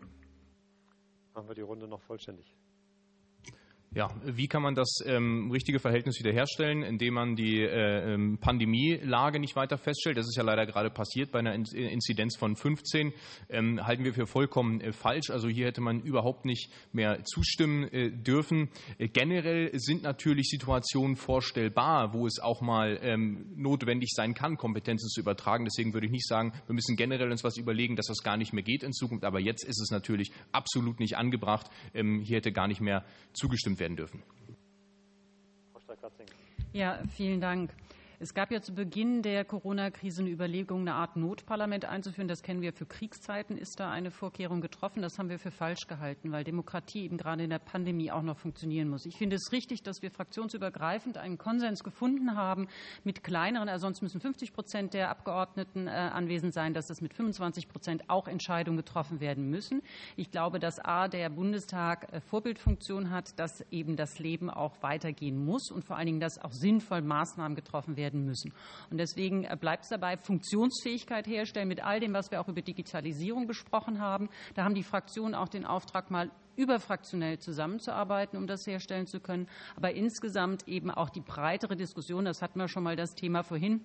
[1.38, 2.57] machen wir die Runde noch vollständig.
[3.94, 9.40] Ja, wie kann man das ähm, richtige Verhältnis wiederherstellen, indem man die äh, ähm, Pandemielage
[9.40, 10.18] nicht weiter feststellt?
[10.18, 13.14] Das ist ja leider gerade passiert bei einer Inzidenz von 15.
[13.48, 15.30] Ähm, halten wir für vollkommen äh, falsch.
[15.30, 18.68] Also hier hätte man überhaupt nicht mehr zustimmen äh, dürfen.
[18.98, 25.08] Äh, generell sind natürlich Situationen vorstellbar, wo es auch mal ähm, notwendig sein kann, Kompetenzen
[25.08, 25.64] zu übertragen.
[25.64, 28.52] Deswegen würde ich nicht sagen, wir müssen generell uns was überlegen, dass das gar nicht
[28.52, 29.24] mehr geht in Zukunft.
[29.24, 31.70] Aber jetzt ist es natürlich absolut nicht angebracht.
[31.94, 34.22] Ähm, hier hätte gar nicht mehr zugestimmt werden dürfen.
[36.72, 37.70] Ja, vielen Dank.
[38.20, 42.26] Es gab ja zu Beginn der Corona-Krise eine Überlegung, eine Art Notparlament einzuführen.
[42.26, 45.02] Das kennen wir für Kriegszeiten, ist da eine Vorkehrung getroffen.
[45.02, 48.36] Das haben wir für falsch gehalten, weil Demokratie eben gerade in der Pandemie auch noch
[48.36, 49.06] funktionieren muss.
[49.06, 52.66] Ich finde es richtig, dass wir fraktionsübergreifend einen Konsens gefunden haben
[53.04, 57.14] mit kleineren, also sonst müssen 50 Prozent der Abgeordneten äh, anwesend sein, dass es mit
[57.14, 59.80] 25 Prozent auch Entscheidungen getroffen werden müssen.
[60.16, 65.44] Ich glaube, dass A, der Bundestag äh, Vorbildfunktion hat, dass eben das Leben auch weitergehen
[65.44, 68.52] muss und vor allen Dingen, dass auch sinnvoll Maßnahmen getroffen werden werden müssen.
[68.90, 72.62] Und deswegen äh, bleibt es dabei, Funktionsfähigkeit herstellen mit all dem, was wir auch über
[72.62, 74.30] Digitalisierung besprochen haben.
[74.54, 79.46] Da haben die Fraktionen auch den Auftrag, mal überfraktionell zusammenzuarbeiten, um das herstellen zu können.
[79.76, 83.84] Aber insgesamt eben auch die breitere Diskussion, das hatten wir schon mal das Thema vorhin,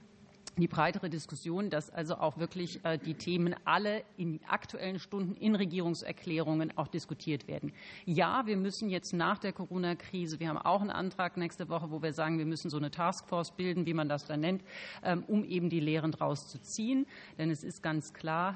[0.57, 5.55] die breitere Diskussion, dass also auch wirklich äh, die Themen alle in aktuellen Stunden in
[5.55, 7.73] Regierungserklärungen auch diskutiert werden.
[8.05, 12.01] Ja, wir müssen jetzt nach der Corona-Krise, wir haben auch einen Antrag nächste Woche, wo
[12.01, 14.63] wir sagen, wir müssen so eine Taskforce bilden, wie man das dann nennt,
[15.03, 17.07] ähm, um eben die Lehren daraus zu ziehen.
[17.37, 18.55] Denn es ist ganz klar,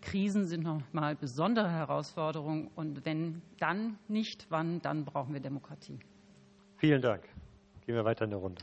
[0.00, 2.70] Krisen sind nochmal besondere Herausforderungen.
[2.74, 5.98] Und wenn dann nicht, wann, dann brauchen wir Demokratie.
[6.76, 7.22] Vielen Dank.
[7.86, 8.62] Gehen wir weiter in der Runde.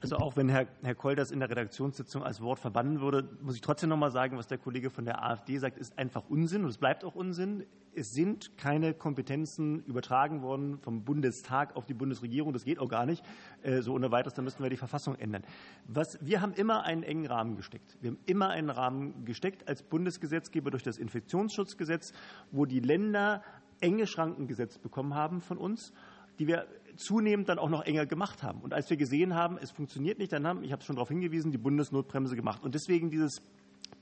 [0.00, 3.56] Also auch wenn Herr, Herr Koll das in der Redaktionssitzung als Wort verbannen würde, muss
[3.56, 6.62] ich trotzdem noch mal sagen, was der Kollege von der AfD sagt, ist einfach Unsinn
[6.62, 7.64] und es bleibt auch Unsinn.
[7.94, 12.52] Es sind keine Kompetenzen übertragen worden vom Bundestag auf die Bundesregierung.
[12.52, 13.24] Das geht auch gar nicht.
[13.62, 15.42] Äh, so ohne weiteres, dann müssten wir die Verfassung ändern.
[15.88, 17.98] Was, wir haben immer einen engen Rahmen gesteckt.
[18.00, 22.12] Wir haben immer einen Rahmen gesteckt als Bundesgesetzgeber durch das Infektionsschutzgesetz,
[22.52, 23.42] wo die Länder
[23.80, 25.92] enge Schranken gesetzt bekommen haben von uns
[26.38, 26.66] die wir
[26.98, 28.60] zunehmend dann auch noch enger gemacht haben.
[28.60, 31.08] Und als wir gesehen haben, es funktioniert nicht, dann haben, ich habe es schon darauf
[31.08, 32.62] hingewiesen, die Bundesnotbremse gemacht.
[32.62, 33.40] Und deswegen dieses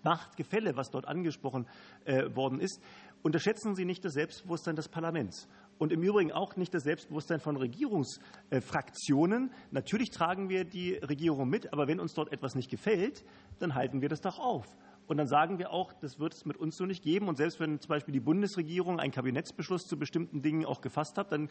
[0.03, 1.67] Machtgefälle, was dort angesprochen
[2.05, 2.81] äh, worden ist,
[3.23, 5.49] unterschätzen Sie nicht das Selbstbewusstsein des Parlaments.
[5.79, 9.51] Und im Übrigen auch nicht das Selbstbewusstsein von Regierungsfraktionen.
[9.73, 13.25] Natürlich tragen wir die Regierung mit, aber wenn uns dort etwas nicht gefällt,
[13.59, 14.67] dann halten wir das doch auf.
[15.07, 17.29] Und dann sagen wir auch, das wird es mit uns so nicht geben.
[17.29, 21.31] Und selbst wenn zum Beispiel die Bundesregierung einen Kabinettsbeschluss zu bestimmten Dingen auch gefasst hat,
[21.31, 21.49] dann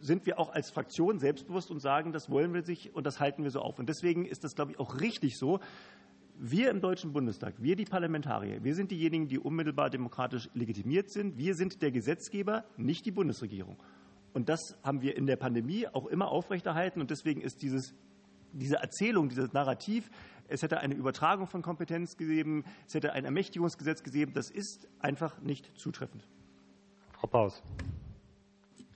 [0.00, 3.42] sind wir auch als Fraktion selbstbewusst und sagen, das wollen wir sich und das halten
[3.42, 3.78] wir so auf.
[3.78, 5.60] Und deswegen ist das, glaube ich, auch richtig so.
[6.38, 11.36] Wir im Deutschen Bundestag, wir die Parlamentarier, wir sind diejenigen, die unmittelbar demokratisch legitimiert sind.
[11.36, 13.76] Wir sind der Gesetzgeber, nicht die Bundesregierung.
[14.32, 17.00] Und das haben wir in der Pandemie auch immer aufrechterhalten.
[17.00, 17.94] Und deswegen ist dieses
[18.52, 20.10] diese Erzählung, dieses Narrativ,
[20.50, 25.38] es hätte eine Übertragung von Kompetenz gegeben, es hätte ein Ermächtigungsgesetz gegeben, das ist einfach
[25.40, 26.26] nicht zutreffend.
[27.12, 27.62] Frau Paus.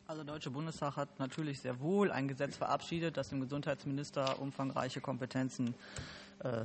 [0.06, 5.00] Also der Deutsche Bundestag hat natürlich sehr wohl ein Gesetz verabschiedet, das dem Gesundheitsminister umfangreiche
[5.00, 5.74] Kompetenzen
[6.40, 6.64] äh,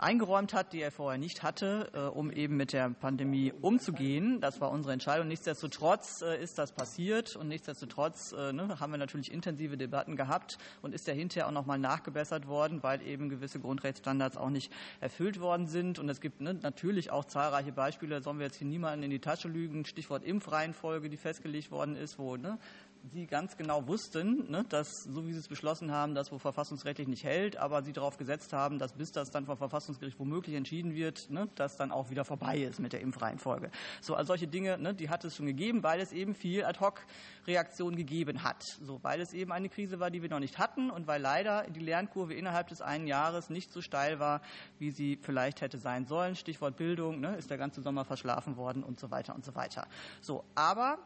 [0.00, 4.40] eingeräumt hat, die er vorher nicht hatte, äh, um eben mit der Pandemie umzugehen.
[4.40, 5.28] Das war unsere Entscheidung.
[5.28, 10.94] Nichtsdestotrotz äh, ist das passiert und nichtsdestotrotz ne, haben wir natürlich intensive Debatten gehabt und
[10.94, 15.66] ist ja hinterher auch nochmal nachgebessert worden, weil eben gewisse Grundrechtsstandards auch nicht erfüllt worden
[15.66, 15.98] sind.
[15.98, 19.10] Und es gibt ne, natürlich auch zahlreiche Beispiele, da sollen wir jetzt hier niemanden in
[19.10, 19.84] die Tasche lügen.
[19.84, 22.58] Stichwort Impfreihenfolge, die festgelegt worden ist, wo ne,
[23.04, 27.08] Sie ganz genau wussten, ne, dass, so wie Sie es beschlossen haben, das wo verfassungsrechtlich
[27.08, 30.94] nicht hält, aber Sie darauf gesetzt haben, dass bis das dann vom Verfassungsgericht womöglich entschieden
[30.94, 33.70] wird, ne, das dann auch wieder vorbei ist mit der Impfreihenfolge.
[34.00, 37.96] So, also solche Dinge, ne, die hat es schon gegeben, weil es eben viel Ad-Hoc-Reaktion
[37.96, 38.62] gegeben hat.
[38.80, 41.64] So, weil es eben eine Krise war, die wir noch nicht hatten und weil leider
[41.70, 44.42] die Lernkurve innerhalb des einen Jahres nicht so steil war,
[44.78, 46.36] wie sie vielleicht hätte sein sollen.
[46.36, 49.86] Stichwort Bildung, ne, ist der ganze Sommer verschlafen worden und so weiter und so weiter.
[50.20, 50.98] So, aber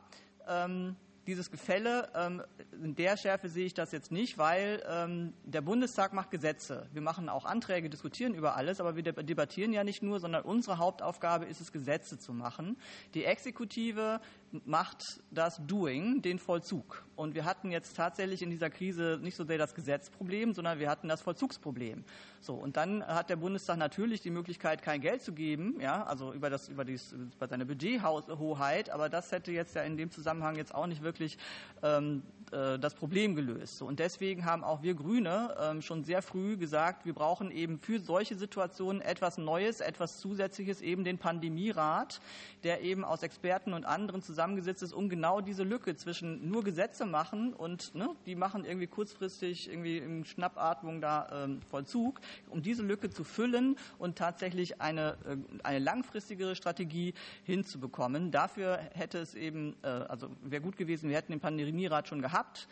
[0.48, 0.96] ähm,
[1.26, 2.42] dieses Gefälle, ähm,
[2.72, 6.88] in der Schärfe sehe ich das jetzt nicht, weil ähm, der Bundestag macht Gesetze.
[6.92, 10.78] Wir machen auch Anträge, diskutieren über alles, aber wir debattieren ja nicht nur, sondern unsere
[10.78, 12.76] Hauptaufgabe ist es, Gesetze zu machen.
[13.14, 14.20] Die Exekutive
[14.64, 17.04] macht das Doing, den Vollzug.
[17.16, 20.90] Und wir hatten jetzt tatsächlich in dieser Krise nicht so sehr das Gesetzproblem, sondern wir
[20.90, 22.04] hatten das Vollzugsproblem.
[22.40, 26.32] So, und dann hat der Bundestag natürlich die Möglichkeit, kein Geld zu geben, ja, also
[26.32, 30.56] über, das, über, dies, über seine Budgethoheit, aber das hätte jetzt ja in dem Zusammenhang
[30.56, 31.38] jetzt auch nicht wirklich
[31.82, 32.22] ähm,
[32.52, 33.78] äh, das Problem gelöst.
[33.78, 37.78] So, und deswegen haben auch wir Grüne ähm, schon sehr früh gesagt, wir brauchen eben
[37.78, 42.20] für solche Situationen etwas Neues, etwas Zusätzliches, eben den Pandemierat,
[42.64, 47.06] der eben aus Experten und anderen zusammengesetzt ist, um genau diese Lücke zwischen nur Gesetze
[47.06, 52.20] machen und ne, die machen irgendwie kurzfristig irgendwie in Schnappatmung da ähm, Vollzug,
[52.50, 57.14] um diese Lücke zu füllen und tatsächlich eine, äh, eine langfristigere Strategie
[57.44, 58.32] hinzubekommen.
[58.32, 62.66] Dafür hätte es eben, äh, also wäre gut gewesen, wir hätten den Pandemierat schon gehabt.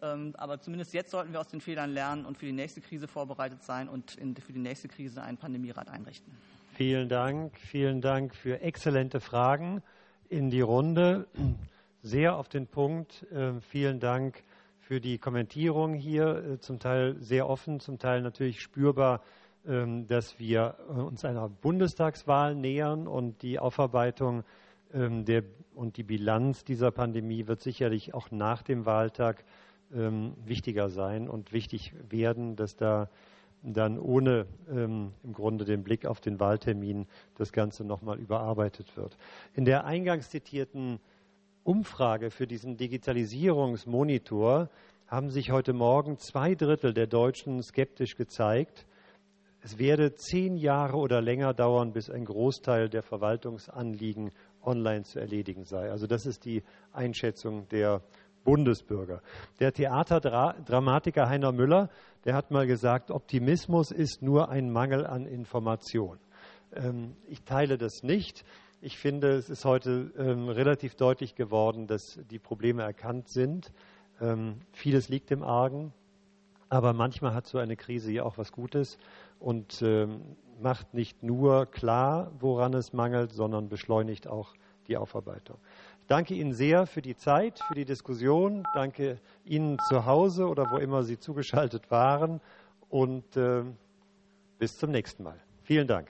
[0.00, 3.08] Ähm, aber zumindest jetzt sollten wir aus den Fehlern lernen und für die nächste Krise
[3.08, 6.32] vorbereitet sein und für die nächste Krise einen Pandemierat einrichten.
[6.72, 7.58] Vielen Dank.
[7.58, 9.82] Vielen Dank für exzellente Fragen
[10.30, 11.26] in die Runde.
[12.02, 13.26] Sehr auf den Punkt.
[13.32, 14.42] Ähm, vielen Dank
[14.78, 19.22] für die Kommentierung hier, äh, zum Teil sehr offen, zum Teil natürlich spürbar,
[19.66, 24.44] ähm, dass wir äh, uns einer Bundestagswahl nähern und die Aufarbeitung
[24.94, 25.42] ähm, der,
[25.74, 29.44] und die Bilanz dieser Pandemie wird sicherlich auch nach dem Wahltag
[29.92, 33.08] wichtiger sein und wichtig werden, dass da
[33.62, 37.06] dann ohne ähm, im Grunde den Blick auf den Wahltermin
[37.36, 39.16] das Ganze nochmal überarbeitet wird.
[39.54, 40.98] In der eingangs zitierten
[41.62, 44.70] Umfrage für diesen Digitalisierungsmonitor
[45.06, 48.86] haben sich heute Morgen zwei Drittel der Deutschen skeptisch gezeigt.
[49.62, 54.30] Es werde zehn Jahre oder länger dauern, bis ein Großteil der Verwaltungsanliegen
[54.62, 55.90] online zu erledigen sei.
[55.90, 56.62] Also das ist die
[56.92, 58.02] Einschätzung der
[58.44, 59.20] Bundesbürger.
[59.58, 61.90] Der Theaterdramatiker Heiner Müller,
[62.24, 66.18] der hat mal gesagt, Optimismus ist nur ein Mangel an Information.
[66.74, 68.44] Ähm, ich teile das nicht.
[68.82, 73.72] Ich finde, es ist heute ähm, relativ deutlich geworden, dass die Probleme erkannt sind.
[74.20, 75.92] Ähm, vieles liegt im Argen,
[76.68, 78.98] aber manchmal hat so eine Krise ja auch was Gutes
[79.38, 79.82] und
[80.60, 84.54] macht nicht nur klar, woran es mangelt, sondern beschleunigt auch
[84.86, 85.58] die Aufarbeitung.
[86.10, 88.64] Danke Ihnen sehr für die Zeit, für die Diskussion.
[88.74, 92.40] Danke Ihnen zu Hause oder wo immer Sie zugeschaltet waren
[92.88, 93.62] und äh,
[94.58, 95.38] bis zum nächsten Mal.
[95.62, 96.08] Vielen Dank.